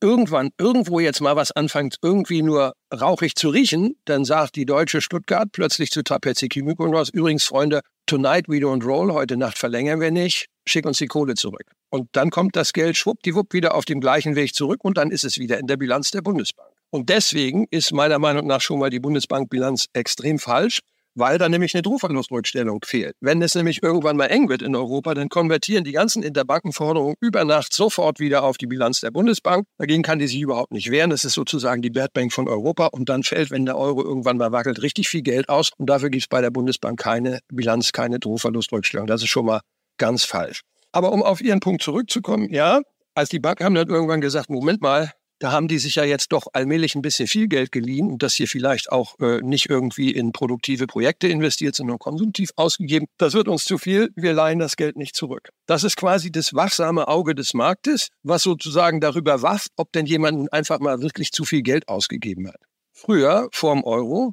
[0.00, 5.00] irgendwann irgendwo jetzt mal was anfängt, irgendwie nur rauchig zu riechen, dann sagt die deutsche
[5.00, 10.10] Stuttgart plötzlich zu Trapeziki Mykonos, übrigens Freunde, tonight we don't roll, heute Nacht verlängern wir
[10.10, 11.70] nicht, schick uns die Kohle zurück.
[11.90, 15.24] Und dann kommt das Geld schwuppdiwupp wieder auf dem gleichen Weg zurück und dann ist
[15.24, 16.70] es wieder in der Bilanz der Bundesbank.
[16.90, 20.80] Und deswegen ist meiner Meinung nach schon mal die Bundesbankbilanz extrem falsch
[21.18, 23.14] weil da nämlich eine Druckverlustrückstellung fehlt.
[23.20, 27.44] Wenn es nämlich irgendwann mal eng wird in Europa, dann konvertieren die ganzen Interbankenforderungen über
[27.44, 29.66] Nacht sofort wieder auf die Bilanz der Bundesbank.
[29.78, 31.10] Dagegen kann die sich überhaupt nicht wehren.
[31.10, 34.38] Das ist sozusagen die Bad Bank von Europa und dann fällt, wenn der Euro irgendwann
[34.38, 37.92] mal wackelt, richtig viel Geld aus und dafür gibt es bei der Bundesbank keine Bilanz,
[37.92, 39.06] keine Druckverlustrückstellung.
[39.06, 39.60] Das ist schon mal
[39.98, 40.62] ganz falsch.
[40.92, 42.80] Aber um auf Ihren Punkt zurückzukommen, ja,
[43.14, 46.32] als die Banken haben dann irgendwann gesagt, Moment mal, da haben die sich ja jetzt
[46.32, 50.10] doch allmählich ein bisschen viel Geld geliehen und das hier vielleicht auch äh, nicht irgendwie
[50.10, 53.06] in produktive Projekte investiert, sondern konsumtiv ausgegeben.
[53.18, 54.10] Das wird uns zu viel.
[54.16, 55.50] Wir leihen das Geld nicht zurück.
[55.66, 60.52] Das ist quasi das wachsame Auge des Marktes, was sozusagen darüber wacht, ob denn jemand
[60.52, 62.60] einfach mal wirklich zu viel Geld ausgegeben hat.
[62.92, 64.32] Früher, vorm Euro,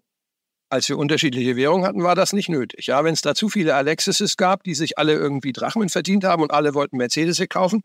[0.70, 2.88] als wir unterschiedliche Währungen hatten, war das nicht nötig.
[2.88, 6.42] Ja, wenn es da zu viele Alexises gab, die sich alle irgendwie Drachmen verdient haben
[6.42, 7.84] und alle wollten Mercedes kaufen,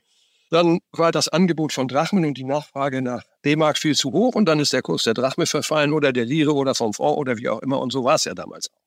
[0.51, 4.47] dann war das Angebot von Drachmen und die Nachfrage nach D-Mark viel zu hoch und
[4.47, 7.49] dann ist der Kurs der Drachme verfallen oder der Lire oder vom Franc oder wie
[7.49, 8.81] auch immer und so war es ja damals auch.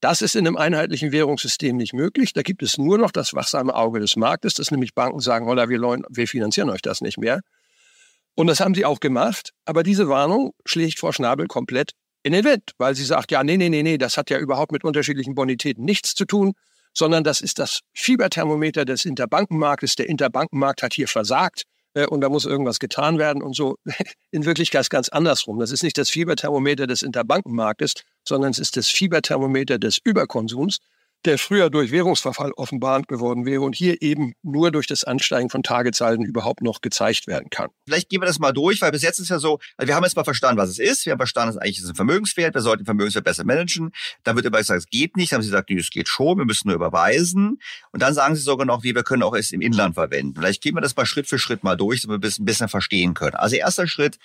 [0.00, 2.34] Das ist in einem einheitlichen Währungssystem nicht möglich.
[2.34, 5.70] Da gibt es nur noch das wachsame Auge des Marktes, dass nämlich Banken sagen, holla,
[5.70, 7.40] wir, wir finanzieren euch das nicht mehr.
[8.34, 9.52] Und das haben sie auch gemacht.
[9.64, 11.92] Aber diese Warnung schlägt vor Schnabel komplett
[12.22, 14.70] in den Wind, weil sie sagt, ja, nee, nee, nee, nee, das hat ja überhaupt
[14.70, 16.52] mit unterschiedlichen Bonitäten nichts zu tun
[16.96, 19.96] sondern das ist das Fieberthermometer des Interbankenmarktes.
[19.96, 21.64] Der Interbankenmarkt hat hier versagt
[21.94, 23.76] äh, und da muss irgendwas getan werden und so.
[24.30, 25.58] In Wirklichkeit ganz andersrum.
[25.60, 27.94] Das ist nicht das Fieberthermometer des Interbankenmarktes,
[28.24, 30.78] sondern es ist das Fieberthermometer des Überkonsums.
[31.24, 35.62] Der früher durch Währungsverfall offenbarend geworden wäre und hier eben nur durch das Ansteigen von
[35.62, 37.70] Tagesalden überhaupt noch gezeigt werden kann.
[37.86, 40.04] Vielleicht gehen wir das mal durch, weil bis jetzt ist ja so, also wir haben
[40.04, 41.04] jetzt mal verstanden, was es ist.
[41.04, 42.54] Wir haben verstanden, dass eigentlich ist ein Vermögenswert.
[42.54, 43.90] Wir sollten Vermögenswert besser managen.
[44.22, 45.32] Dann wird immer gesagt, es geht nicht.
[45.32, 46.38] Dann haben sie gesagt, es geht schon.
[46.38, 47.58] Wir müssen nur überweisen.
[47.92, 50.34] Und dann sagen sie sogar noch, wie wir können auch es im Inland verwenden.
[50.36, 52.68] Vielleicht gehen wir das mal Schritt für Schritt mal durch, damit wir es ein bisschen
[52.68, 53.34] verstehen können.
[53.34, 54.18] Also erster Schritt,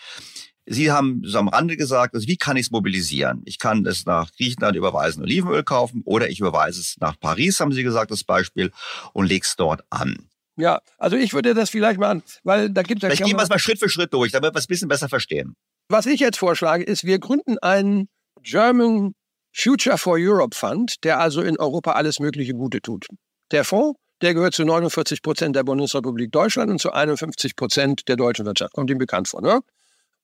[0.65, 3.41] Sie haben so am Rande gesagt, also wie kann ich es mobilisieren?
[3.45, 7.71] Ich kann es nach Griechenland überweisen, Olivenöl kaufen oder ich überweise es nach Paris, haben
[7.71, 8.71] Sie gesagt, das Beispiel,
[9.13, 10.29] und lege es dort an.
[10.57, 13.07] Ja, also ich würde das vielleicht machen, weil da gibt es...
[13.07, 15.09] Vielleicht gehen wir es mal Schritt für Schritt durch, damit wir es ein bisschen besser
[15.09, 15.55] verstehen.
[15.89, 18.07] Was ich jetzt vorschlage, ist, wir gründen einen
[18.43, 19.13] German
[19.53, 23.07] Future for Europe Fund, der also in Europa alles Mögliche Gute tut.
[23.51, 28.15] Der Fonds, der gehört zu 49 Prozent der Bundesrepublik Deutschland und zu 51 Prozent der
[28.15, 28.73] deutschen Wirtschaft.
[28.73, 29.61] Kommt ihm bekannt vor, ne?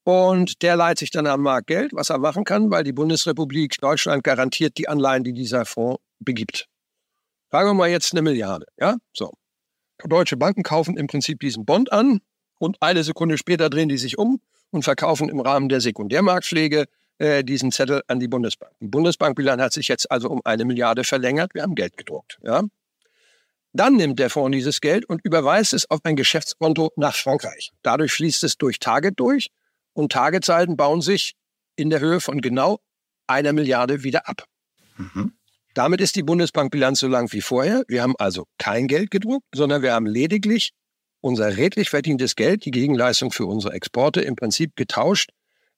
[0.08, 3.76] Und der leiht sich dann am Markt Geld, was er machen kann, weil die Bundesrepublik
[3.82, 6.70] Deutschland garantiert die Anleihen, die dieser Fonds begibt.
[7.52, 8.96] Sagen wir mal jetzt eine Milliarde, ja?
[9.12, 9.34] So.
[10.06, 12.22] Deutsche Banken kaufen im Prinzip diesen Bond an
[12.58, 14.40] und eine Sekunde später drehen die sich um
[14.70, 16.86] und verkaufen im Rahmen der Sekundärmarktpflege
[17.18, 18.72] äh, diesen Zettel an die Bundesbank.
[18.80, 21.54] Die Bundesbankbilanz hat sich jetzt also um eine Milliarde verlängert.
[21.54, 22.64] Wir haben Geld gedruckt, ja?
[23.74, 27.74] Dann nimmt der Fonds dieses Geld und überweist es auf ein Geschäftskonto nach Frankreich.
[27.84, 29.50] Dadurch fließt es durch Target durch
[29.98, 31.34] und Tagezeiten bauen sich
[31.76, 32.80] in der Höhe von genau
[33.26, 34.44] einer Milliarde wieder ab.
[34.98, 35.34] Mhm.
[35.74, 37.84] Damit ist die Bundesbankbilanz so lang wie vorher.
[37.88, 40.72] Wir haben also kein Geld gedruckt, sondern wir haben lediglich
[41.20, 45.32] unser redlich verdientes Geld, die Gegenleistung für unsere Exporte, im Prinzip getauscht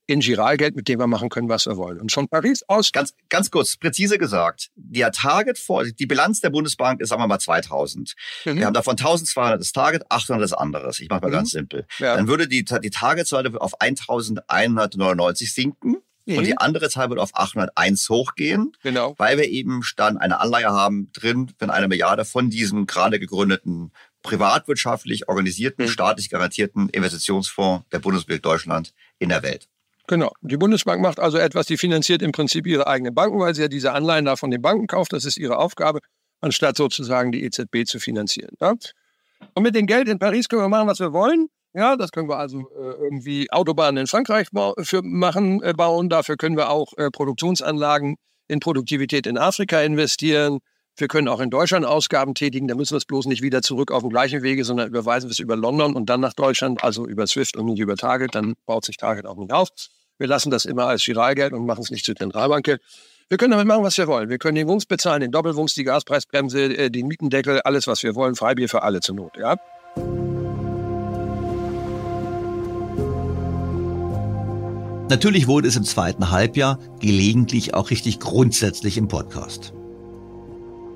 [0.10, 2.00] in Giralgeld, mit dem wir machen können, was wir wollen.
[2.00, 2.92] Und schon Paris aus.
[2.92, 4.72] Ganz, ganz kurz, präzise gesagt.
[4.76, 8.16] Der Target vor, die Bilanz der Bundesbank ist, sagen wir mal, 2000.
[8.46, 8.56] Mhm.
[8.58, 11.00] Wir haben davon 1200 das Target, 800 das anderes.
[11.00, 11.34] Ich mache mal mhm.
[11.34, 11.86] ganz simpel.
[12.00, 12.16] Ja.
[12.16, 15.98] Dann würde die, die Targetzahl auf 1199 sinken.
[16.26, 16.38] Mhm.
[16.38, 19.16] Und die andere Zahl wird auf 801 hochgehen, genau.
[19.18, 23.92] weil wir eben dann eine Anleihe haben drin, wenn eine Milliarde von diesem gerade gegründeten
[24.22, 25.90] privatwirtschaftlich organisierten, mhm.
[25.90, 29.70] staatlich garantierten Investitionsfonds der Bundesrepublik Deutschland in der Welt.
[30.10, 30.32] Genau.
[30.42, 33.68] Die Bundesbank macht also etwas, die finanziert im Prinzip ihre eigenen Banken, weil sie ja
[33.68, 35.14] diese Anleihen da von den Banken kauft.
[35.14, 36.00] Das ist ihre Aufgabe,
[36.42, 38.56] anstatt sozusagen die EZB zu finanzieren.
[38.60, 38.74] Ja?
[39.54, 41.50] Und mit dem Geld in Paris können wir machen, was wir wollen.
[41.76, 44.48] Ja, das können wir also äh, irgendwie Autobahnen in Frankreich
[44.82, 46.10] für machen, äh, bauen.
[46.10, 48.16] Dafür können wir auch äh, Produktionsanlagen
[48.48, 50.58] in Produktivität in Afrika investieren.
[50.98, 52.68] Wir können auch in Deutschland Ausgaben tätigen.
[52.68, 55.34] Da müssen wir es bloß nicht wieder zurück auf dem gleichen Wege, sondern überweisen wir
[55.34, 58.34] es über London und dann nach Deutschland, also über Swift und nicht über Target.
[58.34, 59.70] Dann baut sich Target auch nicht auf.
[60.20, 62.82] Wir lassen das immer als Giralgeld und machen es nicht zu Zentralbankgeld.
[63.30, 64.30] Wir können damit machen, was wir wollen.
[64.30, 68.16] Wir können den Wumms bezahlen, den Doppelwumms, die Gaspreisbremse, äh, den Mietendeckel, alles, was wir
[68.16, 68.36] wollen.
[68.36, 69.56] Freibier für alle zur Not, ja?
[75.10, 79.74] Natürlich wurde es im zweiten Halbjahr gelegentlich auch richtig grundsätzlich im Podcast.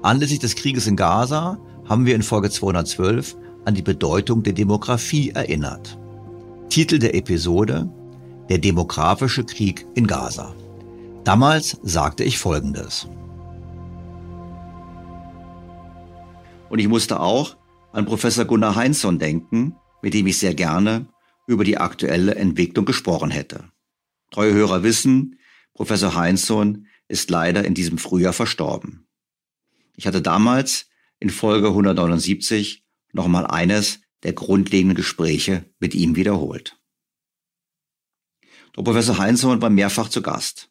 [0.01, 5.29] Anlässlich des Krieges in Gaza haben wir in Folge 212 an die Bedeutung der Demografie
[5.29, 5.97] erinnert.
[6.69, 7.89] Titel der Episode
[8.49, 10.55] der demografische Krieg in Gaza.
[11.23, 13.07] Damals sagte ich Folgendes.
[16.69, 17.55] Und ich musste auch
[17.91, 21.07] an Professor Gunnar Heinzson denken, mit dem ich sehr gerne
[21.47, 23.65] über die aktuelle Entwicklung gesprochen hätte.
[24.31, 25.39] Treue Hörer wissen,
[25.73, 29.07] Professor Heinzson ist leider in diesem Frühjahr verstorben.
[29.95, 30.87] Ich hatte damals
[31.19, 36.79] in Folge 179 nochmal eines der grundlegenden Gespräche mit ihm wiederholt.
[38.75, 40.69] Der Professor Heinzmann war mehrfach zu Gast.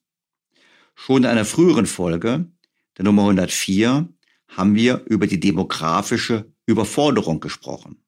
[0.94, 2.50] Schon in einer früheren Folge,
[2.98, 4.08] der Nummer 104,
[4.48, 8.02] haben wir über die demografische Überforderung gesprochen.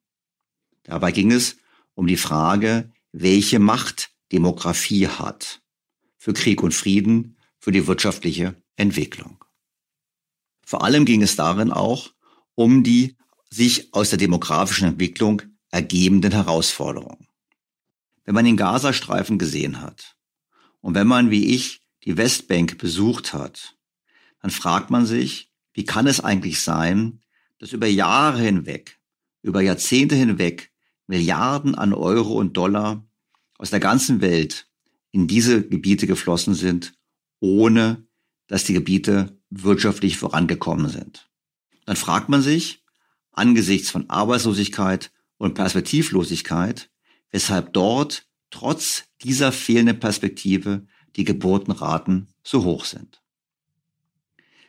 [0.83, 1.57] Dabei ging es
[1.95, 5.63] um die Frage, welche Macht Demografie hat
[6.19, 9.45] für Krieg und Frieden, für die wirtschaftliche Entwicklung.
[10.67, 12.13] Vor allem ging es darin auch
[12.55, 13.17] um die
[13.51, 17.29] sich aus der demografischen Entwicklung ergebenden Herausforderungen.
[18.25, 20.17] Wenn man den Gazastreifen gesehen hat
[20.81, 23.77] und wenn man wie ich die Westbank besucht hat,
[24.41, 27.21] dann fragt man sich, wie kann es eigentlich sein,
[27.59, 28.99] dass über Jahre hinweg,
[29.43, 30.71] über Jahrzehnte hinweg
[31.07, 33.07] Milliarden an Euro und Dollar
[33.59, 34.69] aus der ganzen Welt
[35.11, 36.95] in diese Gebiete geflossen sind,
[37.41, 38.07] ohne
[38.47, 41.31] dass die Gebiete wirtschaftlich vorangekommen sind.
[41.85, 42.83] Dann fragt man sich,
[43.33, 46.91] angesichts von Arbeitslosigkeit und Perspektivlosigkeit,
[47.35, 50.87] weshalb dort trotz dieser fehlenden Perspektive
[51.17, 53.25] die Geburtenraten so hoch sind.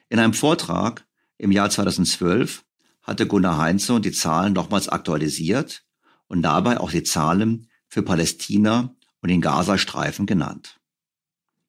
[0.09, 1.05] In einem Vortrag
[1.37, 2.65] im Jahr 2012
[3.03, 5.85] hatte Gunnar Heinze die Zahlen nochmals aktualisiert
[6.25, 10.79] und dabei auch die Zahlen für Palästina und den Gazastreifen genannt.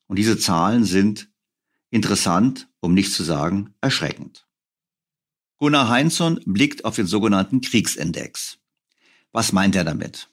[0.06, 1.28] Und diese Zahlen sind
[1.90, 4.46] interessant, um nicht zu sagen erschreckend.
[5.58, 8.60] Gunnar Heinzson blickt auf den sogenannten Kriegsindex.
[9.30, 10.30] Was meint er damit?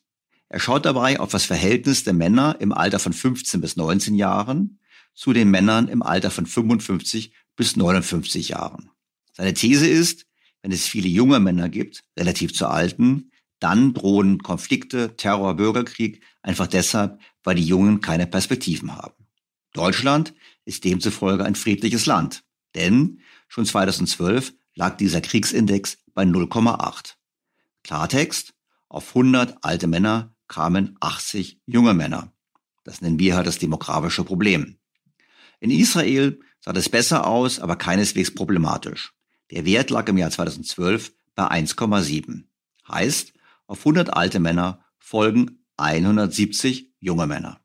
[0.53, 4.77] Er schaut dabei auf das Verhältnis der Männer im Alter von 15 bis 19 Jahren
[5.15, 8.91] zu den Männern im Alter von 55 bis 59 Jahren.
[9.31, 10.27] Seine These ist,
[10.61, 16.67] wenn es viele junge Männer gibt, relativ zu alten, dann drohen Konflikte, Terror, Bürgerkrieg einfach
[16.67, 19.25] deshalb, weil die Jungen keine Perspektiven haben.
[19.73, 20.35] Deutschland
[20.65, 22.43] ist demzufolge ein friedliches Land,
[22.75, 27.15] denn schon 2012 lag dieser Kriegsindex bei 0,8.
[27.83, 28.53] Klartext,
[28.87, 32.31] auf 100 alte Männer kamen 80 junge Männer.
[32.83, 34.77] Das nennen wir halt das demografische Problem.
[35.59, 39.13] In Israel sah das besser aus, aber keineswegs problematisch.
[39.51, 42.43] Der Wert lag im Jahr 2012 bei 1,7.
[42.87, 43.33] Heißt,
[43.67, 47.61] auf 100 alte Männer folgen 170 junge Männer.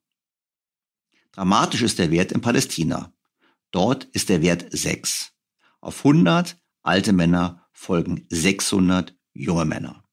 [1.33, 3.13] Dramatisch ist der Wert in Palästina.
[3.71, 5.33] Dort ist der Wert 6.
[5.81, 10.05] Auf 100 alte Männer folgen 600 junge Männer.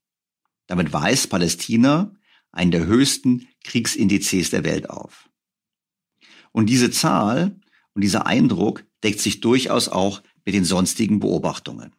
[0.68, 2.15] Damit weist Palästina
[2.56, 5.30] einen der höchsten Kriegsindizes der Welt auf.
[6.52, 7.60] Und diese Zahl
[7.94, 11.94] und dieser Eindruck deckt sich durchaus auch mit den sonstigen Beobachtungen.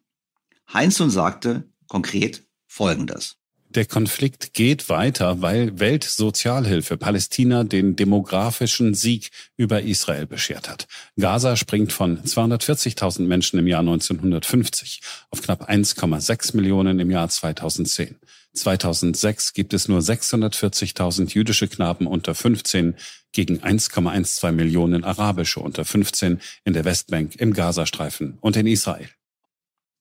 [0.73, 3.37] Heinzson sagte konkret Folgendes.
[3.71, 10.87] Der Konflikt geht weiter, weil Weltsozialhilfe Palästina den demografischen Sieg über Israel beschert hat.
[11.19, 15.01] Gaza springt von 240.000 Menschen im Jahr 1950
[15.31, 18.17] auf knapp 1,6 Millionen im Jahr 2010.
[18.57, 22.97] 2006 gibt es nur 640.000 jüdische Knaben unter 15
[23.33, 29.09] gegen 1,12 Millionen arabische unter 15 in der Westbank, im Gazastreifen und in Israel.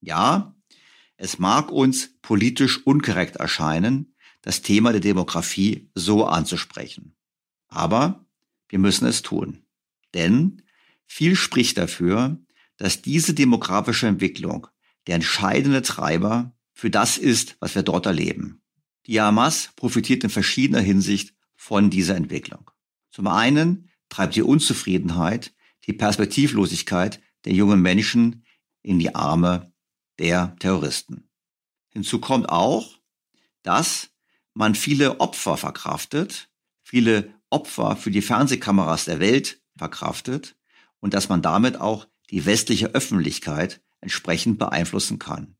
[0.00, 0.54] Ja,
[1.16, 7.14] es mag uns politisch unkorrekt erscheinen, das Thema der Demografie so anzusprechen.
[7.68, 8.26] Aber
[8.68, 9.64] wir müssen es tun.
[10.14, 10.62] Denn
[11.06, 12.38] viel spricht dafür,
[12.76, 14.66] dass diese demografische Entwicklung
[15.06, 18.60] der entscheidende Treiber für das ist, was wir dort erleben.
[19.06, 22.70] Die Hamas profitiert in verschiedener Hinsicht von dieser Entwicklung.
[23.10, 25.54] Zum einen treibt die Unzufriedenheit,
[25.86, 28.44] die Perspektivlosigkeit der jungen Menschen
[28.82, 29.72] in die Arme
[30.18, 31.30] der Terroristen.
[31.88, 32.98] Hinzu kommt auch,
[33.62, 34.10] dass
[34.52, 36.50] man viele Opfer verkraftet,
[36.82, 40.56] viele Opfer für die Fernsehkameras der Welt verkraftet
[41.00, 45.56] und dass man damit auch die westliche Öffentlichkeit entsprechend beeinflussen kann.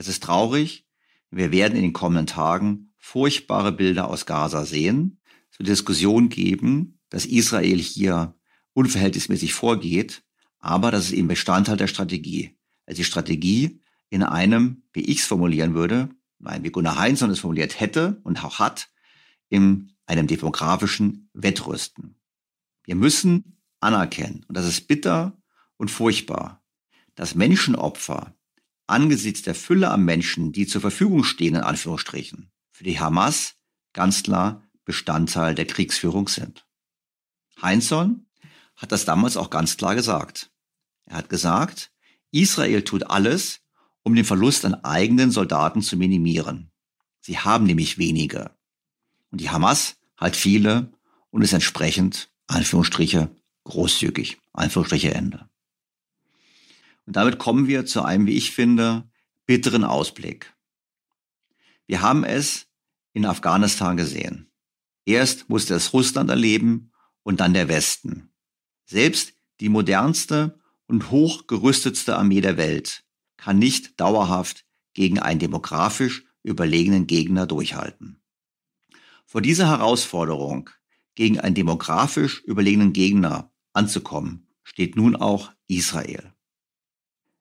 [0.00, 0.86] Es ist traurig,
[1.30, 5.20] wir werden in den kommenden Tagen furchtbare Bilder aus Gaza sehen,
[5.52, 8.34] es wird Diskussion geben, dass Israel hier
[8.72, 10.22] unverhältnismäßig vorgeht,
[10.58, 12.56] aber das ist eben Bestandteil der Strategie.
[12.86, 16.08] Also die Strategie in einem, wie ich es formulieren würde,
[16.38, 18.88] nein, wie Gunnar Heinzson es formuliert hätte und auch hat,
[19.50, 22.18] in einem demografischen Wettrüsten.
[22.84, 25.38] Wir müssen anerkennen, und das ist bitter
[25.76, 26.64] und furchtbar,
[27.16, 28.34] dass Menschenopfer
[28.90, 33.54] angesichts der Fülle an Menschen, die zur Verfügung stehen, in Anführungsstrichen, für die Hamas
[33.92, 36.66] ganz klar Bestandteil der Kriegsführung sind.
[37.60, 38.26] Heinzson
[38.76, 40.50] hat das damals auch ganz klar gesagt.
[41.04, 41.92] Er hat gesagt,
[42.30, 43.60] Israel tut alles,
[44.02, 46.70] um den Verlust an eigenen Soldaten zu minimieren.
[47.20, 48.56] Sie haben nämlich wenige.
[49.30, 50.92] Und die Hamas hat viele
[51.30, 53.30] und ist entsprechend, Anführungsstriche,
[53.64, 55.49] großzügig, Anführungsstriche Ende.
[57.10, 59.02] Und damit kommen wir zu einem, wie ich finde,
[59.44, 60.54] bitteren Ausblick.
[61.88, 62.68] Wir haben es
[63.14, 64.48] in Afghanistan gesehen.
[65.04, 66.92] Erst musste es Russland erleben
[67.24, 68.30] und dann der Westen.
[68.84, 73.02] Selbst die modernste und hochgerüstetste Armee der Welt
[73.36, 74.64] kann nicht dauerhaft
[74.94, 78.22] gegen einen demografisch überlegenen Gegner durchhalten.
[79.26, 80.70] Vor dieser Herausforderung,
[81.16, 86.32] gegen einen demografisch überlegenen Gegner anzukommen, steht nun auch Israel.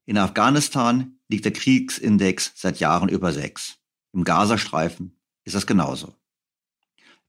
[0.09, 3.77] In Afghanistan liegt der Kriegsindex seit Jahren über sechs.
[4.11, 6.15] Im Gazastreifen ist das genauso.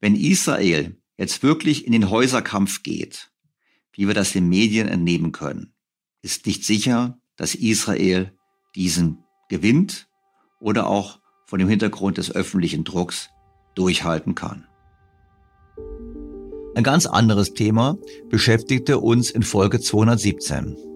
[0.01, 3.33] Wenn Israel jetzt wirklich in den Häuserkampf geht,
[3.93, 5.75] wie wir das den Medien entnehmen können,
[6.23, 8.33] ist nicht sicher, dass Israel
[8.75, 10.09] diesen gewinnt
[10.59, 13.29] oder auch von dem Hintergrund des öffentlichen Drucks
[13.75, 14.67] durchhalten kann.
[16.75, 17.99] Ein ganz anderes Thema
[18.31, 20.90] beschäftigte uns in Folge 217.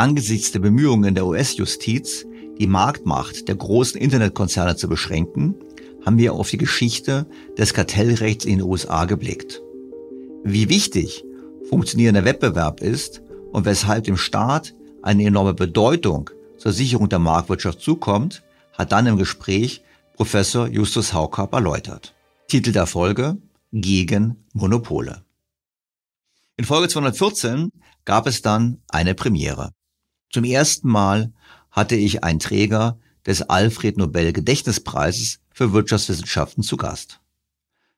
[0.00, 2.24] Angesichts der Bemühungen der US-Justiz,
[2.58, 5.54] die Marktmacht der großen Internetkonzerne zu beschränken,
[6.06, 7.26] haben wir auf die Geschichte
[7.58, 9.60] des Kartellrechts in den USA geblickt.
[10.42, 11.22] Wie wichtig
[11.68, 13.20] funktionierender Wettbewerb ist
[13.52, 19.18] und weshalb dem Staat eine enorme Bedeutung zur Sicherung der Marktwirtschaft zukommt, hat dann im
[19.18, 19.82] Gespräch
[20.16, 22.14] Professor Justus Haukapp erläutert.
[22.48, 23.36] Titel der Folge
[23.70, 25.26] Gegen Monopole.
[26.56, 27.70] In Folge 214
[28.06, 29.72] gab es dann eine Premiere.
[30.30, 31.32] Zum ersten Mal
[31.72, 37.20] hatte ich einen Träger des Alfred Nobel Gedächtnispreises für Wirtschaftswissenschaften zu Gast.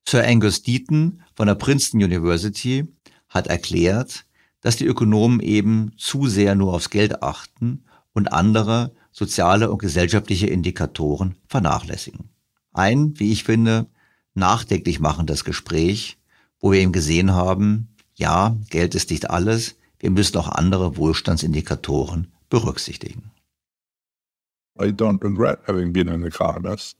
[0.08, 2.88] Sir Angus Deaton von der Princeton University
[3.28, 4.24] hat erklärt,
[4.62, 7.84] dass die Ökonomen eben zu sehr nur aufs Geld achten
[8.14, 12.30] und andere soziale und gesellschaftliche Indikatoren vernachlässigen.
[12.72, 13.86] Ein, wie ich finde,
[14.34, 16.16] nachdenklich machendes Gespräch,
[16.58, 22.32] wo wir eben gesehen haben, ja, Geld ist nicht alles, wir müssen auch andere Wohlstandsindikatoren
[22.50, 23.30] berücksichtigen.
[24.78, 26.96] I don't regret having been an economist.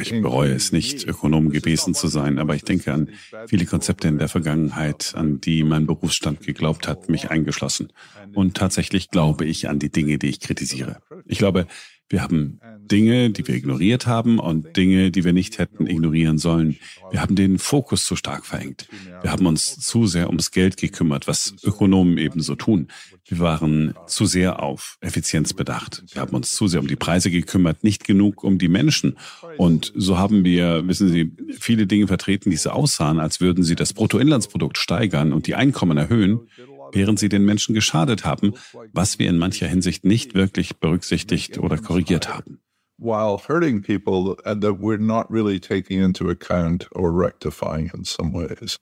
[0.00, 3.10] Ich bereue es nicht, Ökonom gewesen zu sein, aber ich denke an
[3.46, 7.92] viele Konzepte in der Vergangenheit, an die mein Berufsstand geglaubt hat, mich eingeschlossen.
[8.34, 10.98] Und tatsächlich glaube ich an die Dinge, die ich kritisiere.
[11.26, 11.66] Ich glaube,
[12.08, 16.76] wir haben Dinge, die wir ignoriert haben und Dinge, die wir nicht hätten ignorieren sollen.
[17.10, 18.88] Wir haben den Fokus zu stark verengt.
[19.22, 22.88] Wir haben uns zu sehr ums Geld gekümmert, was Ökonomen ebenso tun.
[23.28, 26.04] Wir waren zu sehr auf Effizienz bedacht.
[26.12, 29.18] Wir haben uns zu sehr um die Preise gekümmert, nicht genug um die Menschen.
[29.56, 33.74] Und so haben wir, wissen Sie, viele Dinge vertreten, die so aussahen, als würden sie
[33.74, 36.48] das Bruttoinlandsprodukt steigern und die Einkommen erhöhen
[36.92, 38.54] während sie den Menschen geschadet haben,
[38.92, 42.60] was wir in mancher Hinsicht nicht wirklich berücksichtigt oder korrigiert haben.
[42.98, 48.78] While hurting people that we're not really taking into account or rectifying in some ways.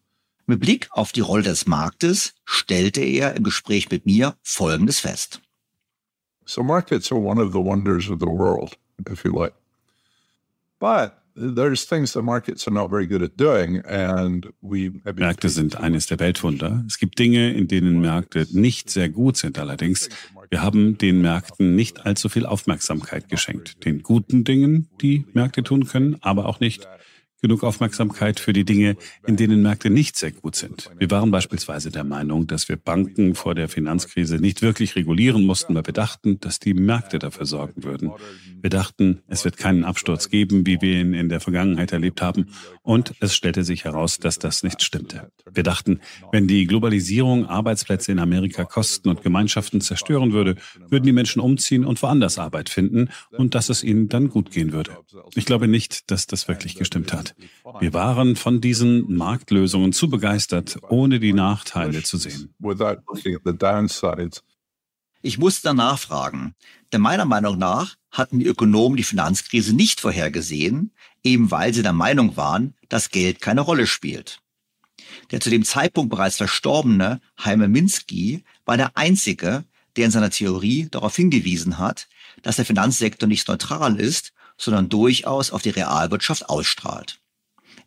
[0.46, 5.40] Mit Blick auf die Rolle des Marktes stellte er im Gespräch mit mir Folgendes fest.
[6.44, 8.76] So markets are one of the wonders of the world,
[9.10, 9.54] if you like.
[10.78, 11.12] But
[15.16, 16.84] Märkte sind eines der Weltwunder.
[16.86, 19.58] Es gibt Dinge, in denen Märkte nicht sehr gut sind.
[19.58, 20.08] Allerdings,
[20.50, 23.84] wir haben den Märkten nicht allzu viel Aufmerksamkeit geschenkt.
[23.84, 26.86] Den guten Dingen, die Märkte tun können, aber auch nicht
[27.44, 28.96] genug Aufmerksamkeit für die Dinge,
[29.26, 30.90] in denen Märkte nicht sehr gut sind.
[30.98, 35.74] Wir waren beispielsweise der Meinung, dass wir Banken vor der Finanzkrise nicht wirklich regulieren mussten,
[35.74, 38.12] weil wir dachten, dass die Märkte dafür sorgen würden.
[38.62, 42.46] Wir dachten, es wird keinen Absturz geben, wie wir ihn in der Vergangenheit erlebt haben.
[42.80, 45.30] Und es stellte sich heraus, dass das nicht stimmte.
[45.52, 46.00] Wir dachten,
[46.32, 50.54] wenn die Globalisierung Arbeitsplätze in Amerika kosten und Gemeinschaften zerstören würde,
[50.88, 54.72] würden die Menschen umziehen und woanders Arbeit finden und dass es ihnen dann gut gehen
[54.72, 54.92] würde.
[55.34, 57.33] Ich glaube nicht, dass das wirklich gestimmt hat.
[57.80, 62.54] Wir waren von diesen Marktlösungen zu begeistert, ohne die Nachteile zu sehen.
[65.22, 66.54] Ich muss danach fragen,
[66.92, 70.92] denn meiner Meinung nach hatten die Ökonomen die Finanzkrise nicht vorhergesehen,
[71.22, 74.40] eben weil sie der Meinung waren, dass Geld keine Rolle spielt.
[75.30, 79.64] Der zu dem Zeitpunkt bereits verstorbene Heime Minsky war der Einzige,
[79.96, 82.08] der in seiner Theorie darauf hingewiesen hat,
[82.42, 87.20] dass der Finanzsektor nicht neutral ist, sondern durchaus auf die Realwirtschaft ausstrahlt.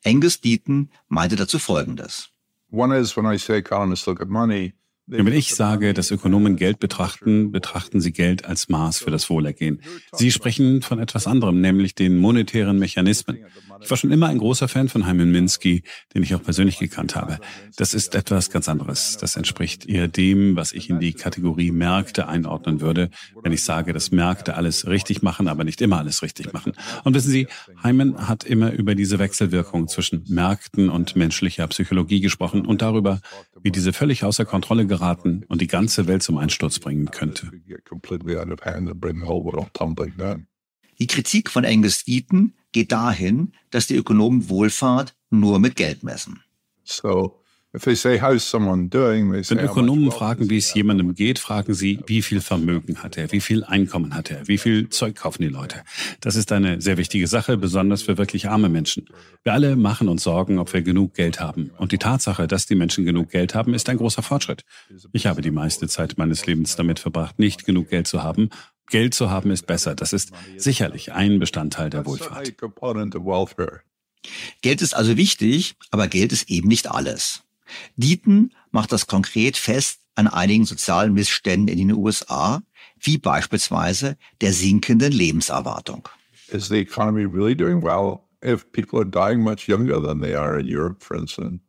[0.03, 2.30] Angus Deaton meinte dazu Folgendes.
[2.69, 4.74] One is when I say economists look at money,
[5.07, 9.81] wenn ich sage, dass Ökonomen Geld betrachten, betrachten sie Geld als Maß für das Wohlergehen.
[10.11, 13.38] Sie sprechen von etwas anderem, nämlich den monetären Mechanismen.
[13.81, 17.15] Ich war schon immer ein großer Fan von Hyman Minsky, den ich auch persönlich gekannt
[17.15, 17.39] habe.
[17.77, 19.17] Das ist etwas ganz anderes.
[19.17, 23.09] Das entspricht eher dem, was ich in die Kategorie Märkte einordnen würde,
[23.41, 26.73] wenn ich sage, dass Märkte alles richtig machen, aber nicht immer alles richtig machen.
[27.05, 27.47] Und wissen Sie,
[27.81, 33.21] Hyman hat immer über diese Wechselwirkung zwischen Märkten und menschlicher Psychologie gesprochen und darüber,
[33.61, 37.52] wie diese völlig außer Kontrolle geraten und die ganze Welt zum Einsturz bringen könnte.
[40.99, 46.41] Die Kritik von Angus Deaton geht dahin, dass die Ökonomen Wohlfahrt nur mit Geld messen.
[46.84, 47.40] So
[49.49, 53.41] wenn Ökonomen fragen, wie es jemandem geht, fragen sie, wie viel Vermögen hat er, wie
[53.41, 55.84] viel Einkommen hat er, wie viel Zeug kaufen die Leute.
[56.22, 59.06] Das ist eine sehr wichtige Sache, besonders für wirklich arme Menschen.
[59.44, 61.72] Wir alle machen uns Sorgen, ob wir genug Geld haben.
[61.78, 64.64] Und die Tatsache, dass die Menschen genug Geld haben, ist ein großer Fortschritt.
[65.14, 68.49] Ich habe die meiste Zeit meines Lebens damit verbracht, nicht genug Geld zu haben.
[68.90, 69.95] Geld zu haben ist besser.
[69.95, 72.54] Das ist sicherlich ein Bestandteil der Wohlfahrt.
[74.62, 77.44] Geld ist also wichtig, aber Geld ist eben nicht alles.
[77.95, 82.61] Dieten macht das konkret fest an einigen sozialen Missständen in den USA,
[82.99, 86.10] wie beispielsweise der sinkenden Lebenserwartung.
[86.49, 90.60] Is the economy really doing well if people are dying much younger than they are
[90.60, 91.60] in Europe, for instance?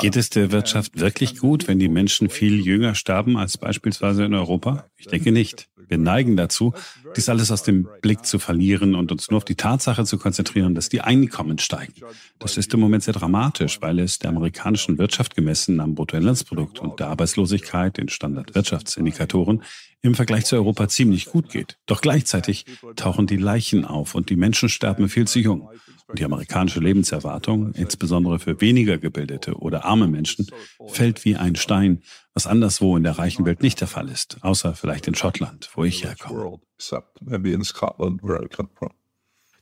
[0.00, 4.34] Geht es der Wirtschaft wirklich gut, wenn die Menschen viel jünger sterben als beispielsweise in
[4.34, 4.86] Europa?
[4.96, 5.68] Ich denke nicht.
[5.90, 6.72] Wir neigen dazu,
[7.16, 10.76] dies alles aus dem Blick zu verlieren und uns nur auf die Tatsache zu konzentrieren,
[10.76, 11.94] dass die Einkommen steigen.
[12.38, 17.00] Das ist im Moment sehr dramatisch, weil es der amerikanischen Wirtschaft gemessen am Bruttoinlandsprodukt und
[17.00, 19.64] der Arbeitslosigkeit, den Standardwirtschaftsindikatoren,
[20.02, 21.76] im Vergleich zu Europa ziemlich gut geht.
[21.86, 25.68] Doch gleichzeitig tauchen die Leichen auf und die Menschen sterben viel zu jung.
[26.14, 30.46] Die amerikanische Lebenserwartung, insbesondere für weniger gebildete oder arme Menschen,
[30.88, 32.02] fällt wie ein Stein,
[32.34, 35.84] was anderswo in der reichen Welt nicht der Fall ist, außer vielleicht in Schottland, wo
[35.84, 36.60] ich herkomme.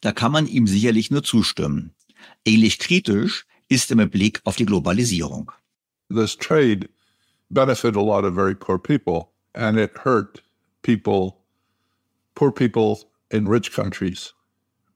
[0.00, 1.94] Da kann man ihm sicherlich nur zustimmen.
[2.44, 5.52] Ähnlich kritisch ist er mit Blick auf die Globalisierung.
[6.08, 6.88] This trade
[7.50, 10.42] benefited a lot of very poor people and it hurt
[10.82, 11.34] people,
[12.34, 12.98] poor people
[13.30, 14.34] in rich countries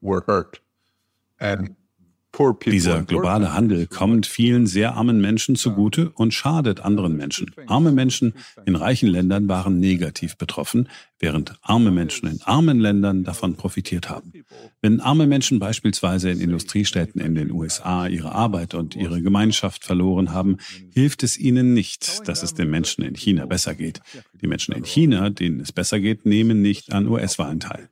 [0.01, 0.62] were hurt.
[2.65, 7.51] Dieser globale Handel kommt vielen sehr armen Menschen zugute und schadet anderen Menschen.
[7.67, 8.33] Arme Menschen
[8.65, 10.89] in reichen Ländern waren negativ betroffen,
[11.19, 14.33] während arme Menschen in armen Ländern davon profitiert haben.
[14.81, 20.31] Wenn arme Menschen beispielsweise in Industriestädten in den USA ihre Arbeit und ihre Gemeinschaft verloren
[20.31, 20.57] haben,
[20.91, 24.01] hilft es ihnen nicht, dass es den Menschen in China besser geht.
[24.41, 27.89] Die Menschen in China, denen es besser geht, nehmen nicht an US-Wahlen teil.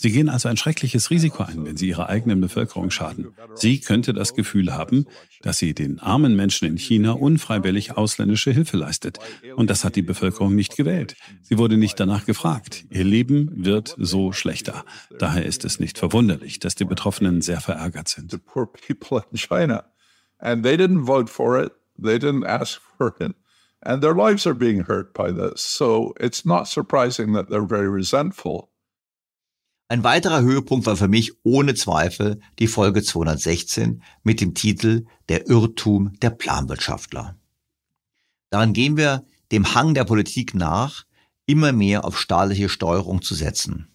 [0.00, 3.34] Sie gehen also ein schreckliches Risiko ein, wenn sie ihrer eigenen Bevölkerung schaden.
[3.56, 5.06] Sie könnte das Gefühl haben,
[5.42, 9.18] dass sie den armen Menschen in China unfreiwillig ausländische Hilfe leistet.
[9.56, 11.16] Und das hat die Bevölkerung nicht gewählt.
[11.42, 12.84] Sie wurde nicht danach gefragt.
[12.90, 14.84] Ihr Leben wird so schlechter.
[15.18, 18.38] Daher ist es nicht verwunderlich, dass die Betroffenen sehr verärgert sind.
[23.80, 25.62] And their lives are being hurt by this.
[25.62, 28.67] So it's not surprising that they're very resentful.
[29.90, 35.48] Ein weiterer Höhepunkt war für mich ohne Zweifel die Folge 216 mit dem Titel Der
[35.48, 37.36] Irrtum der Planwirtschaftler.
[38.50, 41.04] Daran gehen wir dem Hang der Politik nach,
[41.46, 43.88] immer mehr auf staatliche Steuerung zu setzen.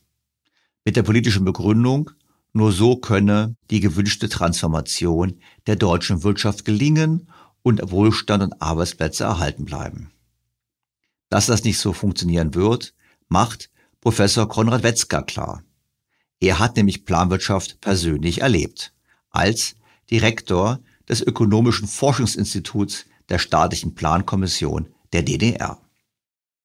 [0.84, 2.10] Mit der politischen Begründung,
[2.53, 7.30] nur so könne die gewünschte Transformation der deutschen Wirtschaft gelingen
[7.61, 10.11] und Wohlstand und Arbeitsplätze erhalten bleiben.
[11.30, 12.95] Dass das nicht so funktionieren wird,
[13.28, 13.70] macht
[14.02, 15.64] Professor Konrad Wetzger klar.
[16.44, 18.91] Er hat nämlich Planwirtschaft persönlich erlebt,
[19.30, 19.78] als
[20.11, 25.80] Direktor des Ökonomischen Forschungsinstituts der Staatlichen Plankommission der DDR.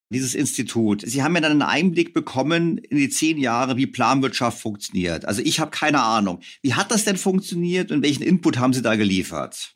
[0.09, 4.59] Dieses Institut, Sie haben ja dann einen Einblick bekommen in die zehn Jahre, wie Planwirtschaft
[4.59, 5.23] funktioniert.
[5.23, 6.41] Also ich habe keine Ahnung.
[6.61, 9.75] Wie hat das denn funktioniert und welchen Input haben Sie da geliefert?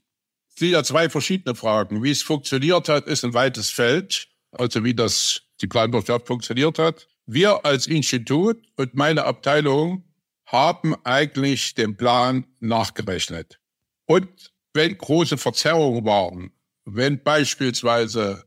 [0.49, 2.03] Es sind ja zwei verschiedene Fragen.
[2.03, 4.27] Wie es funktioniert hat, ist ein weites Feld.
[4.51, 7.07] Also wie das die Planwirtschaft funktioniert hat.
[7.25, 10.03] Wir als Institut und meine Abteilung
[10.45, 13.59] haben eigentlich den Plan nachgerechnet.
[14.05, 16.51] Und wenn große Verzerrungen waren,
[16.85, 18.43] wenn beispielsweise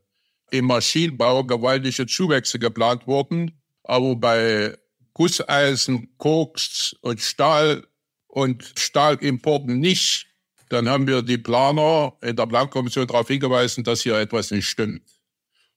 [0.50, 4.76] im Maschinenbau gewaltige Zuwächse geplant wurden, aber bei
[5.14, 7.86] Gusseisen, Koks und Stahl
[8.26, 10.26] und Stahlimporten nicht,
[10.68, 15.02] dann haben wir die Planer in der Plankommission darauf hingewiesen, dass hier etwas nicht stimmt.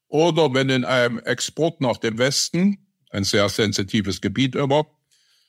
[0.08, 4.86] Oder wenn in einem Export nach dem Westen ein sehr sensitives Gebiet immer,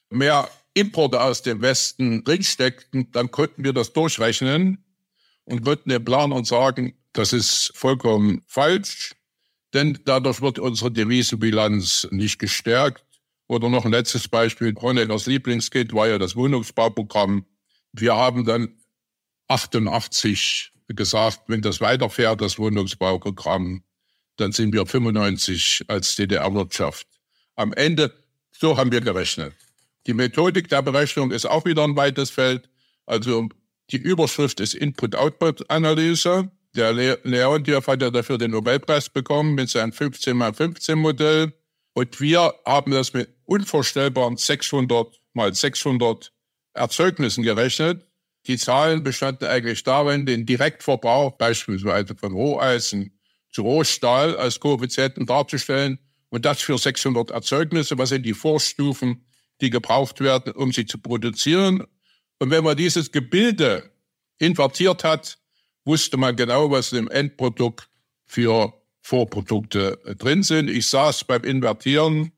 [0.09, 4.83] mehr Importe aus dem Westen drinsteckten, dann konnten wir das durchrechnen
[5.45, 9.15] und konnten den Planern sagen, das ist vollkommen falsch,
[9.73, 13.03] denn dadurch wird unsere Devisenbilanz nicht gestärkt.
[13.47, 17.45] Oder noch ein letztes Beispiel, Honeckers Lieblingskind war ja das Wohnungsbauprogramm.
[17.91, 18.77] Wir haben dann
[19.49, 23.83] 88 gesagt, wenn das weiterfährt, das Wohnungsbauprogramm,
[24.37, 27.10] dann sind wir 95 als DDR-Wirtschaft
[27.55, 28.13] am Ende,
[28.51, 29.53] so haben wir gerechnet.
[30.07, 32.69] Die Methodik der Berechnung ist auch wieder ein weites Feld.
[33.05, 33.49] Also
[33.91, 36.49] die Überschrift ist Input-Output-Analyse.
[36.75, 41.53] Der Leontiev hat ja dafür den Nobelpreis bekommen mit seinem 15x15-Modell.
[41.93, 46.31] Und wir haben das mit unvorstellbaren 600 mal 600
[46.73, 48.05] Erzeugnissen gerechnet.
[48.47, 53.19] Die Zahlen bestanden eigentlich darin, den Direktverbrauch beispielsweise von Roheisen
[53.51, 55.99] zu Rohstahl als Koeffizienten darzustellen
[56.31, 57.97] und das für 600 Erzeugnisse.
[57.97, 59.25] Was sind die Vorstufen,
[59.59, 61.85] die gebraucht werden, um sie zu produzieren?
[62.39, 63.91] Und wenn man dieses Gebilde
[64.39, 65.37] invertiert hat,
[65.85, 67.87] wusste man genau, was im Endprodukt
[68.25, 70.69] für Vorprodukte drin sind.
[70.69, 72.31] Ich saß beim Invertieren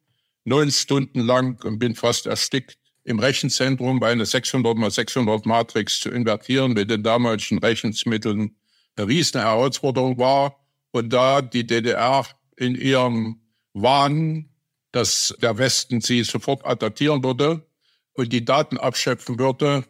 [0.44, 6.00] neun Stunden lang und bin fast erstickt im Rechenzentrum, weil eine 600 mal 600 Matrix
[6.00, 8.56] zu invertieren mit den damaligen Rechenmitteln
[8.96, 10.60] eine riesen Herausforderung war.
[10.92, 12.26] Und da die DDR
[12.56, 13.43] in ihrem
[13.74, 14.50] Wahn,
[14.92, 17.66] dass der Westen sie sofort attackieren würde
[18.14, 19.86] und die Daten abschöpfen würde,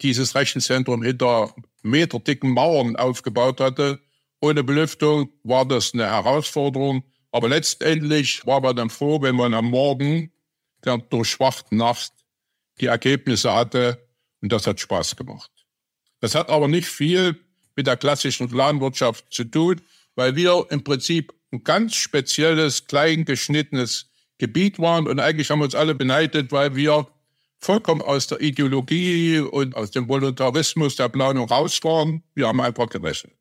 [0.00, 4.00] dieses Rechenzentrum hinter meterdicken Mauern aufgebaut hatte.
[4.40, 7.04] Ohne Belüftung war das eine Herausforderung.
[7.32, 10.32] Aber letztendlich war man dann froh, wenn man am Morgen
[10.84, 12.12] der durchwachten Nacht
[12.80, 14.08] die Ergebnisse hatte.
[14.40, 15.50] Und das hat Spaß gemacht.
[16.20, 17.38] Das hat aber nicht viel
[17.76, 19.80] mit der klassischen Planwirtschaft zu tun,
[20.14, 25.06] weil wir im Prinzip ein ganz spezielles, klein geschnittenes Gebiet waren.
[25.06, 27.08] Und eigentlich haben wir uns alle beneidet, weil wir
[27.58, 32.22] vollkommen aus der Ideologie und aus dem Voluntarismus der Planung raus waren.
[32.34, 33.34] Wir haben einfach gerechnet.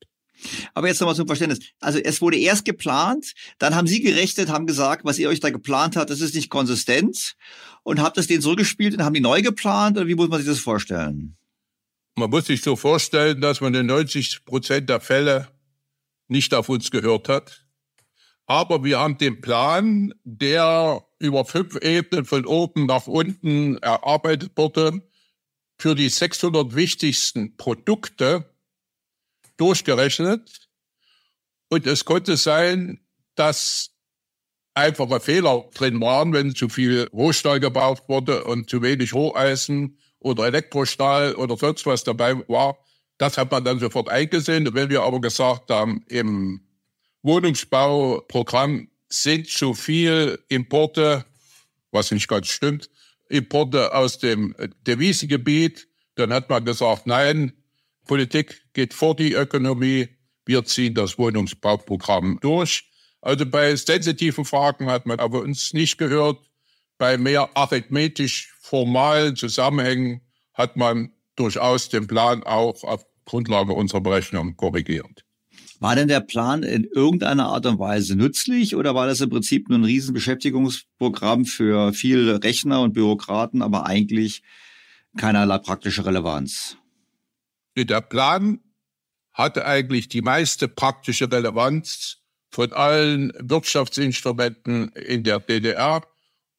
[0.74, 1.60] Aber jetzt nochmal zum Verständnis.
[1.80, 5.50] Also es wurde erst geplant, dann haben Sie gerechnet, haben gesagt, was ihr euch da
[5.50, 7.36] geplant habt, das ist nicht konsistent
[7.84, 10.48] und habt es denen zurückgespielt und haben die neu geplant oder wie muss man sich
[10.48, 11.36] das vorstellen?
[12.16, 15.50] Man muss sich so vorstellen, dass man in 90 Prozent der Fälle
[16.28, 17.66] nicht auf uns gehört hat.
[18.50, 25.08] Aber wir haben den Plan, der über fünf Ebenen von oben nach unten erarbeitet wurde,
[25.78, 28.52] für die 600 wichtigsten Produkte
[29.58, 30.68] durchgerechnet.
[31.70, 33.06] Und es konnte sein,
[33.36, 33.92] dass
[34.74, 40.48] einfache Fehler drin waren, wenn zu viel Rohstahl gebraucht wurde und zu wenig Roheisen oder
[40.48, 42.80] Elektrostahl oder sonst was dabei war.
[43.20, 44.68] Das hat man dann sofort eingesehen.
[44.68, 46.66] Und wenn wir aber gesagt haben, im
[47.22, 51.26] Wohnungsbauprogramm sind zu viel Importe,
[51.92, 52.90] was nicht ganz stimmt,
[53.30, 54.56] Importe aus dem
[54.88, 57.54] Devisengebiet, dann hat man gesagt, nein,
[58.06, 60.10] Politik geht vor die Ökonomie.
[60.46, 62.90] Wir ziehen das Wohnungsbauprogramm durch.
[63.22, 66.40] Also bei sensitiven Fragen hat man aber uns nicht gehört.
[66.98, 70.22] Bei mehr arithmetisch formalen Zusammenhängen
[70.54, 75.24] hat man durchaus den Plan auch auf Grundlage unserer Berechnung korrigiert.
[75.80, 79.70] War denn der Plan in irgendeiner Art und Weise nützlich oder war das im Prinzip
[79.70, 84.44] nur ein Riesenbeschäftigungsprogramm für viele Rechner und Bürokraten, aber eigentlich
[85.18, 86.78] keinerlei praktische Relevanz?
[87.78, 88.60] Der Plan
[89.32, 92.18] hatte eigentlich die meiste praktische Relevanz
[92.52, 96.02] von allen Wirtschaftsinstrumenten in der DDR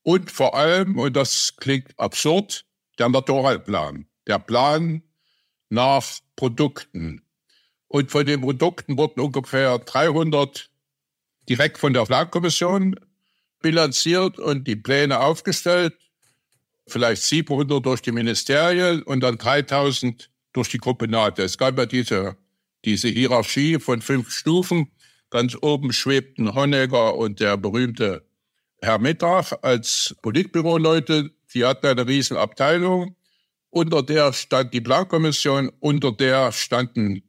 [0.03, 2.65] und vor allem, und das klingt absurd,
[2.99, 5.03] der Naturalplan, der Plan
[5.69, 6.07] nach
[6.37, 7.23] Produkten.
[7.91, 10.71] Und von den Produkten wurden ungefähr 300
[11.49, 12.95] direkt von der Plankommission
[13.61, 15.99] bilanziert und die Pläne aufgestellt,
[16.87, 21.43] vielleicht 700 durch die Ministerien und dann 3000 durch die Gruppe NATO.
[21.43, 22.37] Es gab ja diese,
[22.85, 24.93] diese Hierarchie von fünf Stufen.
[25.29, 28.25] Ganz oben schwebten Honegger und der berühmte
[28.81, 31.33] Herr Mittag als Politbüroleute.
[31.55, 33.17] Die hatten eine riesen Abteilung.
[33.71, 37.25] Unter der stand die Plankommission, unter der standen,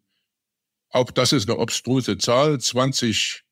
[0.91, 3.43] auch das ist eine obstruse Zahl, 20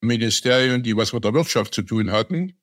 [0.00, 2.56] Ministerien, die was mit der Wirtschaft zu tun hatten.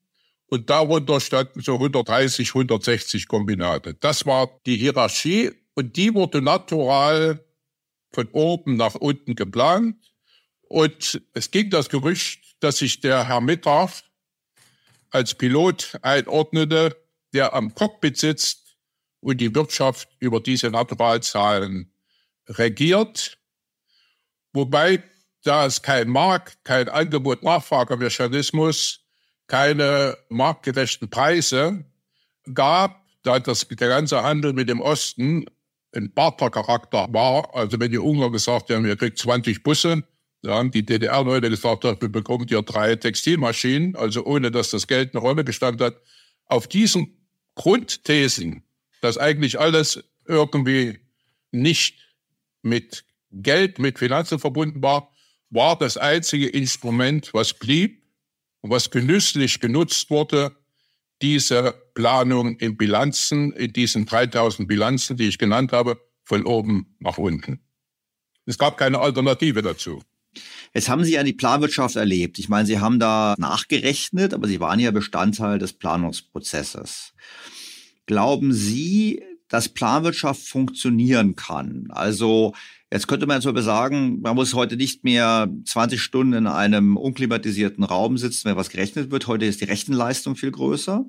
[0.47, 3.95] Und darunter standen so 130, 160 Kombinate.
[3.95, 7.43] Das war die Hierarchie und die wurde natural
[8.13, 9.97] von oben nach unten geplant.
[10.61, 14.03] Und es ging das Gerücht, dass sich der Herr Mittag
[15.09, 16.95] als Pilot einordnete,
[17.33, 18.77] der am Cockpit sitzt
[19.19, 21.91] und die Wirtschaft über diese Naturalzahlen
[22.47, 23.37] regiert.
[24.55, 25.03] Wobei,
[25.43, 29.01] da es kein Markt, kein Angebot-Nachfragemechanismus,
[29.47, 31.85] keine marktgerechten Preise
[32.53, 35.45] gab, da das, der ganze Handel mit dem Osten
[35.93, 37.53] ein Bartercharakter war.
[37.53, 40.03] Also wenn die Ungarn gesagt haben, ihr kriegt 20 Busse,
[40.41, 45.13] dann haben die DDR-Leute gesagt, wir bekommt ihr drei Textilmaschinen, also ohne dass das Geld
[45.13, 45.95] eine Rolle gestand hat.
[46.45, 47.17] Auf diesen
[47.55, 48.63] Grundthesen,
[49.01, 50.99] dass eigentlich alles irgendwie
[51.51, 51.99] nicht
[52.61, 53.04] mit
[53.35, 55.11] Geld, mit Finanzen verbunden war,
[55.49, 58.03] war das einzige Instrument, was blieb
[58.61, 60.55] und was genüsslich genutzt wurde,
[61.21, 67.17] diese Planung in Bilanzen, in diesen 3000 Bilanzen, die ich genannt habe, von oben nach
[67.17, 67.59] unten.
[68.45, 70.01] Es gab keine Alternative dazu.
[70.73, 72.37] Jetzt haben Sie ja die Planwirtschaft erlebt.
[72.37, 77.13] Ich meine, Sie haben da nachgerechnet, aber Sie waren ja Bestandteil des Planungsprozesses.
[78.05, 81.87] Glauben Sie, dass Planwirtschaft funktionieren kann?
[81.89, 82.53] Also
[82.91, 87.83] Jetzt könnte man zum sagen, man muss heute nicht mehr 20 Stunden in einem unklimatisierten
[87.83, 89.27] Raum sitzen, wenn was gerechnet wird.
[89.27, 91.05] Heute ist die Rechenleistung viel größer.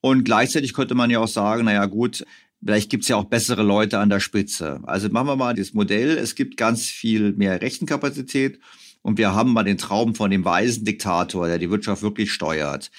[0.00, 2.24] Und gleichzeitig könnte man ja auch sagen, naja gut,
[2.64, 4.80] vielleicht gibt's ja auch bessere Leute an der Spitze.
[4.84, 8.58] Also machen wir mal das Modell, es gibt ganz viel mehr Rechenkapazität
[9.02, 12.90] und wir haben mal den Traum von dem weisen Diktator, der die Wirtschaft wirklich steuert.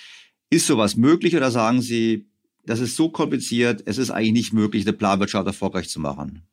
[0.49, 2.28] Ist sowas möglich oder sagen Sie,
[2.66, 6.44] das ist so kompliziert, es ist eigentlich nicht möglich, eine Planwirtschaft erfolgreich zu machen?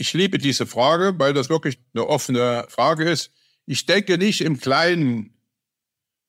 [0.00, 3.32] Ich liebe diese Frage, weil das wirklich eine offene Frage ist.
[3.66, 5.34] Ich denke nicht im Kleinen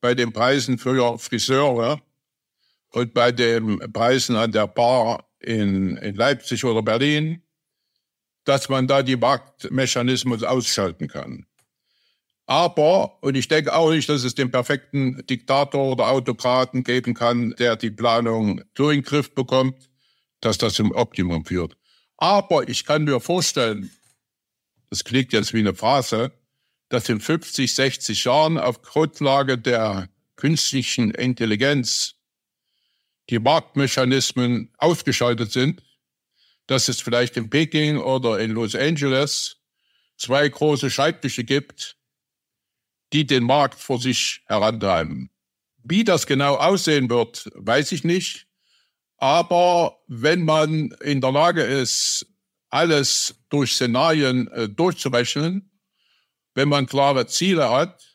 [0.01, 2.01] bei den Preisen für Friseure
[2.89, 7.43] und bei den Preisen an der Bar in, in Leipzig oder Berlin,
[8.43, 11.45] dass man da die Marktmechanismus ausschalten kann.
[12.47, 17.53] Aber, und ich denke auch nicht, dass es den perfekten Diktator oder Autokraten geben kann,
[17.59, 19.91] der die Planung so in den Griff bekommt,
[20.41, 21.78] dass das zum Optimum führt.
[22.21, 23.91] Aber ich kann mir vorstellen,
[24.89, 26.33] das klingt jetzt wie eine Phrase,
[26.89, 32.15] dass in 50, 60 Jahren auf Grundlage der künstlichen Intelligenz
[33.29, 35.81] die Marktmechanismen ausgeschaltet sind,
[36.67, 39.55] dass es vielleicht in Peking oder in Los Angeles
[40.17, 41.95] zwei große Schreibtische gibt,
[43.13, 45.29] die den Markt vor sich herantreiben.
[45.83, 48.48] Wie das genau aussehen wird, weiß ich nicht.
[49.19, 52.25] Aber wenn man in der Lage ist,
[52.69, 55.71] alles durch Szenarien äh, durchzurechnen,
[56.55, 58.05] wenn man klare Ziele hat,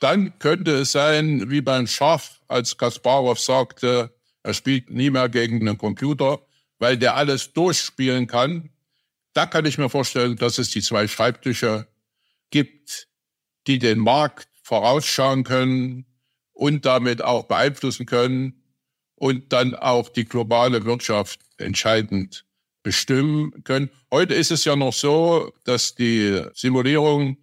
[0.00, 5.60] dann könnte es sein, wie beim Schach, als Kasparov sagte, er spielt nie mehr gegen
[5.60, 6.40] einen Computer,
[6.78, 8.70] weil der alles durchspielen kann.
[9.32, 11.86] Da kann ich mir vorstellen, dass es die zwei Schreibtische
[12.50, 13.08] gibt,
[13.66, 16.06] die den Markt vorausschauen können
[16.52, 18.59] und damit auch beeinflussen können
[19.20, 22.46] und dann auch die globale Wirtschaft entscheidend
[22.82, 23.90] bestimmen können.
[24.10, 27.36] Heute ist es ja noch so, dass die Simulierung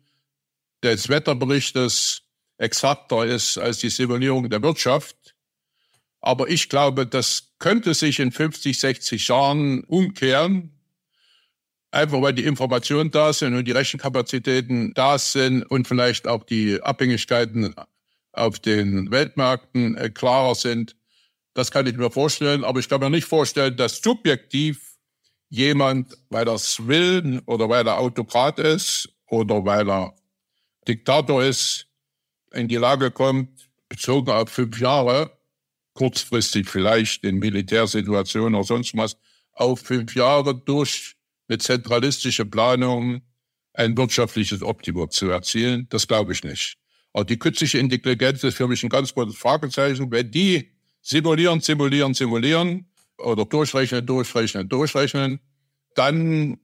[0.82, 2.24] des Wetterberichtes
[2.58, 5.36] exakter ist als die Simulierung der Wirtschaft.
[6.20, 10.72] Aber ich glaube, das könnte sich in 50, 60 Jahren umkehren,
[11.92, 16.82] einfach weil die Informationen da sind und die Rechenkapazitäten da sind und vielleicht auch die
[16.82, 17.76] Abhängigkeiten
[18.32, 20.97] auf den Weltmärkten äh, klarer sind.
[21.58, 24.96] Das kann ich mir vorstellen, aber ich kann mir nicht vorstellen, dass subjektiv
[25.50, 30.14] jemand, weil er es will oder weil er Autokrat ist oder weil er
[30.88, 31.88] Diktator ist,
[32.52, 35.36] in die Lage kommt, bezogen auf fünf Jahre,
[35.96, 39.18] kurzfristig vielleicht in Militärsituationen oder sonst was,
[39.54, 41.16] auf fünf Jahre durch
[41.48, 43.24] eine zentralistische Planung
[43.74, 45.88] ein wirtschaftliches Optimum zu erzielen.
[45.90, 46.76] Das glaube ich nicht.
[47.14, 50.12] Aber die künstliche Intelligenz ist für mich ein ganz großes Fragezeichen.
[50.12, 50.77] Wenn die
[51.08, 52.86] simulieren, simulieren, simulieren
[53.18, 55.40] oder durchrechnen, durchrechnen, durchrechnen,
[55.96, 56.60] dann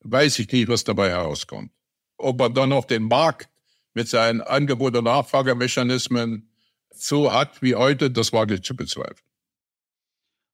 [0.00, 1.72] weiß ich nicht, was dabei herauskommt.
[2.18, 3.48] Ob man dann auf den Markt
[3.94, 6.50] mit seinen Angebot- und Nachfragemechanismen
[6.94, 9.26] so hat wie heute, das war nicht zu bezweifeln.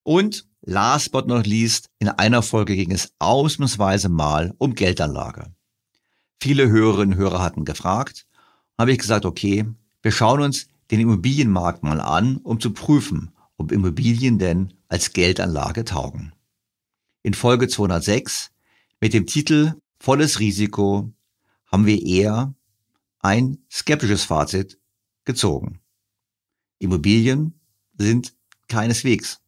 [0.04, 5.52] Und last but not least, in einer Folge ging es ausnahmsweise mal um Geldanlage.
[6.40, 8.26] Viele Hörerinnen und Hörer hatten gefragt,
[8.78, 9.66] habe ich gesagt, okay,
[10.02, 15.84] wir schauen uns den Immobilienmarkt mal an, um zu prüfen, ob Immobilien denn als Geldanlage
[15.84, 16.32] taugen.
[17.22, 18.50] In Folge 206
[19.00, 21.12] mit dem Titel Volles Risiko
[21.66, 22.54] haben wir eher
[23.20, 24.78] ein skeptisches Fazit
[25.24, 25.80] gezogen.
[26.78, 27.60] Immobilien
[27.98, 28.34] sind
[28.68, 29.40] keineswegs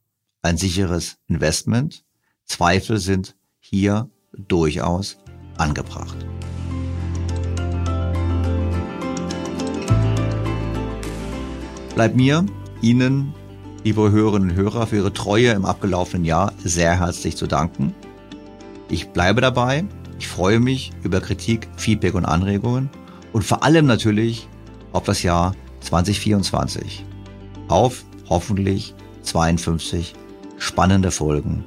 [0.42, 2.04] ein sicheres Investment.
[2.44, 5.18] Zweifel sind hier durchaus
[5.56, 6.16] angebracht.
[12.00, 12.46] Bleibt mir,
[12.80, 13.34] Ihnen,
[13.84, 17.94] liebe Hörerinnen und Hörer, für Ihre Treue im abgelaufenen Jahr sehr herzlich zu danken.
[18.88, 19.84] Ich bleibe dabei.
[20.18, 22.88] Ich freue mich über Kritik, Feedback und Anregungen
[23.34, 24.48] und vor allem natürlich
[24.92, 27.04] auf das Jahr 2024.
[27.68, 30.14] Auf hoffentlich 52
[30.56, 31.66] spannende Folgen,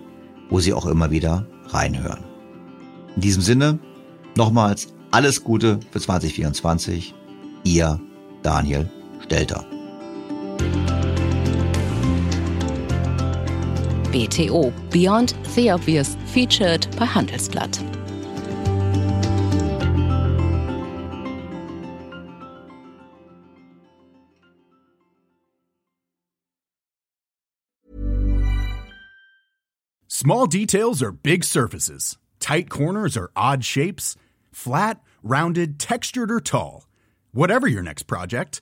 [0.49, 2.23] wo Sie auch immer wieder reinhören.
[3.15, 3.77] In diesem Sinne,
[4.35, 7.14] nochmals alles Gute für 2024.
[7.65, 8.01] Ihr
[8.41, 8.89] Daniel
[9.23, 9.72] Stelter.
[14.13, 17.93] BTO Beyond the Obvious featured bei Handelsblatt.
[30.23, 32.17] Small details are big surfaces.
[32.39, 34.15] Tight corners are odd shapes.
[34.53, 36.88] Flat, rounded, textured, or tall.
[37.34, 38.61] Whatever your next project,